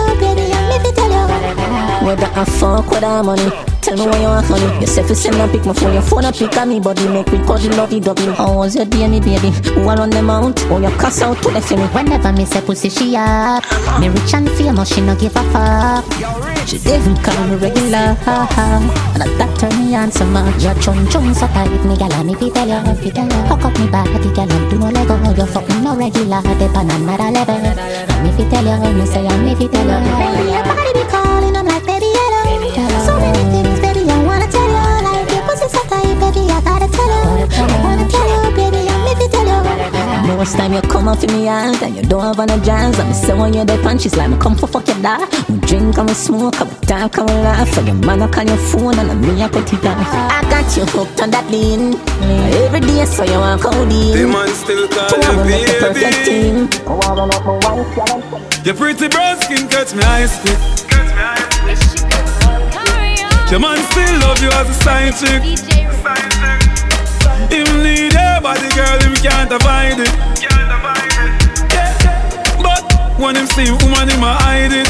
Whether 2.07 2.31
I 2.39 2.45
fuck 2.45 2.89
with 2.89 3.01
that 3.01 3.25
money. 3.25 3.51
Tell 3.81 3.97
me 3.99 4.07
where 4.07 4.21
you 4.21 4.27
want 4.31 4.47
honey 4.47 4.79
You 4.79 4.87
say 4.87 5.03
fi 5.03 5.13
send 5.13 5.35
a 5.43 5.47
pick 5.47 5.65
my 5.65 5.73
phone 5.73 5.91
Your 5.91 6.01
phone 6.01 6.23
a 6.23 6.31
pick 6.31 6.55
on 6.55 6.69
me 6.69 6.79
body 6.79 7.03
Make 7.07 7.31
me 7.31 7.39
cuddle 7.39 7.75
lovey 7.75 7.99
dovey. 7.99 8.31
How 8.31 8.55
was 8.55 8.75
your 8.77 8.85
day 8.85 9.07
me 9.07 9.19
baby? 9.19 9.51
Who 9.75 9.83
all 9.83 9.99
on 9.99 10.09
the 10.09 10.21
mount 10.21 10.59
Oh 10.71 10.79
you 10.79 10.87
cuss 10.95 11.21
out 11.21 11.35
to 11.43 11.51
the 11.51 11.59
me 11.75 11.83
Whenever 11.91 12.31
me 12.31 12.45
say 12.45 12.61
pussy 12.61 12.87
she 12.87 13.15
up. 13.17 13.63
Me 13.99 14.07
rich 14.07 14.33
and 14.33 14.49
famous 14.55 14.87
she 14.87 15.01
no 15.01 15.15
give 15.15 15.35
a 15.35 15.43
fuck. 15.51 16.03
She 16.63 16.77
even 16.79 17.15
call 17.19 17.35
me 17.47 17.55
regular 17.59 18.15
And 19.15 19.23
that 19.35 19.51
turn 19.59 19.75
me 19.75 19.95
on 19.95 20.09
so 20.09 20.23
much 20.31 20.63
Your 20.63 20.75
chum 20.79 21.07
chum 21.11 21.33
so 21.33 21.47
tight 21.47 21.71
me 21.83 21.97
gal 21.97 22.11
And 22.11 22.31
if 22.31 22.39
you 22.39 22.51
tell 22.51 22.67
you 22.67 22.91
if 22.91 23.03
you 23.03 23.11
tell 23.11 23.27
you 23.27 23.41
Hook 23.51 23.67
up 23.67 23.75
me 23.79 23.87
body 23.87 24.31
gal 24.31 24.47
And 24.47 24.71
do 24.71 24.79
no 24.79 24.91
lego. 24.95 25.15
You 25.35 25.45
fucking 25.45 25.83
no 25.83 25.91
regular 25.95 26.39
Dep 26.55 26.71
on 26.71 26.87
another 26.87 27.35
level 27.35 27.67
And 27.67 28.27
if 28.31 28.39
you 28.39 28.47
tell 28.47 28.63
you 28.63 28.95
Me 28.95 29.05
say 29.05 29.27
and 29.27 29.47
if 29.47 29.59
you 29.59 29.67
tell 29.67 29.83
you 29.83 30.86
Most 40.38 40.55
time 40.55 40.71
you 40.73 40.81
come 40.81 41.07
off 41.07 41.23
in 41.23 41.31
me 41.33 41.45
hand 41.45 41.81
and 41.81 41.95
you 41.95 42.03
don't 42.03 42.21
have 42.21 42.38
no 42.38 42.59
jams. 42.63 42.99
And 42.99 43.09
me 43.09 43.15
say 43.15 43.33
when 43.33 43.53
you're 43.55 43.65
there 43.65 43.81
punches 43.81 44.15
like 44.15 44.29
me 44.29 44.38
come 44.38 44.55
for 44.55 44.67
fuck 44.67 44.88
your 44.88 45.01
dad. 45.01 45.27
We 45.49 45.57
drink 45.65 45.97
and 45.97 46.07
we 46.07 46.13
smoke 46.13 46.61
and 46.61 46.69
we 46.69 46.75
talk 46.85 47.17
and 47.17 47.27
we 47.27 47.35
laugh. 47.41 47.75
And 47.77 47.88
your 47.88 47.95
man 48.05 48.19
knock 48.19 48.38
on 48.38 48.47
your 48.47 48.57
phone 48.57 48.99
and 48.99 49.09
I 49.09 49.15
me 49.15 49.41
I 49.41 49.49
cut 49.49 49.73
it 49.73 49.83
off. 49.83 49.97
I 49.97 50.41
got 50.49 50.77
you 50.77 50.85
hooked 50.85 51.19
on 51.23 51.31
that 51.31 51.49
lean. 51.49 51.95
Every 52.63 52.81
day 52.81 53.05
so 53.05 53.23
you 53.23 53.39
want 53.39 53.61
codeine. 53.63 54.13
The 54.13 54.27
man 54.27 54.47
still 54.53 54.88
call 54.88 55.09
So 55.09 55.17
I 55.17 55.31
you 55.31 55.38
will 55.38 55.45
make 55.45 55.65
the 55.65 55.73
perfect 55.81 56.17
baby. 56.21 56.29
team. 56.29 56.55
I 56.85 56.93
wanna 56.93 57.25
make 57.25 57.43
my 57.43 57.57
wife, 57.57 57.97
yeah. 57.97 58.63
Your 58.63 58.75
pretty 58.75 59.07
brown 59.09 59.41
skin 59.41 59.67
catch 59.67 59.95
me 59.95 60.03
ice 60.03 60.38
quick. 60.41 60.59
Your 63.49 63.59
man 63.59 63.79
still 63.89 64.13
love 64.21 64.39
you 64.43 64.49
as 64.53 64.69
a 64.69 64.73
side 64.85 65.13
chick. 65.17 65.41
Him 67.49 67.81
need 67.81 68.16
your 68.38 68.43
body, 68.43 68.69
girl, 68.75 68.99
him 69.01 69.15
can't 69.15 69.51
avoid 69.51 69.97
it. 69.97 70.13
Yeah. 70.41 70.53
But 72.61 72.85
when 73.17 73.35
him 73.35 73.47
see 73.47 73.71
woman, 73.71 74.09
him 74.09 74.21
a 74.21 74.33
hide 74.38 74.73
it. 74.77 74.89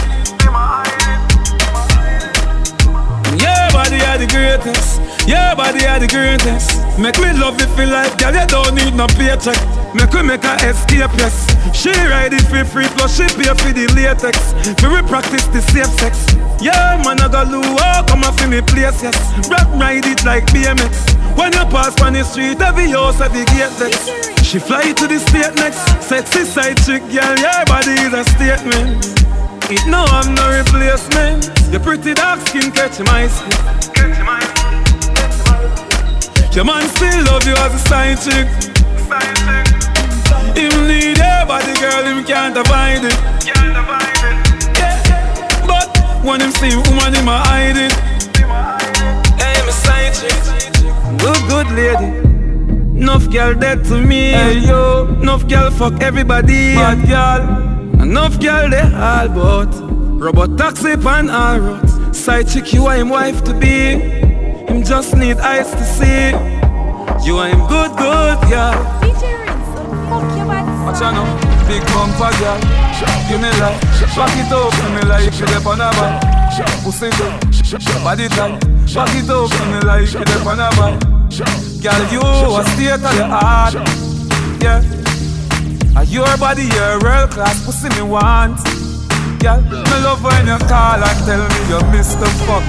Your 3.39 3.64
body 3.72 4.04
are 4.04 4.18
the 4.18 4.28
greatest. 4.28 5.00
Your 5.28 5.56
body 5.56 5.86
are 5.88 6.00
the 6.00 6.08
greatest. 6.08 6.76
Make 7.00 7.20
me 7.20 7.32
love 7.39 7.60
you 7.62 7.68
feel 7.76 7.88
like, 7.88 8.18
girl, 8.18 8.36
you 8.36 8.48
don't 8.48 8.76
need 8.76 8.93
no 8.95 9.08
paycheck. 9.16 9.56
Make 9.95 10.12
we 10.12 10.24
make 10.24 10.43
her 10.43 10.58
escape, 10.68 11.16
yes. 11.16 11.48
She 11.72 11.91
ride 11.91 12.34
it 12.34 12.43
for 12.52 12.66
free, 12.66 12.88
plus 13.00 13.16
she 13.16 13.28
pay 13.39 13.54
for 13.56 13.72
the 13.72 13.88
latex. 13.95 14.36
For 14.82 14.91
we 14.91 15.02
practice 15.08 15.48
the 15.48 15.62
safe 15.62 15.88
sex. 16.00 16.36
Yeah, 16.60 17.00
man, 17.06 17.22
I 17.22 17.30
got 17.32 17.48
luau, 17.48 18.04
come 18.08 18.24
and 18.24 18.36
feel 18.39 18.50
me 18.50 18.62
place, 18.62 19.04
yes. 19.04 19.16
Rock 19.48 19.68
ride 19.80 20.06
it 20.06 20.26
like 20.26 20.45
BMX. 20.48 21.16
When 21.38 21.54
you 21.54 21.66
pass 21.70 22.02
on 22.02 22.14
the 22.14 22.24
street, 22.24 22.60
every 22.60 22.90
house, 22.90 23.22
every 23.22 23.46
gate 23.46 23.70
next. 23.78 24.10
She 24.44 24.58
fly 24.58 24.92
to 24.92 25.06
the 25.06 25.20
state 25.20 25.54
next. 25.54 25.86
Sexy 26.02 26.44
side 26.44 26.78
chick, 26.82 27.06
girl, 27.14 27.38
your 27.38 27.62
body 27.70 27.94
is 27.94 28.12
a 28.12 28.26
statement. 28.26 29.06
It 29.70 29.86
no, 29.86 30.02
I'm 30.10 30.34
no 30.34 30.50
replacement. 30.50 31.46
Your 31.70 31.80
pretty 31.80 32.16
dark 32.16 32.42
skin 32.48 32.72
catch 32.72 32.98
my 33.06 33.28
skin. 33.28 33.54
Your 36.58 36.66
man 36.66 36.90
still 36.90 37.24
love 37.30 37.46
you 37.46 37.54
as 37.54 37.70
a 37.70 37.82
side 37.86 38.18
chick. 38.18 38.48
Him 40.58 40.74
need 40.90 41.22
your 41.22 41.46
body, 41.46 41.74
girl, 41.78 42.02
him 42.02 42.26
can't 42.26 42.58
avoid 42.58 43.06
it. 43.06 43.14
Yeah. 43.46 45.06
But 45.70 45.86
when 46.26 46.42
him 46.42 46.50
see 46.50 46.74
woman, 46.76 47.14
him 47.14 47.28
a 47.28 47.38
hide 47.46 47.78
it. 47.78 47.94
Hey, 49.38 49.62
my 49.64 49.72
side 49.72 50.16
chick. 50.18 50.57
Good, 51.28 51.50
good 51.50 51.72
lady. 51.72 52.06
Enough 53.02 53.30
girl 53.30 53.54
dead 53.54 53.84
to 53.86 54.02
me. 54.02 54.32
Hey, 54.32 54.60
yo. 54.60 55.08
Enough 55.22 55.46
girl 55.50 55.70
fuck 55.72 56.02
everybody. 56.02 56.74
Bad 56.76 57.06
girl. 57.06 58.02
Enough 58.02 58.40
girl 58.40 58.70
they 58.70 58.80
all 58.80 59.28
but 59.28 59.72
Robot 60.24 60.58
taxi 60.58 60.96
pan 60.96 61.30
all 61.30 61.60
roads 61.60 62.18
Side 62.18 62.48
chick 62.48 62.72
you 62.72 62.86
are 62.86 62.96
him 62.96 63.10
wife 63.10 63.44
to 63.44 63.54
be 63.54 64.00
Him 64.70 64.86
just 64.86 65.18
need 65.18 65.38
eyes 65.40 65.70
to 65.72 65.84
see. 65.84 66.30
You 67.28 67.42
ain't 67.42 67.68
good, 67.68 67.92
good, 67.98 68.38
yeah. 68.50 68.78
Watch 70.86 71.02
out 71.02 71.12
now, 71.12 71.57
big 71.68 71.84
bumper 71.93 72.32
girl. 72.39 72.59
Give 73.28 73.39
me 73.43 73.51
life, 73.59 73.80
back 74.15 74.34
it 74.39 74.51
up 74.51 74.72
to 74.72 74.88
me 74.95 75.01
like 75.05 75.26
you 75.38 75.45
dep 75.45 75.65
on 75.65 75.82
a 75.82 75.91
bike. 75.99 76.24
Pussy 76.84 77.09
good, 77.20 77.36
body 78.03 78.28
tight. 78.30 78.59
Back 78.95 79.13
it 79.13 79.30
up 79.30 79.51
to 79.51 79.63
me 79.68 79.80
like 79.86 80.11
you 80.11 80.24
dep 80.24 80.45
on 80.47 80.59
a 80.59 80.70
bike. 80.80 81.18
Girl, 81.84 82.03
you 82.11 82.24
a 82.24 82.63
state 82.74 82.95
of 82.95 83.01
the 83.01 83.28
art, 83.30 83.74
yeah. 84.63 84.82
And 85.97 86.07
Your 86.09 86.38
body, 86.38 86.63
your 86.63 86.99
world 87.01 87.32
class 87.32 87.63
pussy 87.65 87.89
me 87.89 88.03
want. 88.07 88.57
Girl, 89.39 89.61
me 89.61 89.97
love 90.01 90.24
when 90.24 90.47
you 90.47 90.57
call 90.65 91.03
and 91.03 91.20
tell 91.26 91.41
me 91.41 91.59
you 91.70 91.80
Mr. 91.93 92.28
Fuck. 92.45 92.63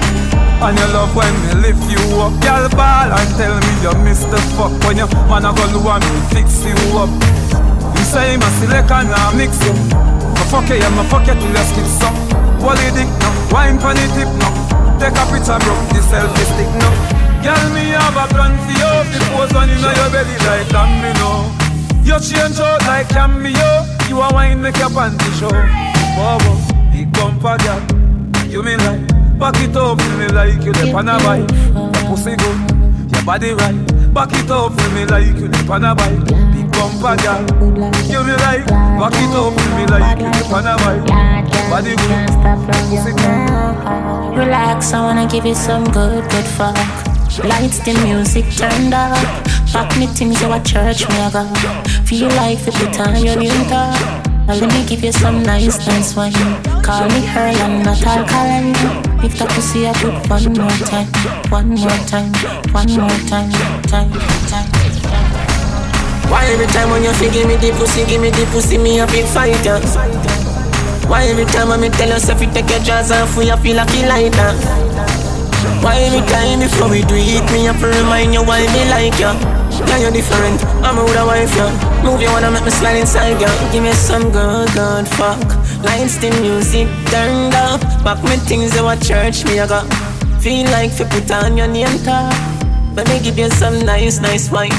And 0.61 0.77
you 0.77 0.87
love 0.93 1.15
when 1.15 1.33
me 1.45 1.61
lift 1.61 1.81
you 1.89 2.01
up. 2.19 2.33
Girl, 2.41 2.69
ball 2.69 3.09
and 3.09 3.29
tell 3.37 3.55
me 3.55 3.73
you 3.81 3.93
Mr. 4.05 4.37
Fuck. 4.57 4.73
When 4.85 4.97
you 4.97 5.07
wanna 5.29 5.53
go 5.53 5.65
low 5.77 5.89
and 5.93 6.03
me 6.03 6.19
fix 6.33 6.65
you 6.65 6.75
up. 6.97 7.68
You 7.95 8.03
say 8.05 8.37
me 8.37 8.49
select 8.59 8.91
and 8.91 9.09
I 9.09 9.33
mix 9.37 9.57
you. 9.63 9.73
Me 9.73 10.43
fuck 10.51 10.67
you, 10.69 10.77
yeah, 10.77 10.91
me 10.93 11.03
fuck 11.09 11.25
you 11.27 11.33
till 11.33 11.49
your 11.49 11.65
skin 11.65 11.87
suck. 11.87 12.15
Wally 12.61 12.91
dick 12.91 13.07
no, 13.23 13.29
wine 13.51 13.79
pon 13.79 13.95
the 13.95 14.05
tip 14.13 14.29
no. 14.41 14.49
Take 14.99 15.15
a 15.15 15.23
picture, 15.31 15.59
bro, 15.63 15.73
the 15.95 16.01
selfie 16.03 16.45
stick 16.51 16.71
no. 16.81 16.89
Girl, 17.39 17.65
me 17.71 17.95
have 17.95 18.19
a 18.19 18.25
plan 18.33 18.51
for 18.67 18.75
you. 18.75 18.93
The 19.15 19.19
pose 19.31 19.55
on 19.55 19.69
your 19.69 20.09
belly 20.11 20.35
like 20.43 20.67
that, 20.75 20.89
me 20.99 21.11
know. 21.19 21.47
You 22.03 22.19
change 22.19 22.59
out 22.59 22.81
like 22.83 23.07
cameo. 23.09 23.85
You 24.09 24.19
a 24.19 24.33
wine 24.33 24.61
make 24.61 24.77
your 24.77 24.89
panty 24.89 25.29
show. 25.39 25.53
Bobo, 26.17 26.57
big 26.91 27.13
bumper 27.13 27.55
girl. 27.63 27.79
You 28.49 28.63
mean 28.63 28.79
like 28.79 29.07
back 29.39 29.55
it 29.61 29.75
up 29.77 29.99
me 30.17 30.27
like 30.27 30.61
you 30.65 30.73
the 30.73 30.91
bike. 30.91 31.47
Your 31.71 32.09
pussy 32.09 32.35
good, 32.35 33.13
your 33.13 33.23
body 33.23 33.53
right. 33.53 33.77
Back 34.13 34.33
it 34.33 34.49
up 34.49 34.73
for 34.73 34.89
me 34.95 35.05
like 35.05 35.37
you 35.37 35.47
the. 35.47 35.59
Big 36.51 36.58
bumper 36.79 37.15
girl. 37.23 37.43
You 38.07 38.23
mean 38.23 38.39
like 38.39 38.65
back 38.65 39.15
it 39.19 39.35
up 39.35 39.51
for 39.59 39.69
me 39.75 39.83
the 39.91 39.99
on 40.55 40.67
a 40.67 40.75
bike. 40.79 41.03
Body 41.69 41.95
good, 41.99 42.31
pussy 42.89 43.11
good. 43.11 44.37
Relax, 44.37 44.93
I 44.93 45.01
wanna 45.01 45.27
give 45.27 45.45
you 45.45 45.55
some 45.55 45.83
good, 45.91 46.23
good 46.31 46.45
fuck. 46.57 46.77
Lights, 47.43 47.79
the 47.85 47.93
music 48.03 48.45
turned 48.55 48.93
up. 48.93 49.17
Pack 49.71 49.97
me 49.99 50.07
things, 50.07 50.41
you 50.41 50.51
a 50.51 50.59
church, 50.61 51.07
me 51.09 51.15
a 51.21 51.29
go. 51.31 51.45
Feel 52.05 52.29
like 52.41 52.57
the 52.63 52.89
time 52.91 53.23
you 53.23 53.35
need 53.35 53.71
up. 53.71 54.29
Now 54.47 54.55
let 54.55 54.73
me 54.73 54.83
give 54.87 55.03
you 55.03 55.11
some 55.11 55.43
nice, 55.43 55.77
nice 55.85 56.15
wine. 56.15 56.33
Call 56.81 57.07
me 57.09 57.21
her 57.33 57.53
and 57.63 57.85
not 57.85 58.01
Alkaline. 58.03 58.73
If 59.23 59.37
that 59.37 59.49
pussy 59.49 59.87
I 59.87 59.93
put 59.93 60.27
one 60.27 60.53
more 60.57 60.79
time, 60.89 61.07
one 61.51 61.69
more 61.69 62.01
time, 62.07 62.31
one 62.73 62.89
more 62.97 63.19
time, 63.27 63.51
time, 63.83 64.11
time. 64.49 64.68
Why 66.29 66.45
every 66.45 66.67
time 66.67 66.89
when 66.91 67.03
you 67.03 67.11
feel 67.13 67.31
give 67.33 67.47
me 67.47 67.55
the 67.57 67.73
pussy, 67.73 68.05
give 68.05 68.21
me 68.21 68.29
the 68.29 68.45
pussy, 68.53 68.77
me 68.77 68.99
a 68.99 69.07
big 69.07 69.25
fighter? 69.25 69.81
Why 71.09 71.25
every 71.25 71.45
time 71.45 71.69
when 71.69 71.81
me 71.81 71.89
tell 71.89 72.07
yourself 72.07 72.39
you 72.39 72.51
take 72.53 72.69
your 72.69 72.79
jaws 72.79 73.11
off, 73.11 73.35
you 73.35 73.57
feel 73.57 73.77
like 73.77 73.89
you 73.97 74.05
lighter? 74.05 74.53
Why 75.81 75.97
every 76.05 76.21
time 76.29 76.59
before 76.59 76.89
we 76.89 77.01
do 77.01 77.15
it, 77.17 77.41
me 77.51 77.65
have 77.65 77.79
to 77.81 77.87
remind 77.87 78.33
you 78.33 78.43
why 78.45 78.61
me 78.61 78.85
like 78.93 79.17
you? 79.17 79.33
Yeah, 79.89 79.97
you're 79.97 80.11
different. 80.11 80.61
I'm 80.85 80.99
a 80.99 81.03
with 81.03 81.17
a 81.17 81.25
wife, 81.25 81.55
yeah. 81.55 82.03
Move 82.03 82.21
you 82.21 82.29
wanna 82.29 82.51
make 82.51 82.63
me 82.63 82.69
slide 82.69 82.97
inside, 82.97 83.41
yeah. 83.41 83.71
Give 83.71 83.81
me 83.81 83.93
some 83.93 84.29
good, 84.29 84.69
good 84.73 85.07
fuck. 85.17 85.41
Lights, 85.81 86.17
the 86.17 86.29
music 86.41 86.87
turned 87.09 87.55
up. 87.55 87.81
Back 88.03 88.21
me 88.23 88.37
things 88.37 88.75
you 88.75 88.87
a 88.87 88.95
church, 88.97 89.45
me 89.45 89.59
I 89.59 89.67
got. 89.67 89.87
Feel 90.43 90.69
like 90.69 90.95
to 90.97 91.05
put 91.05 91.31
on 91.31 91.57
your 91.57 91.67
name 91.67 91.97
tag. 92.05 92.58
Let 92.95 93.07
me 93.07 93.19
give 93.21 93.37
you 93.37 93.49
some 93.49 93.79
nice, 93.85 94.19
nice 94.19 94.51
wine. 94.51 94.71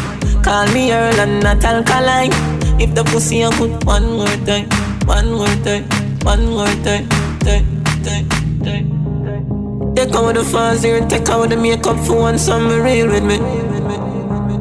Call 0.43 0.67
me 0.73 0.93
Earl 0.93 1.21
and 1.21 1.43
not 1.43 1.65
Alkaline. 1.65 2.33
If 2.81 2.95
the 2.95 3.05
pussy 3.05 3.39
you 3.39 3.51
put 3.51 3.85
one 3.85 4.13
more 4.17 4.37
time, 4.47 4.69
one 5.07 5.33
more 5.33 5.57
time, 5.65 5.85
one 6.23 6.47
more 6.47 6.67
time, 6.85 7.09
time, 7.41 7.83
time, 8.03 8.29
time. 8.65 9.95
Take 9.95 10.15
out 10.15 10.35
the 10.35 10.45
fuzz 10.45 10.83
here, 10.83 11.07
take 11.09 11.29
out 11.29 11.51
the 11.51 11.57
makeup 11.57 11.99
for 12.07 12.17
one 12.17 12.39
summer 12.39 12.83
real 12.83 13.09
with 13.09 13.25
me. 13.25 13.39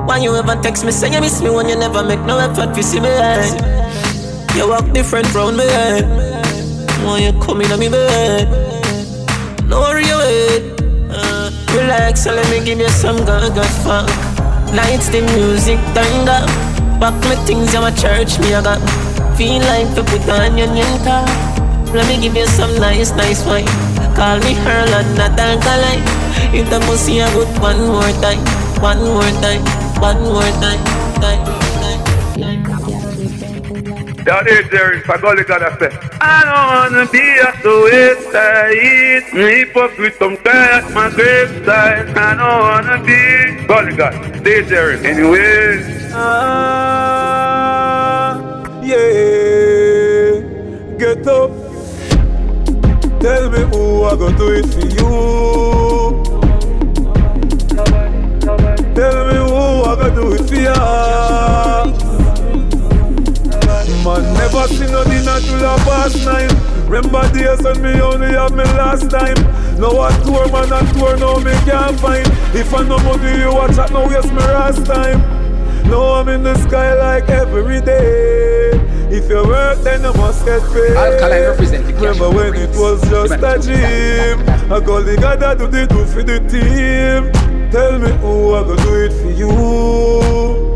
Why 0.05 0.17
you 0.17 0.35
ever 0.35 0.55
text 0.61 0.83
me 0.85 0.91
say 0.91 1.11
you 1.13 1.21
miss 1.21 1.41
me 1.41 1.49
when 1.49 1.69
you 1.69 1.75
never 1.75 2.03
make 2.03 2.19
no 2.21 2.39
effort 2.39 2.73
to 2.75 2.83
see 2.83 2.99
me? 2.99 3.09
You 4.57 4.67
walk 4.67 4.91
different 4.93 5.27
from 5.27 5.57
me. 5.57 5.65
When 7.05 7.23
you 7.23 7.39
come 7.39 7.61
in 7.61 7.71
on 7.71 7.79
me 7.79 7.89
bed, 7.89 8.49
no 9.69 9.79
worry 9.81 10.05
your. 10.05 10.68
Relax 11.89 12.27
and 12.27 12.35
let 12.35 12.45
me 12.51 12.63
give 12.63 12.77
you 12.77 12.87
some 12.89 13.17
good 13.25 13.49
good. 13.57 14.05
Lights 14.77 15.09
the 15.09 15.25
music 15.33 15.81
turned 15.97 16.29
up. 16.29 16.45
Back 17.01 17.17
me 17.25 17.33
things 17.49 17.73
you 17.73 17.81
a 17.81 17.89
church 17.89 18.37
me 18.37 18.53
I 18.53 18.61
got. 18.61 18.77
Feel 19.35 19.57
like 19.65 19.89
to 19.97 20.03
put 20.05 20.21
on 20.29 20.55
your 20.55 20.69
new 20.69 20.85
top. 21.01 21.25
Let 21.89 22.05
me 22.05 22.21
give 22.21 22.37
you 22.37 22.45
some 22.45 22.69
nice 22.77 23.09
nice 23.17 23.43
wine. 23.43 23.65
Call 24.13 24.37
me 24.45 24.53
and 24.53 25.17
not 25.17 25.33
Alkaline. 25.33 26.05
If 26.53 26.69
the 26.69 26.77
pussy 26.85 27.23
I 27.23 27.33
good 27.33 27.49
one 27.57 27.81
more 27.81 28.13
time, 28.21 28.45
one 28.85 29.01
more 29.01 29.33
time. 29.41 29.65
One 29.97 30.21
more 30.21 30.53
time, 30.61 30.79
time, 31.17 31.43
time, 32.37 32.63
is 34.47 34.69
there 34.69 34.93
in 34.93 35.01
Fagoli 35.01 35.43
gotta 35.47 35.75
say. 35.81 36.08
I 36.21 36.43
don't 36.43 36.67
wanna 36.93 37.05
be 37.11 37.39
the 37.63 37.73
wayside. 37.85 39.33
Me 39.33 39.43
hypocrite 39.59 40.15
sometimes 40.19 40.93
my 40.93 41.09
graveside. 41.09 42.09
I 42.17 42.35
don't 42.35 42.59
wanna 42.67 42.97
be. 43.03 43.65
Golly 43.67 43.95
God, 43.95 44.13
stay 44.41 44.61
there 44.61 44.91
anyway. 44.91 45.83
Ah, 46.13 47.53
yeah. 48.83 50.41
Get 50.97 51.27
up. 51.27 51.51
Tell 53.21 53.49
me 53.49 53.59
who 53.71 54.03
I 54.03 54.15
gonna 54.15 54.37
do 54.37 54.47
it 54.59 54.65
for 54.73 54.85
you. 54.97 55.09
Tell 58.95 59.19
me 59.27 59.35
who 59.35 59.83
I 59.83 59.95
gonna 59.95 60.15
do 60.15 60.33
it 60.33 60.43
for 60.49 60.55
ya. 60.55 61.38
Never 64.51 64.67
seen 64.73 64.91
no 64.91 65.03
dinner 65.03 65.39
till 65.41 65.65
a 65.65 65.77
past 65.85 66.25
nine. 66.25 66.49
Remember 66.87 67.21
days 67.33 67.61
when 67.61 67.81
me 67.81 68.01
only 68.01 68.31
have 68.33 68.51
me 68.51 68.63
last 68.63 69.09
time. 69.09 69.37
Now 69.79 70.07
a 70.07 70.09
tour 70.23 70.47
man 70.51 70.71
a 70.71 70.81
tour 70.93 71.17
now 71.17 71.37
me 71.37 71.51
can't 71.65 71.99
find. 71.99 72.27
If 72.55 72.73
I 72.73 72.83
no 72.83 72.97
money 72.99 73.39
you 73.39 73.53
watch 73.53 73.77
out 73.77 73.91
now 73.91 74.07
waste 74.07 74.31
me 74.31 74.39
last 74.39 74.85
time. 74.85 75.19
Now 75.89 76.13
I'm 76.15 76.29
in 76.29 76.43
the 76.43 76.55
sky 76.57 76.93
like 76.95 77.29
every 77.29 77.81
day. 77.81 78.71
If 79.11 79.29
you 79.29 79.43
work 79.43 79.79
then 79.83 80.03
you 80.03 80.13
must 80.13 80.45
get 80.45 80.61
paid. 80.73 80.95
Alkaline 80.97 81.49
represent 81.49 81.85
the 81.87 81.93
Remember 81.93 82.29
when 82.29 82.55
it 82.55 82.69
was 82.75 83.01
just 83.09 83.33
a 83.33 83.59
dream. 83.59 84.49
I 84.71 84.79
call 84.83 85.03
the 85.03 85.17
God 85.19 85.39
that 85.41 85.57
do 85.57 85.67
the 85.67 85.85
do 85.87 86.05
for 86.05 86.23
the 86.23 86.39
team. 86.49 87.31
Tell 87.71 87.99
me 87.99 88.11
who 88.17 88.55
I 88.55 88.63
gonna 88.63 88.81
do 88.81 88.93
it 89.03 89.13
for 89.13 89.31
you. 89.31 90.69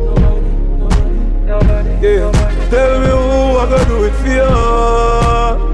Yeah. 2.04 2.32
Tell 2.70 3.00
me 3.00 3.08
who 3.08 3.33
I 3.64 3.70
gonna 3.70 3.86
do 3.86 4.04
it 4.04 4.14
for 4.16 4.28
you. 4.28 4.44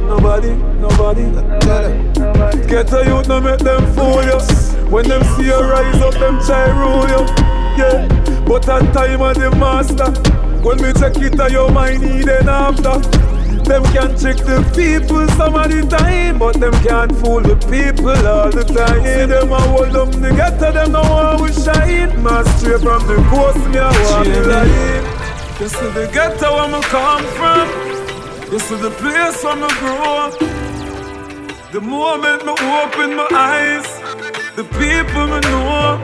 Nobody, 0.06 0.54
nobody. 0.78 1.24
Get 2.68 2.94
a 2.94 3.04
youth, 3.04 3.28
no 3.28 3.42
make 3.42 3.58
them 3.62 3.82
fool 3.96 4.22
you. 4.22 4.40
When 4.92 5.08
them 5.08 5.24
see 5.34 5.46
you 5.46 5.60
rise 5.60 6.00
up, 6.00 6.14
them 6.14 6.40
try 6.46 6.70
rule 6.70 7.10
you. 7.10 7.26
Yeah. 7.82 8.06
But 8.46 8.70
at 8.70 8.94
time 8.94 9.22
of 9.24 9.36
the 9.38 9.50
master, 9.58 10.12
when 10.62 10.78
me 10.84 10.94
check 10.94 11.18
it, 11.18 11.40
out 11.40 11.52
your 11.52 11.72
mind 11.72 12.04
even 12.04 12.48
after. 12.48 13.00
Them 13.66 13.84
can 13.86 14.16
trick 14.16 14.38
the 14.38 14.62
people 14.76 15.28
some 15.30 15.56
of 15.56 15.72
the 15.72 15.82
time, 15.90 16.38
but 16.38 16.60
them 16.60 16.74
can't 16.84 17.16
fool 17.18 17.42
the 17.42 17.56
people 17.56 18.10
all 18.10 18.52
the 18.52 18.66
time. 18.66 19.04
See 19.04 19.26
them 19.26 19.52
a 19.52 19.62
hold 19.62 19.92
them 19.94 20.12
together, 20.12 20.72
them 20.72 20.92
no 20.92 21.02
one 21.02 21.42
will 21.42 21.52
shine. 21.52 22.22
Man 22.22 22.46
straight 22.58 22.82
from 22.82 23.02
the 23.08 23.16
coast, 23.32 23.58
me 23.70 23.78
a 23.80 23.90
walk 23.90 24.26
the 24.26 24.46
line. 24.48 25.19
This 25.60 25.74
is 25.74 25.93
the 25.93 26.10
ghetto 26.14 26.55
where 26.55 26.70
me 26.70 26.80
come 26.84 27.26
from. 27.36 27.68
This 28.49 28.72
is 28.72 28.80
the 28.80 28.91
place 28.91 29.43
where 29.43 29.57
me 29.57 29.68
grow. 29.80 30.32
The 31.74 31.82
moment 31.82 32.45
me 32.45 32.53
open 32.53 33.18
my 33.18 33.28
eyes, 33.34 33.86
the 34.55 34.64
people 34.64 35.28
me 35.28 35.39
know. 35.51 35.99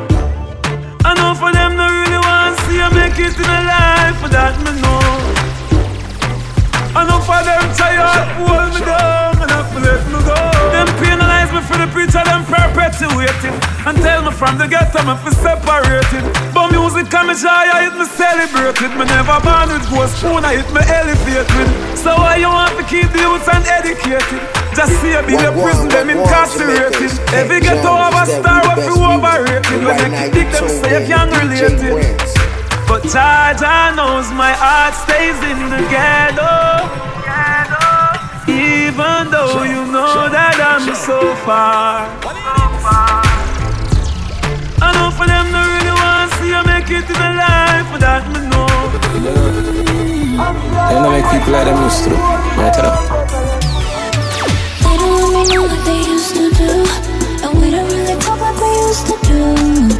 I 1.06 1.14
know 1.16 1.34
for 1.40 1.54
them 1.54 1.78
they 1.78 1.88
really 1.88 2.20
want 2.20 2.58
to 2.58 2.66
see 2.66 2.82
I 2.82 2.90
make 2.94 3.18
it 3.18 3.34
in 3.34 3.46
a 3.46 3.62
life, 3.64 4.22
but 4.22 4.32
that 4.32 4.60
me 4.60 4.82
know. 4.82 5.35
I 6.96 7.04
know 7.04 7.20
for 7.20 7.44
them 7.44 7.60
tired, 7.76 8.24
hold 8.40 8.72
me 8.72 8.80
down 8.80 9.36
and 9.36 9.52
have 9.52 9.68
to 9.76 9.80
let 9.84 10.00
me 10.08 10.20
go. 10.24 10.38
Them 10.72 10.88
penalize 11.04 11.52
me 11.52 11.60
for 11.68 11.76
the 11.76 11.92
preacher, 11.92 12.24
them 12.24 12.48
perpetuating. 12.48 13.52
And 13.84 14.00
tell 14.00 14.24
me 14.24 14.32
from 14.32 14.56
the 14.56 14.64
ghetto, 14.64 15.04
me 15.04 15.12
for 15.20 15.36
separating. 15.36 16.24
But 16.56 16.72
music 16.72 17.12
and 17.12 17.28
me 17.28 17.36
joy, 17.36 17.52
I 17.52 17.92
hit 17.92 18.00
me 18.00 18.08
celebrated. 18.08 18.96
Me 18.96 19.04
never 19.12 19.36
born 19.44 19.76
with 19.76 19.84
gold 19.92 20.08
spoon, 20.16 20.48
I 20.48 20.64
hit 20.64 20.72
me 20.72 20.80
elevated. 20.88 21.68
So 22.00 22.16
why 22.16 22.40
you 22.40 22.48
want 22.48 22.80
to 22.80 22.84
keep 22.88 23.12
the 23.12 23.28
youth 23.28 23.44
uneducated? 23.44 24.40
Just 24.72 24.96
see 25.04 25.12
a 25.12 25.20
be 25.20 25.36
the 25.36 25.52
prison, 25.52 25.92
them 25.92 26.16
incarcerated. 26.16 27.12
Every 27.36 27.60
ghetto 27.60 27.92
have 27.92 28.16
a 28.16 28.24
star, 28.24 28.64
what 28.72 28.80
you 28.88 28.96
overrated. 28.96 29.84
When 29.84 30.16
they 30.16 30.32
kick 30.32 30.48
them, 30.48 30.72
say 30.72 31.04
you 31.04 31.12
can't 31.12 31.28
relate 31.44 31.76
it. 31.76 32.35
But 32.96 33.04
Jaja 33.12 33.92
knows 33.94 34.32
my 34.32 34.56
heart 34.56 34.96
stays 34.96 35.36
in 35.44 35.60
the 35.68 35.84
ghetto. 35.92 36.48
Even 38.48 39.28
though 39.28 39.68
you 39.68 39.84
know 39.92 40.32
that 40.32 40.56
I'm 40.64 40.88
so 40.96 41.36
far. 41.44 42.08
I 44.80 44.96
know 44.96 45.12
for 45.12 45.28
them, 45.28 45.52
they 45.52 45.60
really 45.76 45.92
want 45.92 46.32
to 46.32 46.40
see 46.40 46.56
you 46.56 46.64
make 46.64 46.88
it 46.88 47.04
in 47.04 47.20
the 47.20 47.32
life, 47.36 47.84
but 47.92 48.00
that 48.00 48.24
me 48.32 48.40
know. 48.48 48.64
They 50.88 50.96
don't 50.96 51.12
make 51.12 51.28
people 51.36 51.52
like 51.52 51.68
them 51.68 51.84
used 51.84 52.08
to. 52.08 52.16
Man, 52.16 52.72
tell 52.72 52.96
them. 52.96 53.04
They 54.88 54.96
don't 54.96 55.20
let 55.20 55.36
me 55.36 55.44
know 55.52 55.68
like 55.68 55.84
they 55.84 56.00
used 56.00 56.32
to 56.40 56.48
do. 56.48 56.88
And 57.44 57.60
we 57.60 57.76
don't 57.76 57.92
really 57.92 58.16
talk 58.24 58.40
like 58.40 58.56
we 58.56 58.72
used 58.88 59.04
to 59.12 59.20
do. 59.28 59.95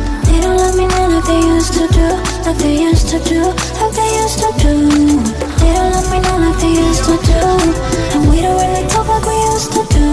Me 0.76 0.88
know 0.88 1.08
like 1.08 1.24
they 1.24 1.40
used 1.40 1.74
to 1.74 1.88
do. 1.88 2.08
Like 2.46 2.58
they 2.58 2.82
used 2.82 3.08
to 3.10 3.20
do. 3.20 3.42
Like 3.80 3.94
they 3.96 4.10
used 4.24 4.40
to 4.40 4.52
do. 4.60 4.74
They 5.60 5.72
don't 5.74 5.92
let 5.96 6.12
me 6.12 6.20
know 6.20 6.38
like 6.44 6.60
they 6.60 6.74
used 6.74 7.06
to 7.06 7.16
do. 7.24 7.40
And 8.14 8.30
we 8.30 8.42
don't 8.42 8.60
really 8.60 8.86
talk 8.90 9.08
like 9.08 9.26
we 9.26 9.36
used 9.54 9.72
to 9.72 9.82
do. 9.96 10.08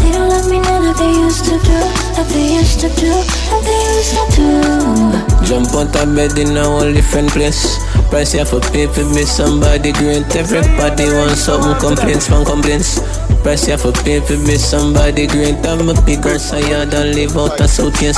They 0.00 0.12
don't 0.12 0.28
let 0.28 0.44
me 0.50 0.58
know 0.58 0.80
like 0.80 0.96
they 0.98 1.12
used 1.12 1.44
to 1.46 1.58
do. 1.64 1.78
Like 2.16 2.28
they 2.28 2.54
used 2.60 2.80
to 2.80 2.88
do. 2.90 3.10
Like 3.50 3.64
they 3.64 3.80
used 3.96 4.14
to 4.16 4.36
do. 4.36 5.29
Jump 5.50 5.74
on 5.74 5.90
top 5.90 6.06
bed 6.14 6.38
in 6.38 6.56
a 6.56 6.62
whole 6.62 6.92
different 6.92 7.28
place. 7.30 7.82
Price 8.08 8.34
you 8.34 8.44
for 8.44 8.60
pay 8.70 8.86
for 8.86 9.02
me 9.10 9.24
somebody 9.24 9.90
great. 9.90 10.22
Everybody 10.36 11.10
wants 11.10 11.42
something 11.42 11.74
complaints, 11.82 12.30
man 12.30 12.44
complaints. 12.46 13.02
Price 13.42 13.66
you 13.66 13.76
for 13.76 13.90
pay 14.06 14.20
for 14.20 14.38
me 14.46 14.54
somebody 14.54 15.26
great. 15.26 15.58
I'm 15.66 15.88
a 15.88 16.00
bigger 16.02 16.38
so 16.38 16.56
you 16.56 16.86
don't 16.86 17.16
live 17.18 17.36
out 17.36 17.58
a 17.58 17.66
suitcase. 17.66 18.14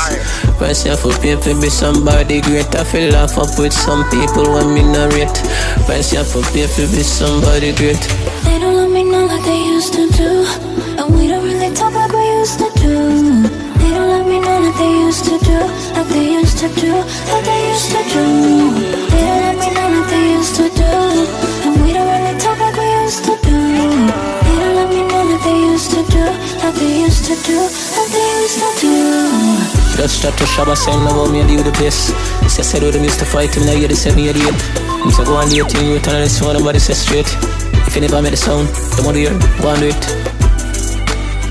Price 0.59 0.85
you 0.85 0.95
for 0.95 1.17
pay 1.25 1.41
for 1.41 1.55
me 1.55 1.71
somebody 1.71 2.43
great. 2.43 2.69
I 2.77 2.85
feel 2.85 3.11
laugh 3.11 3.39
up 3.39 3.59
with 3.59 3.73
some 3.73 4.05
people 4.11 4.53
when 4.53 4.75
me 4.75 4.83
narrate. 4.83 5.33
Price 5.89 6.13
you 6.13 6.25
for 6.25 6.45
pay 6.53 6.67
for 6.69 6.85
me 6.93 7.01
somebody 7.01 7.73
great. 7.73 8.03
They 8.45 8.61
don't 8.61 8.77
let 8.77 8.91
me 8.91 9.05
know 9.05 9.25
like 9.25 9.43
they 9.45 9.65
used 9.73 9.95
to 9.95 10.05
do. 10.21 10.45
And 11.01 11.17
we 11.17 11.29
don't 11.29 11.45
really 11.45 11.75
talk 11.75 11.95
like 11.95 12.13
we 12.13 12.29
used 12.41 12.59
to 12.59 12.71
do. 12.77 13.62
They 13.93 13.99
don't 13.99 14.09
let 14.09 14.27
me 14.27 14.41
know 14.41 14.59
like 14.65 14.79
they 14.81 15.05
used 15.05 15.25
to 15.27 15.37
do. 15.45 15.59
Like 15.93 16.09
they 16.09 16.33
used 16.33 16.57
to 16.65 16.69
do. 16.81 16.97
Like 17.29 17.45
they 17.45 17.61
used 17.69 17.93
to 17.93 18.01
do. 18.09 18.25
They 19.13 19.21
don't 19.21 19.45
let 19.45 19.57
me 19.61 19.69
know 19.69 19.87
like 19.93 20.09
they 20.09 20.33
used 20.33 20.57
to 20.57 20.67
do. 20.73 20.93
And 21.69 21.77
we 21.85 21.93
don't 21.93 22.09
really 22.09 22.33
talk 22.41 22.57
like 22.57 22.73
we 22.73 22.89
used 23.05 23.21
to 23.29 23.37
do. 23.45 23.53
They 23.53 24.57
don't 24.57 24.77
let 24.81 24.89
me 24.89 25.05
know 25.05 25.29
like 25.29 25.45
they 25.45 25.59
used 25.69 25.91
to 25.93 26.01
do. 26.09 26.25
Like 26.25 26.75
they 26.81 27.05
used 27.05 27.25
to 27.29 27.37
do. 27.45 27.59
Like 27.61 28.11
they 28.17 28.29
used 28.41 28.59
to 28.65 28.69
do. 28.81 28.97
Just 30.01 30.25
start 30.25 30.41
to 30.41 30.45
shabba 30.49 30.75
saying 30.75 31.05
about 31.05 31.29
me 31.29 31.41
and 31.41 31.51
leave 31.51 31.63
the 31.63 31.73
place. 31.73 32.17
Say 32.49 32.63
said 32.63 32.83
oh, 32.83 32.87
with 32.87 32.95
them 32.95 33.05
used 33.05 33.19
to 33.19 33.27
fight 33.27 33.53
now 33.61 33.77
you're 33.77 33.93
the 33.93 33.95
788. 33.95 34.41
Him 35.05 35.11
say 35.13 35.25
go 35.29 35.37
on 35.37 35.51
the 35.53 35.61
18, 35.61 35.85
you 35.85 36.01
turn 36.01 36.15
on 36.17 36.23
this 36.23 36.41
one, 36.41 36.57
nobody 36.57 36.79
say 36.79 36.95
straight. 36.95 37.29
If 37.85 37.95
you 37.95 38.01
never 38.01 38.23
made 38.23 38.33
the 38.33 38.41
sound, 38.41 38.73
don't 38.97 39.05
want 39.05 39.17
to 39.17 39.29
hear, 39.29 39.37
go 39.61 39.69
on 39.69 39.85
do 39.85 39.93
it. 39.93 40.01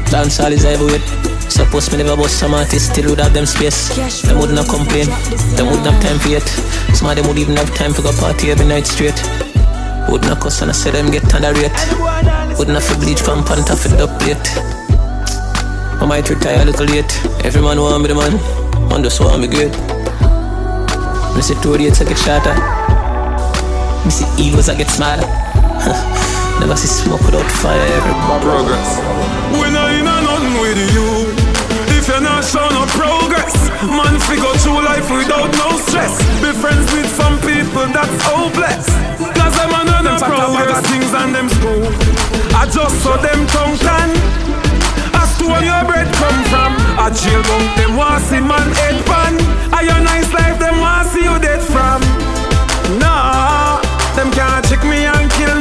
Dance 0.09 0.39
all 0.39 0.51
is 0.51 0.65
everywhere. 0.65 1.30
Suppose 1.61 1.91
me 1.91 2.03
never 2.03 2.17
bust 2.17 2.39
some 2.39 2.55
artists, 2.55 2.89
still 2.89 3.11
would 3.11 3.19
have 3.19 3.33
them 3.33 3.45
space. 3.45 3.93
Them 4.25 4.39
would 4.39 4.49
not 4.49 4.67
complain, 4.67 5.05
them 5.55 5.69
would 5.69 5.85
not 5.85 5.93
have 5.93 6.01
time 6.01 6.17
for 6.17 6.33
it. 6.33 6.47
Some 6.97 7.07
of 7.07 7.15
them 7.15 7.27
would 7.27 7.37
even 7.37 7.55
have 7.55 7.69
time 7.75 7.93
for 7.93 8.01
go 8.01 8.11
party 8.17 8.49
every 8.49 8.65
night 8.65 8.87
straight. 8.87 9.15
Would 10.09 10.23
not 10.23 10.41
cuss 10.41 10.63
and 10.63 10.71
I 10.71 10.73
say 10.73 10.89
them 10.89 11.11
get 11.11 11.31
under 11.31 11.53
rate. 11.53 11.71
Would 12.57 12.67
not 12.67 12.81
for 12.81 12.97
bleach 12.97 13.21
from 13.21 13.45
panta 13.45 13.77
for 13.77 13.93
the 13.93 14.09
plate. 14.19 14.41
I 16.01 16.05
might 16.09 16.27
retire 16.27 16.63
a 16.63 16.65
little 16.65 16.87
late. 16.87 17.13
Every 17.45 17.61
man 17.61 17.79
want 17.79 18.01
me 18.01 18.09
the 18.09 18.15
man, 18.15 18.33
man 18.89 19.03
just 19.03 19.21
want 19.21 19.39
me 19.39 19.47
good. 19.47 19.71
Me 21.37 21.41
see 21.45 21.55
two 21.61 21.77
dates 21.77 22.01
I 22.01 22.09
get 22.09 22.17
shorter. 22.17 22.57
Me 24.03 24.09
see 24.09 24.25
evils 24.41 24.67
I 24.67 24.75
get 24.75 24.89
smarter. 24.89 25.23
Never 26.59 26.75
see 26.75 26.89
smoke 26.89 27.21
without 27.21 27.45
fire. 27.61 27.79
Everybody. 27.79 28.43
Progress. 28.49 28.97
We 29.53 29.69
not 29.69 29.93
in 29.93 30.09
a 30.09 30.15
nothing 30.25 30.57
with 30.59 30.81
you. 30.91 31.10
Not 32.41 32.49
showing 32.49 32.73
no 32.73 32.85
progress, 32.97 33.53
man, 33.85 34.17
figure 34.25 34.49
through 34.65 34.81
life 34.81 35.05
without 35.13 35.53
no 35.61 35.77
stress. 35.77 36.17
Be 36.41 36.49
friends 36.57 36.89
with 36.89 37.05
some 37.13 37.37
people 37.45 37.85
that's 37.93 38.17
hopeless. 38.25 38.89
Cause 39.37 39.53
them 39.61 39.69
are 39.69 39.85
not 39.85 40.17
progress 40.25 40.81
things 40.89 41.13
and 41.13 41.35
them 41.37 41.47
school. 41.53 41.85
I 42.57 42.65
just 42.65 42.97
saw 43.05 43.13
them 43.21 43.45
tongue 43.45 43.77
tan. 43.77 44.09
Ask 45.13 45.37
to 45.37 45.53
where 45.53 45.61
your 45.61 45.85
bread 45.85 46.09
come 46.17 46.41
from. 46.49 46.73
I 46.97 47.13
jail 47.13 47.45
bunk 47.45 47.77
them 47.77 47.93
want 47.95 48.25
see 48.25 48.41
man 48.41 48.73
head 48.73 48.97
pan. 49.05 49.37
I 49.69 49.85
your 49.85 50.01
nice 50.01 50.33
life 50.33 50.57
them 50.57 50.81
want 50.81 51.13
see 51.13 51.21
you 51.21 51.37
dead 51.37 51.61
from. 51.61 52.01
Nah, 52.97 53.77
them 54.17 54.33
can't 54.33 54.65
check 54.65 54.81
me 54.81 55.05
and 55.05 55.29
kill 55.37 55.53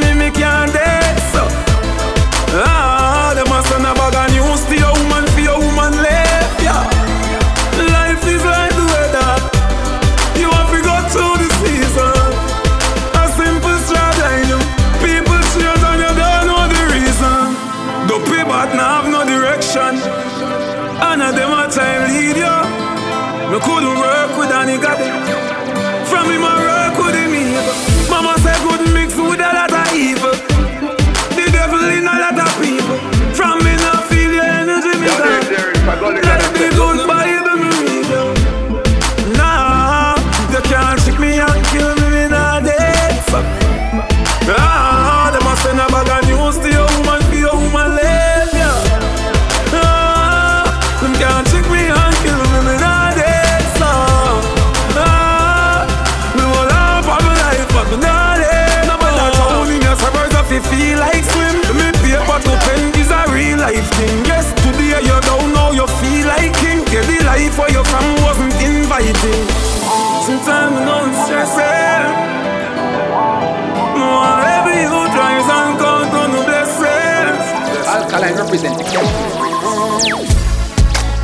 represent 78.51 78.77
the 78.77 78.83
cash. 78.83 80.11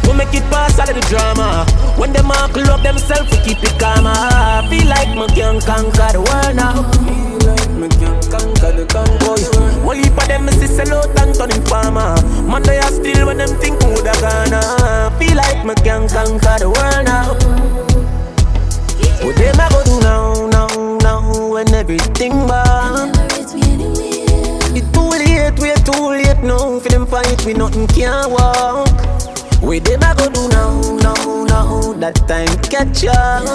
We 0.07 0.13
make 0.15 0.33
it 0.33 0.43
pass 0.49 0.79
all 0.79 0.87
of 0.87 0.95
the 0.95 1.03
drama. 1.11 1.67
When 1.99 2.13
them 2.13 2.31
all 2.31 2.47
club 2.47 2.83
themselves, 2.83 3.29
we 3.31 3.37
keep 3.43 3.61
it 3.61 3.77
calm. 3.77 4.07
I 4.07 4.65
feel 4.69 4.87
like 4.87 5.11
me 5.11 5.27
can 5.35 5.59
conquer 5.59 6.15
the 6.15 6.23
world 6.23 6.55
now. 6.55 6.87
Feel 7.03 7.43
like 7.51 7.71
me 7.75 7.87
can 7.99 8.15
conquer 8.31 8.71
the 8.71 8.87
convoy. 8.87 9.43
One 9.83 9.97
heap 9.97 10.15
of 10.15 10.27
them 10.27 10.45
me 10.45 10.53
see 10.53 10.67
sell 10.67 10.93
out 10.93 11.19
and 11.19 11.35
turn 11.35 11.51
farmer. 11.67 12.15
Man 12.47 12.63
they 12.63 12.79
are 12.79 12.91
still 12.95 13.27
when 13.27 13.37
them 13.37 13.59
think 13.59 13.83
who 13.83 13.91
da 14.07 14.15
gonna. 14.23 15.11
Feel 15.19 15.35
like 15.35 15.65
me 15.65 15.75
can 15.83 16.07
conquer 16.07 16.55
the 16.63 16.71
world 16.71 17.03
now. 17.03 17.35
What 19.19 19.35
them 19.35 19.59
a 19.59 19.67
go 19.67 19.83
do 19.83 19.99
now, 19.99 20.47
now, 20.47 20.97
now 21.03 21.51
when 21.51 21.73
everything 21.73 22.47
bad? 22.47 23.16
Late, 25.47 25.59
we 25.61 25.73
too 25.83 26.09
late 26.09 26.43
now. 26.43 26.79
For 26.79 26.89
them 26.89 27.05
fight, 27.05 27.45
we 27.45 27.53
nothing 27.53 27.87
can 27.87 28.31
walk. 28.31 28.89
We 29.61 29.79
them 29.79 30.01
a 30.03 30.13
go 30.13 30.29
do 30.29 30.47
now, 30.49 30.81
now, 30.97 31.45
now. 31.45 31.93
That 31.93 32.15
time 32.27 32.51
catch 32.67 33.05
up. 33.05 33.45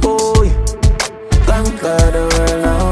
Boy, 0.00 0.48
conquer 1.44 1.98
the 2.14 2.22
world 2.30 2.62
now. 2.62 2.86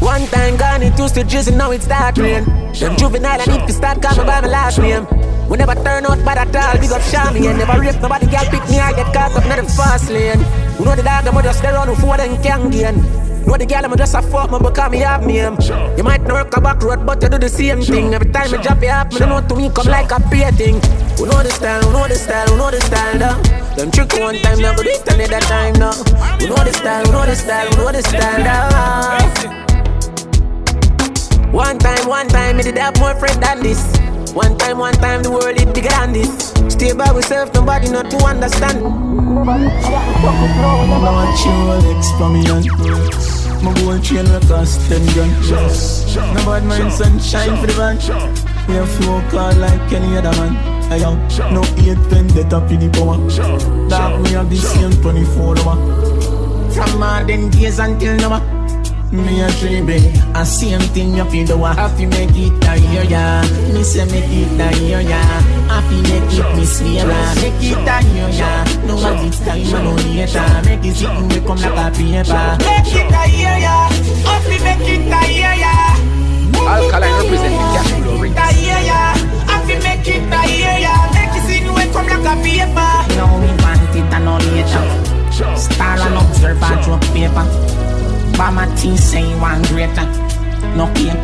One 0.00 0.26
time 0.26 0.56
gone, 0.56 0.82
it 0.82 0.98
used 0.98 1.14
to 1.14 1.22
drizzle, 1.22 1.54
now 1.56 1.70
it's 1.70 1.84
start 1.84 2.18
rain. 2.18 2.44
Them 2.74 2.96
juvenile, 2.96 3.40
I 3.40 3.44
need 3.46 3.66
to 3.68 3.72
start 3.72 4.02
coming 4.02 4.26
by 4.26 4.40
my 4.40 4.48
last 4.48 4.78
name. 4.80 5.06
We 5.48 5.58
never 5.58 5.74
turn 5.76 6.06
out 6.06 6.18
bad 6.24 6.38
at 6.38 6.56
all, 6.56 6.80
big 6.80 6.90
up 6.90 7.02
Shami 7.02 7.48
and 7.48 7.58
never 7.58 7.78
rape 7.80 8.00
nobody, 8.00 8.26
girl 8.26 8.44
pick 8.50 8.68
me, 8.68 8.80
I 8.80 8.92
get 8.94 9.14
caught 9.14 9.36
up 9.36 9.44
in 9.44 9.64
the 9.64 9.70
fast 9.72 10.10
lane. 10.10 10.40
You 10.78 10.84
know 10.84 10.96
the 10.96 11.02
dog, 11.04 11.28
I'm 11.28 11.42
just 11.44 11.62
there 11.62 11.78
on 11.78 11.86
who 11.86 12.16
them 12.16 12.42
can 12.42 12.70
gain. 12.70 13.23
Know 13.46 13.56
the 13.56 13.66
girl, 13.66 13.84
I'm 13.84 13.96
just 13.96 14.14
a 14.14 14.22
fuck 14.22 14.50
me 14.50 14.58
because 14.58 14.90
me 14.90 14.98
have 14.98 15.24
me 15.26 15.40
um. 15.40 15.58
You 15.96 16.02
might 16.02 16.22
not 16.22 16.32
work 16.32 16.56
a 16.56 16.60
back 16.60 16.82
road, 16.82 17.04
but 17.04 17.22
you 17.22 17.28
do 17.28 17.38
the 17.38 17.48
same 17.48 17.82
thing. 17.82 18.14
Every 18.14 18.30
time 18.30 18.50
you 18.50 18.58
drop 18.62 18.82
it 18.82 18.88
up, 18.88 19.12
me 19.12 19.18
don't 19.18 19.28
know 19.28 19.40
to 19.46 19.54
me 19.54 19.70
come 19.70 19.86
like 19.86 20.10
a 20.10 20.20
pay 20.30 20.50
thing. 20.52 20.80
Who 21.18 21.26
know 21.26 21.42
the 21.42 21.50
style, 21.50 21.82
who 21.82 21.92
know 21.92 22.08
the 22.08 22.14
style, 22.14 22.48
who 22.48 22.56
know 22.56 22.70
the 22.70 22.80
style, 22.80 23.18
though. 23.18 23.36
Them 23.76 23.90
trick 23.90 24.12
one 24.14 24.36
time, 24.40 24.60
now 24.60 24.74
go 24.74 24.82
this 24.82 25.02
time, 25.02 25.18
that 25.18 25.42
time, 25.42 25.74
now. 25.74 25.92
Who 26.40 26.48
know 26.48 26.64
the 26.64 26.72
style, 26.72 27.04
who 27.04 27.12
know 27.12 27.26
the 27.26 27.36
style, 27.36 27.66
who 27.68 27.76
know 27.84 27.92
the 27.92 28.02
style, 28.02 28.42
though. 28.42 29.64
One 31.52 31.78
time, 31.78 32.08
one 32.08 32.28
time, 32.28 32.56
me 32.56 32.62
did 32.62 32.78
have 32.78 32.98
more 32.98 33.14
friend 33.14 33.42
than 33.42 33.62
this. 33.62 33.84
One 34.34 34.58
time, 34.58 34.78
one 34.78 34.94
time, 34.94 35.22
the 35.22 35.30
world 35.30 35.56
is 35.56 35.64
bigger 35.66 35.90
than 35.90 36.12
this. 36.12 36.52
Stay 36.66 36.92
by 36.92 37.12
myself, 37.12 37.54
nobody 37.54 37.88
not 37.88 38.10
to 38.10 38.16
understand. 38.26 38.82
I 38.84 38.90
chill 41.38 41.70
X 41.94 42.10
for 42.18 42.28
me 42.28 42.42
and 42.50 42.66
My 43.62 43.72
gold 43.78 44.02
chain 44.02 44.24
will 44.26 44.40
cost 44.40 44.80
10 44.90 45.06
grand. 45.14 45.30
No 46.34 46.42
bad 46.44 46.64
mind 46.64 46.92
sunshine 46.92 47.56
for 47.60 47.66
the 47.68 47.74
van 47.78 47.96
We 48.66 48.74
have 48.74 48.90
flow 48.98 49.22
card 49.30 49.56
like 49.58 49.92
any 49.92 50.16
other 50.16 50.32
man. 50.32 50.56
I 50.90 50.98
am 50.98 51.14
no 51.54 51.62
8 51.78 51.94
pen 52.10 52.26
that 52.34 52.52
up 52.52 52.68
in 52.72 52.80
the 52.80 52.90
power. 52.90 53.18
Dog 53.88 54.20
we 54.26 54.30
have 54.32 54.50
the 54.50 54.56
same 54.56 54.90
24 55.00 55.58
hour. 55.60 55.76
From 56.72 56.98
modern 56.98 57.50
days 57.50 57.78
until 57.78 58.16
now 58.16 58.42
me 59.12 59.40
a 59.42 59.48
dream 59.58 59.88
I 60.34 60.44
same 60.44 60.80
thing 60.92 61.14
you 61.14 61.24
feel 61.30 61.46
the 61.46 61.56
wa 61.56 61.72
Happy 61.74 62.06
make 62.06 62.30
it 62.34 62.52
a 62.66 62.76
year 62.78 63.04
ya 63.04 63.42
Me 63.72 63.82
say 63.82 64.04
make 64.06 64.24
it 64.26 64.60
a 64.60 64.68
year 64.82 65.00
ya 65.00 65.20
Happy 65.70 66.02
make 66.02 66.32
it 66.34 66.56
me 66.56 66.64
swear 66.64 67.06
Make 67.38 67.62
it 67.62 67.78
a 67.78 67.96
year 68.10 68.28
ya 68.34 68.64
No 68.86 68.96
one 68.96 69.26
this 69.26 69.38
time 69.40 69.62
I 69.62 69.82
no 69.82 69.94
later 69.94 70.46
Make 70.66 70.84
it 70.84 70.96
sitting 70.96 71.28
we 71.28 71.38
come 71.46 71.58
like 71.58 71.78
a 71.78 71.90
paper. 71.94 72.44
Make 72.64 72.94
it 72.94 73.14
a 73.14 73.24
year 73.30 73.56
ya 73.62 73.76
Happy 74.26 74.56
make 74.64 74.88
it 74.88 75.12
a 75.12 75.20
year 75.30 75.54
ya 75.62 75.74
Alkaline 76.64 77.12
representing 77.22 77.60
Cashflow 77.76 78.20
Rinse. 78.20 78.38
A 78.40 78.46
year 78.58 78.80
ya 78.88 79.00
Happy 79.46 79.74
make 79.84 80.08
it 80.08 80.26
a 80.26 80.40
year 80.50 80.76
ya 80.82 80.94
Make 81.14 81.36
it 81.38 81.44
sitting 81.46 81.74
we 81.74 81.84
come 81.92 82.08
like 82.08 82.26
a 82.26 82.34
paper. 82.42 82.92
No 83.14 83.26
we 83.38 83.50
want 83.62 83.94
it 83.94 84.10
and 84.10 84.24
no 84.24 84.38
later. 84.50 84.86
Star 85.56 85.98
and 86.00 86.14
observer 86.14 86.78
drop 86.82 87.02
paper 87.12 87.46
Bama 88.34 88.66
tea 88.80 88.96
say 88.96 89.24
one 89.40 89.62
greater. 89.70 90.06
No 90.76 90.86
cake, 90.94 91.14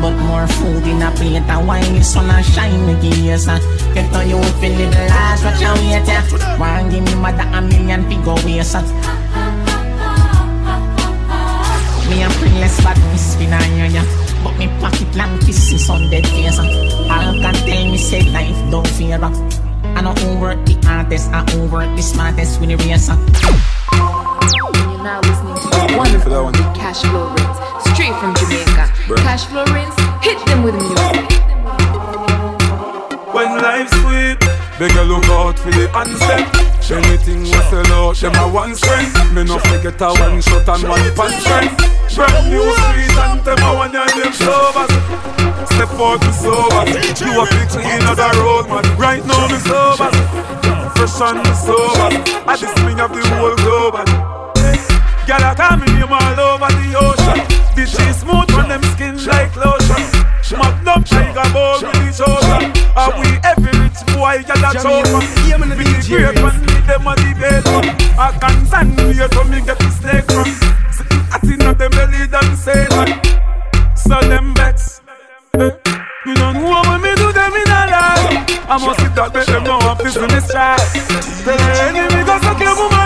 but 0.00 0.16
more 0.26 0.46
food 0.46 0.84
in 0.86 1.02
a 1.02 1.10
plate. 1.12 1.36
And 1.36 1.66
wine 1.68 1.94
the 1.94 2.02
sun 2.02 2.30
and 2.30 2.44
shine 2.44 2.86
me 2.86 2.94
gears. 3.00 3.46
Get 3.94 4.12
on 4.14 4.28
you 4.28 4.42
feel 4.58 4.76
the 4.76 4.86
last 5.08 5.44
what 5.44 5.60
you 5.60 5.72
wait. 5.86 6.08
One 6.58 6.90
give 6.90 7.04
me 7.04 7.14
mother 7.14 7.46
a 7.46 7.60
million 7.62 8.02
figure 8.08 8.34
waste. 8.44 8.74
Me 12.08 12.22
a 12.22 12.28
pretty 12.40 12.58
less 12.58 12.82
bad 12.82 12.98
miss 13.12 13.32
spin 13.34 13.52
on 13.52 13.94
ya. 13.94 14.02
But 14.42 14.56
me 14.58 14.66
pocket 14.80 15.14
long 15.14 15.38
kisses 15.40 15.88
on 15.90 16.10
dead 16.10 16.26
face. 16.26 16.58
All 16.58 17.32
can 17.38 17.54
tell 17.54 17.84
me 17.84 17.98
say 17.98 18.22
life 18.30 18.70
don't 18.70 18.88
fear. 18.88 19.20
I 19.22 20.00
know 20.00 20.14
over 20.26 20.54
the 20.64 20.74
artist, 20.88 21.30
I 21.30 21.40
over 21.54 21.86
the 21.94 22.02
smartest 22.02 22.60
with 22.60 22.70
the 22.70 22.76
racer. 22.76 23.16
You're 24.56 25.02
now 25.02 25.20
listening 25.20 25.67
one 25.96 26.14
of 26.14 26.24
the 26.24 26.42
one. 26.42 26.54
Cashflow 26.74 27.32
Rinse, 27.36 27.58
straight 27.94 28.14
from 28.20 28.34
Jamaica. 28.34 28.92
Burn. 29.08 29.18
Cashflow 29.18 29.66
Rinse, 29.72 29.94
oh. 29.98 30.18
hit 30.22 30.38
them 30.46 30.62
with 30.62 30.74
music. 30.74 31.38
When 33.32 33.62
life's 33.62 33.92
sweet, 34.02 34.40
beg 34.78 34.92
you 34.92 35.02
look 35.02 35.24
out 35.26 35.58
for 35.58 35.70
the 35.70 35.88
answer. 35.94 36.68
Anything 36.88 37.42
we 37.42 37.52
sell 37.68 37.86
out, 37.92 38.16
them 38.16 38.34
a 38.36 38.48
one 38.48 38.74
strength. 38.74 39.12
Me 39.32 39.44
no 39.44 39.58
forget 39.58 40.00
a 40.00 40.08
one 40.08 40.40
shot 40.40 40.68
and 40.68 40.88
one 40.88 41.14
punch 41.14 41.36
strength. 41.40 41.76
Brand 42.16 42.50
new 42.50 42.64
sweet 42.64 43.18
and 43.18 43.44
them 43.44 43.58
a 43.58 43.74
one 43.76 43.94
and 43.94 44.10
them 44.16 44.32
sobers. 44.32 44.90
Step 45.68 45.92
out 46.00 46.20
to 46.20 46.32
sober. 46.32 46.88
you 46.88 47.40
a 47.40 47.46
clean 47.68 48.02
of 48.08 48.16
the 48.16 48.28
road, 48.40 48.68
man. 48.68 48.98
Right 48.98 49.24
now 49.26 49.46
me 49.48 49.58
sober. 49.60 50.08
Fresh 50.96 51.20
and 51.20 51.46
sober. 51.54 52.08
I 52.48 52.56
just 52.56 52.76
me 52.84 52.92
of 52.92 53.12
the 53.12 53.22
whole 53.36 53.54
globe. 53.56 54.37
Girl, 55.28 55.44
I 55.44 55.52
call 55.52 55.76
me 55.76 55.84
name 55.92 56.08
all 56.08 56.40
over 56.40 56.72
the 56.72 56.88
ocean. 56.96 57.44
The 57.76 57.84
cheese 57.84 58.24
smooth 58.24 58.48
on 58.56 58.72
them 58.72 58.80
skin 58.96 59.20
like 59.28 59.52
lotion. 59.60 60.00
Magnum 60.56 61.04
tiger 61.04 61.44
ball 61.52 61.84
with 61.84 62.00
the 62.00 62.08
shoulder. 62.16 62.64
Are 62.96 63.12
we 63.12 63.36
every 63.44 63.76
rich 63.76 64.00
boy 64.16 64.40
get 64.48 64.56
a 64.56 64.72
choke 64.80 65.04
With 65.04 65.68
the 65.68 66.00
great 66.08 66.32
man, 66.32 66.56
with 66.64 66.86
them 66.88 67.04
a 67.04 67.12
debate 67.20 67.60
I 68.16 68.32
can't 68.40 68.66
stand 68.72 68.96
here 69.12 69.28
so 69.28 69.44
me 69.44 69.60
get 69.60 69.76
the 69.76 69.90
snake 70.00 70.24
from. 70.32 70.48
I 71.28 71.36
see 71.44 71.60
not 71.60 71.76
them 71.76 71.92
belly 71.92 72.24
than 72.24 72.48
say 72.56 72.88
man. 72.88 73.20
So 74.00 74.16
them 74.24 74.54
vex. 74.56 75.02
Eh? 75.60 75.76
You 76.24 76.34
don't 76.40 76.56
know 76.56 76.72
what 76.72 77.04
me 77.04 77.12
do 77.20 77.28
them 77.36 77.52
in 77.52 77.68
a 77.68 77.84
life. 77.92 78.64
I 78.64 78.80
must 78.80 79.00
sit 79.00 79.12
that 79.12 79.34
make 79.36 79.44
them 79.44 79.64
know 79.64 79.76
I'm 79.76 80.00
fixing 80.00 80.32
this 80.32 80.48
try. 80.48 80.80
Tell 81.44 81.52
the 81.52 81.84
enemy 81.84 82.24
go 82.24 82.40
suck 82.40 82.60
your 82.64 82.72
woman 82.80 82.97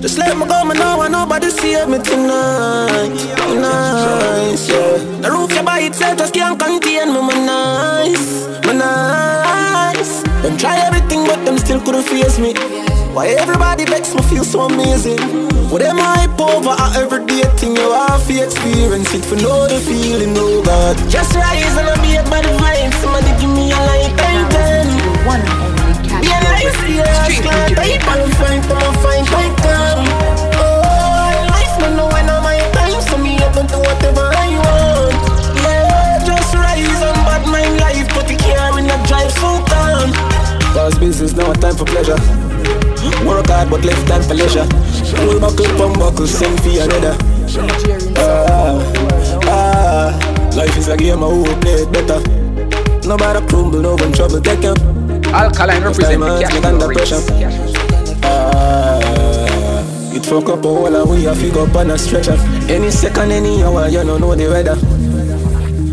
Just 0.00 0.18
let 0.18 0.36
me 0.36 0.46
go, 0.46 0.64
me 0.64 0.74
know 0.74 1.00
I 1.00 1.08
nobody 1.08 1.48
save 1.48 1.88
me 1.88 1.98
tonight. 1.98 3.08
Nice, 3.56 4.68
yeah. 4.68 4.98
The 5.22 5.30
roof 5.30 5.54
you 5.54 5.62
by 5.62 5.80
itself 5.80 6.18
just 6.18 6.34
can't 6.34 6.58
contain 6.58 7.12
me, 7.14 7.20
my 7.20 7.32
nice, 7.40 8.46
my 8.66 8.72
nice. 8.74 10.22
Them 10.42 10.58
try 10.58 10.76
everything, 10.86 11.24
but 11.24 11.44
them 11.44 11.56
still 11.56 11.80
couldn't 11.80 12.02
face 12.02 12.38
me. 12.38 12.52
Why 13.14 13.28
everybody 13.28 13.84
makes 13.88 14.14
me 14.14 14.22
feel 14.22 14.44
so 14.44 14.62
amazing? 14.62 15.18
For 15.68 15.78
them 15.78 15.96
hype 15.96 16.38
over 16.38 16.76
a 16.76 17.00
everyday 17.00 17.48
thing 17.56 17.76
you 17.76 17.92
have 17.92 18.26
to 18.26 18.44
experience 18.44 19.14
it 19.14 19.24
for 19.24 19.36
know 19.36 19.66
the 19.68 19.80
feeling, 19.80 20.34
oh 20.36 20.62
God. 20.62 20.96
Just 21.08 21.34
rise 21.34 21.76
and 21.76 21.88
I 21.88 21.96
be 22.02 22.16
a 22.16 22.22
bad 22.28 22.44
vibe. 22.60 22.92
Somebody 23.00 23.32
give 23.40 23.50
me 23.50 23.72
a 23.72 23.76
light 23.76 24.20
and 24.20 24.50
ten. 24.52 24.86
Be 24.98 25.71
a 26.42 26.90
yeah, 26.90 27.28
glad 27.42 27.78
I 27.78 27.98
can 27.98 28.30
find 28.38 28.62
them, 28.64 28.78
I 28.78 28.90
find 29.02 29.26
my 29.30 29.48
come. 29.62 30.04
Oh, 30.58 31.32
life 31.54 31.74
no 31.80 31.88
know 31.96 32.08
when 32.12 32.26
my 32.26 32.58
time, 32.74 33.00
so 33.00 33.16
me 33.18 33.36
I 33.36 33.48
can 33.52 33.66
do 33.66 33.78
whatever 33.78 34.26
I 34.34 34.48
want. 34.58 35.14
Yeah, 35.62 36.24
just 36.26 36.54
rise 36.54 37.02
and 37.02 37.20
bad 37.26 37.46
mind 37.46 37.78
life, 37.78 38.08
but 38.14 38.26
the 38.26 38.36
car 38.36 38.78
in 38.78 38.86
the 38.86 38.96
drive 39.06 39.32
so 39.32 39.62
calm. 39.70 40.10
Cause 40.74 40.98
business 40.98 41.34
now 41.34 41.52
time 41.54 41.76
for 41.76 41.84
pleasure. 41.84 42.18
Work 43.26 43.46
hard 43.46 43.70
but 43.70 43.84
left 43.84 44.06
time 44.08 44.22
for 44.22 44.34
leisure. 44.34 44.66
Pull 45.16 45.38
buckle, 45.38 45.66
pump 45.78 45.98
buckle, 45.98 46.26
sing 46.26 46.56
for 46.58 46.70
another. 46.82 47.16
Ah, 48.16 48.82
ah, 49.46 50.50
life 50.56 50.76
is 50.76 50.88
a 50.88 50.96
game, 50.96 51.22
I 51.22 51.26
will 51.26 51.44
play 51.60 51.74
it 51.82 51.92
better. 51.92 52.20
No 53.06 53.16
matter 53.16 53.44
crumble, 53.46 53.80
no 53.80 53.94
one 53.94 54.12
trouble, 54.12 54.40
take 54.40 54.64
up. 54.64 54.91
Alkaline 55.32 55.82
represent 55.82 56.20
the 56.20 56.40
cash 56.40 56.64
under 56.64 56.88
pressure. 56.92 57.20
Ah, 58.22 59.00
it 60.14 60.24
fuck 60.26 60.48
up 60.50 60.64
all 60.64 60.94
and 60.94 61.10
we 61.10 61.26
a 61.26 61.34
figure 61.34 61.62
up 61.62 61.74
on 61.74 61.90
a 61.90 61.98
stretcher. 61.98 62.36
Any 62.68 62.90
second, 62.90 63.32
any 63.32 63.62
hour, 63.62 63.88
you 63.88 64.04
don't 64.04 64.20
know 64.20 64.34
the 64.34 64.48
weather. 64.48 64.76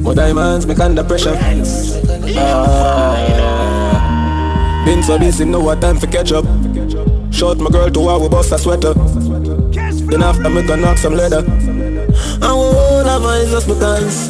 But 0.04 0.16
diamonds 0.16 0.66
make 0.68 0.80
under 0.80 1.04
pressure. 1.06 1.38
Ah, 2.38 3.16
been 4.86 5.02
so 5.04 5.18
busy, 5.18 5.46
no 5.46 5.60
what 5.62 5.80
time 5.80 5.98
for 5.98 6.08
catch 6.08 6.32
up. 6.34 6.46
Short 7.32 7.60
my 7.60 7.70
girl 7.70 7.90
to 7.90 8.08
our 8.10 8.30
bust 8.30 8.52
a 8.52 8.58
sweater. 8.58 8.94
Then 8.94 10.22
after 10.22 10.50
me 10.50 10.64
gonna 10.68 10.82
knock 10.82 10.98
some 10.98 11.14
leather. 11.14 11.46
And 11.46 12.42
we 12.42 12.48
all 12.50 13.04
have 13.06 13.24
eyes 13.24 13.52
just 13.52 13.68
because. 13.68 14.30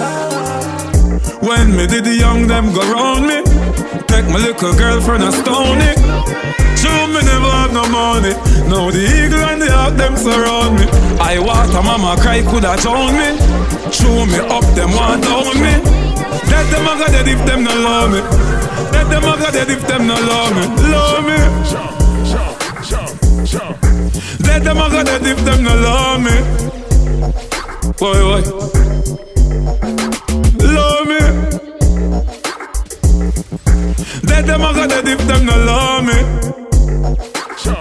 When 1.41 1.75
me 1.75 1.87
did 1.87 2.03
the 2.03 2.13
young 2.15 2.45
them 2.47 2.71
go 2.73 2.81
round 2.93 3.25
me 3.25 3.48
Take 4.07 4.27
my 4.29 4.37
little 4.37 4.73
girlfriend 4.77 5.23
and 5.23 5.33
stone 5.33 5.81
it. 5.81 5.97
True 6.79 7.07
me 7.11 7.21
never 7.25 7.51
have 7.51 7.73
no 7.73 7.83
money. 7.89 8.33
Now 8.69 8.89
the 8.91 9.01
eagle 9.01 9.43
and 9.49 9.61
the 9.61 9.71
hawk 9.71 9.97
them 9.97 10.15
surround 10.15 10.79
me. 10.79 10.85
I 11.19 11.39
water 11.39 11.81
mama 11.81 12.15
cry 12.21 12.41
coulda 12.43 12.77
drown 12.77 13.13
me. 13.17 13.35
True 13.91 14.25
me 14.29 14.39
up 14.47 14.65
them 14.75 14.91
want 14.93 15.23
down 15.23 15.57
me. 15.57 15.73
Let 16.51 16.65
them 16.71 16.87
a 16.87 16.93
go 16.99 17.07
dead 17.07 17.27
if 17.27 17.41
them 17.45 17.63
no 17.63 17.73
love 17.73 18.11
me. 18.11 18.21
Let 18.93 19.09
them 19.09 19.23
a 19.25 19.33
go 19.37 19.51
dead 19.51 19.69
if 19.69 19.85
them 19.87 20.07
no 20.07 20.15
love 20.15 20.53
me. 20.55 20.63
Love 20.93 21.25
me. 21.25 21.37
Let 24.47 24.63
them 24.63 24.77
a 24.77 24.89
go 24.89 25.03
dead 25.03 25.25
if 25.25 25.39
them 25.45 25.63
no 25.63 25.73
love 25.75 26.21
me. 26.21 26.35
Boy, 27.97 28.41
boy 28.41 28.88
them 34.59 34.69
a 34.69 34.73
go 34.73 34.87
dead 34.87 35.07
if 35.07 35.19
them 35.27 35.45
no 35.45 35.55
love 35.65 36.03
me. 36.05 36.13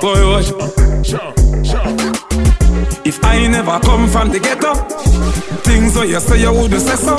Boy, 0.00 0.20
watch. 0.30 0.50
If 3.04 3.24
I 3.24 3.46
never 3.48 3.80
come 3.80 4.08
from 4.08 4.30
the 4.30 4.38
ghetto, 4.38 4.74
things 5.62 5.96
what 5.96 6.08
you 6.08 6.20
say 6.20 6.40
you 6.40 6.52
would 6.52 6.72
say 6.72 6.96
so. 6.96 7.16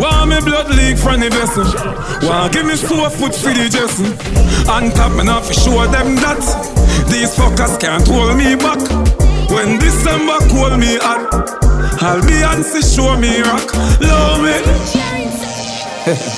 Want 0.00 0.30
me 0.30 0.40
blood 0.40 0.68
leak 0.74 0.96
from 0.98 1.20
the 1.20 1.30
vessel? 1.30 1.64
Want 2.26 2.52
give 2.52 2.66
me 2.66 2.76
four 2.76 3.10
foot 3.10 3.34
for 3.34 3.52
the 3.52 3.68
Jason? 3.68 4.16
On 4.70 4.90
top 4.92 5.12
me 5.16 5.24
not 5.24 5.44
for 5.44 5.52
show 5.52 5.86
them 5.86 6.16
that. 6.16 6.40
These 7.10 7.34
fuckers 7.36 7.78
can't 7.80 8.06
hold 8.06 8.36
me 8.36 8.56
back. 8.56 8.80
When 9.50 9.78
December 9.78 10.38
call 10.48 10.76
me 10.78 10.96
hot, 11.00 11.28
I'll 12.00 12.22
be 12.22 12.42
on 12.44 12.62
to 12.62 12.82
show 12.82 13.16
me 13.18 13.42
rock. 13.42 13.74
Love 14.00 14.42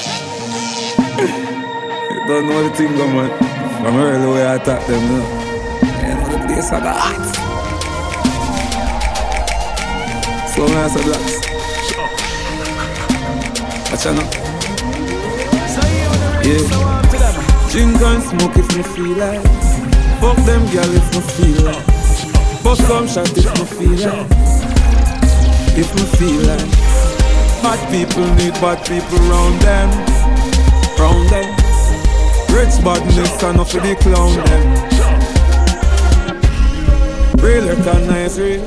me. 0.09 0.19
don't 2.27 2.47
know 2.47 2.63
the 2.69 2.71
thing, 2.77 2.97
man. 2.97 3.31
From 3.83 3.97
early 3.97 4.27
way 4.33 4.47
I 4.47 4.55
attack 4.55 4.87
them, 4.87 5.03
you 5.03 5.09
know. 5.09 5.27
You 6.03 6.15
know 6.15 6.29
the 6.31 6.39
place 6.47 6.71
I 6.73 6.81
got 6.81 6.97
hot. 6.99 7.25
So 10.55 10.67
nice, 10.67 10.95
blacks. 11.05 11.35
Watch 13.91 14.07
out 14.07 14.15
now. 14.17 14.27
Yeah. 16.45 16.93
Drink 17.71 18.01
and 18.03 18.23
smoke 18.23 18.57
if 18.57 18.69
me 18.77 18.83
feel 18.83 19.17
like. 19.17 19.43
Fuck 20.21 20.37
them 20.47 20.63
girl 20.71 20.93
if 20.95 21.07
me 21.15 21.21
feel 21.21 21.65
like. 21.65 21.87
Bust 22.63 22.83
some 22.87 23.07
shot 23.09 23.37
if 23.37 23.47
me 23.59 23.65
feel 23.65 23.97
like. 24.09 24.31
If 25.77 25.89
me 25.97 26.05
feel 26.17 26.41
like. 26.47 26.71
Bad 27.63 27.81
people 27.91 28.27
need 28.35 28.55
bad 28.61 28.79
people 28.87 29.19
round 29.29 29.61
them. 29.63 29.91
Round 30.99 31.29
them. 31.29 31.62
Rich 32.53 32.85
badness 32.85 33.43
enough 33.43 33.71
for 33.73 33.81
the 33.81 33.95
clown 33.97 34.37
them. 34.45 34.65
Real 37.43 37.67
recognize 37.67 38.39
real. 38.39 38.63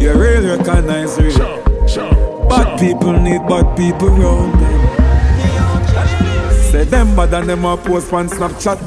You 0.00 0.12
real 0.14 0.58
recognize 0.58 1.16
real. 1.18 1.38
Bad 2.48 2.78
people 2.80 3.12
need 3.12 3.46
bad 3.46 3.76
people 3.76 4.08
round 4.08 4.54
them. 4.60 4.80
Say 6.70 6.84
them 6.84 7.14
bad 7.14 7.32
and 7.34 7.48
them 7.48 7.64
a 7.64 7.76
post 7.76 8.12
on 8.12 8.28
Snapchat. 8.28 8.78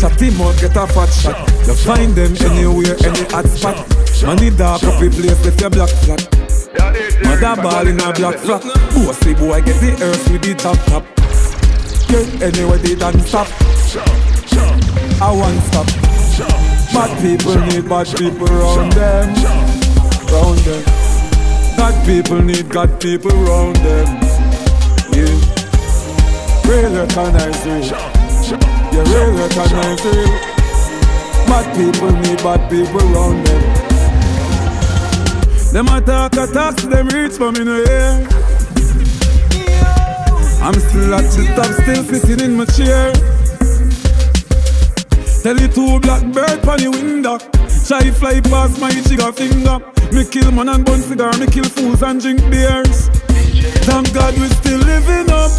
Chatty 0.00 0.30
mouth 0.38 0.58
get 0.60 0.76
a 0.76 0.86
fat 0.86 1.10
shot. 1.12 1.38
You 1.66 1.74
find 1.74 2.14
them 2.14 2.34
anywhere, 2.40 2.96
any 3.04 3.24
hot 3.30 3.46
spot. 3.46 3.76
Money 4.24 4.50
dark 4.50 4.82
up 4.82 4.98
the 4.98 5.10
place 5.10 5.46
if 5.46 5.60
you 5.60 5.70
black 5.70 5.90
flat. 5.90 6.22
Mother 7.22 7.62
ball 7.62 7.86
in 7.86 8.00
a 8.00 8.12
black 8.14 8.38
flat. 8.38 8.62
Bossy 8.94 9.34
boy 9.34 9.60
get 9.60 9.80
the 9.80 9.92
earth 10.02 10.30
with 10.30 10.42
the 10.42 10.54
top 10.54 10.78
top. 10.86 11.13
Get 12.08 12.42
anywhere 12.42 12.78
they 12.78 12.94
don't 12.94 13.20
stop. 13.20 13.48
I 15.20 15.30
want 15.30 15.60
stop. 15.64 15.86
Bad 16.92 17.10
people 17.20 17.56
need 17.66 17.88
bad 17.88 18.06
people 18.16 18.46
round 18.46 18.92
them. 18.92 19.34
Round 20.30 20.58
them. 20.58 20.84
God 21.76 22.06
people 22.06 22.40
need 22.40 22.68
God 22.68 23.00
people 23.00 23.30
round 23.30 23.76
them. 23.76 24.06
Yeah. 25.12 25.34
Real 26.66 26.92
recognize 26.92 27.66
real. 27.66 27.84
Yeah, 28.92 29.04
real 29.12 29.32
recognize 29.32 30.04
real. 30.04 30.54
Bad 31.46 31.66
people 31.76 32.12
need 32.12 32.38
bad 32.38 32.70
people 32.70 33.00
round 33.00 33.46
them. 33.46 33.62
Them 35.72 35.88
attack 35.88 36.32
attacks, 36.36 36.84
them 36.84 37.08
reach 37.08 37.32
for 37.32 37.50
me 37.50 37.64
no 37.64 37.82
air. 37.82 38.33
I'm 40.64 40.72
still 40.80 41.12
at 41.12 41.28
the 41.28 41.44
top, 41.54 41.68
still 41.84 42.02
sitting 42.04 42.40
in 42.40 42.56
my 42.56 42.64
chair. 42.64 43.12
Tell 45.42 45.60
you 45.60 45.68
two 45.68 46.00
blackbird 46.00 46.64
on 46.64 46.78
the 46.80 46.88
window. 46.88 47.36
Try 47.84 48.10
fly 48.10 48.40
past 48.40 48.80
my 48.80 48.88
trigger 49.04 49.30
finger. 49.30 49.76
Me 50.10 50.24
kill 50.24 50.50
man 50.52 50.70
and 50.70 50.82
bun 50.82 51.02
cigar, 51.02 51.36
me 51.36 51.48
kill 51.48 51.68
fools 51.68 52.02
and 52.02 52.18
drink 52.18 52.40
beers. 52.50 53.08
Thank 53.84 54.14
God 54.14 54.32
we 54.40 54.48
still 54.48 54.80
living 54.80 55.28
up. 55.28 55.52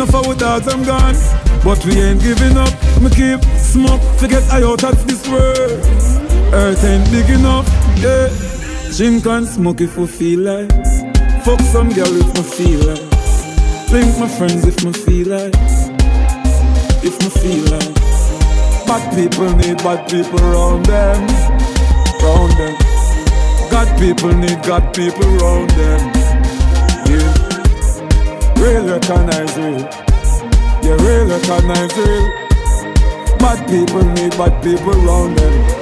No 0.00 0.06
for 0.06 0.24
our 0.24 0.34
dogs, 0.34 0.72
I'm 0.72 0.84
gone. 0.84 1.20
But 1.62 1.84
we 1.84 2.00
ain't 2.00 2.22
giving 2.22 2.56
up. 2.56 2.72
Me 2.96 3.10
keep 3.12 3.44
smoke 3.60 4.00
to 4.20 4.26
get 4.26 4.42
I 4.48 4.64
out 4.64 4.84
of 4.84 5.06
this 5.06 5.28
world. 5.28 5.84
Earth 6.56 6.82
ain't 6.82 7.04
big 7.12 7.28
enough, 7.28 7.68
yeah. 8.00 8.32
Drink 8.96 9.26
and 9.26 9.46
smoke 9.46 9.82
if 9.82 9.98
we 9.98 10.06
feel 10.06 10.40
like. 10.40 10.72
Fuck 11.44 11.60
some 11.60 11.92
girl 11.92 12.08
if 12.08 12.32
me 12.32 12.42
feel 12.42 12.88
like. 12.88 13.09
Link 13.92 14.16
my 14.20 14.28
friends 14.28 14.64
if 14.64 14.84
me 14.84 14.92
feel 14.92 15.26
like. 15.26 15.52
If 17.02 17.18
me 17.18 17.28
feel 17.28 17.64
like. 17.72 17.94
Bad 18.86 19.02
people 19.16 19.50
need 19.56 19.78
bad 19.78 20.08
people 20.08 20.38
round 20.38 20.86
them. 20.86 21.26
Round 22.22 22.52
them. 22.52 22.76
God 23.68 23.88
people 23.98 24.32
need 24.32 24.62
God 24.62 24.94
people 24.94 25.26
round 25.42 25.70
them. 25.70 26.00
Yeah. 27.10 27.34
Real 28.62 28.86
recognize 28.86 29.56
real. 29.58 29.82
Yeah, 30.84 30.96
real 31.02 31.26
recognize 31.26 31.96
real. 31.98 32.26
Bad 33.38 33.68
people 33.68 34.04
need 34.04 34.30
bad 34.38 34.62
people 34.62 34.92
round 35.02 35.36
them. 35.36 35.79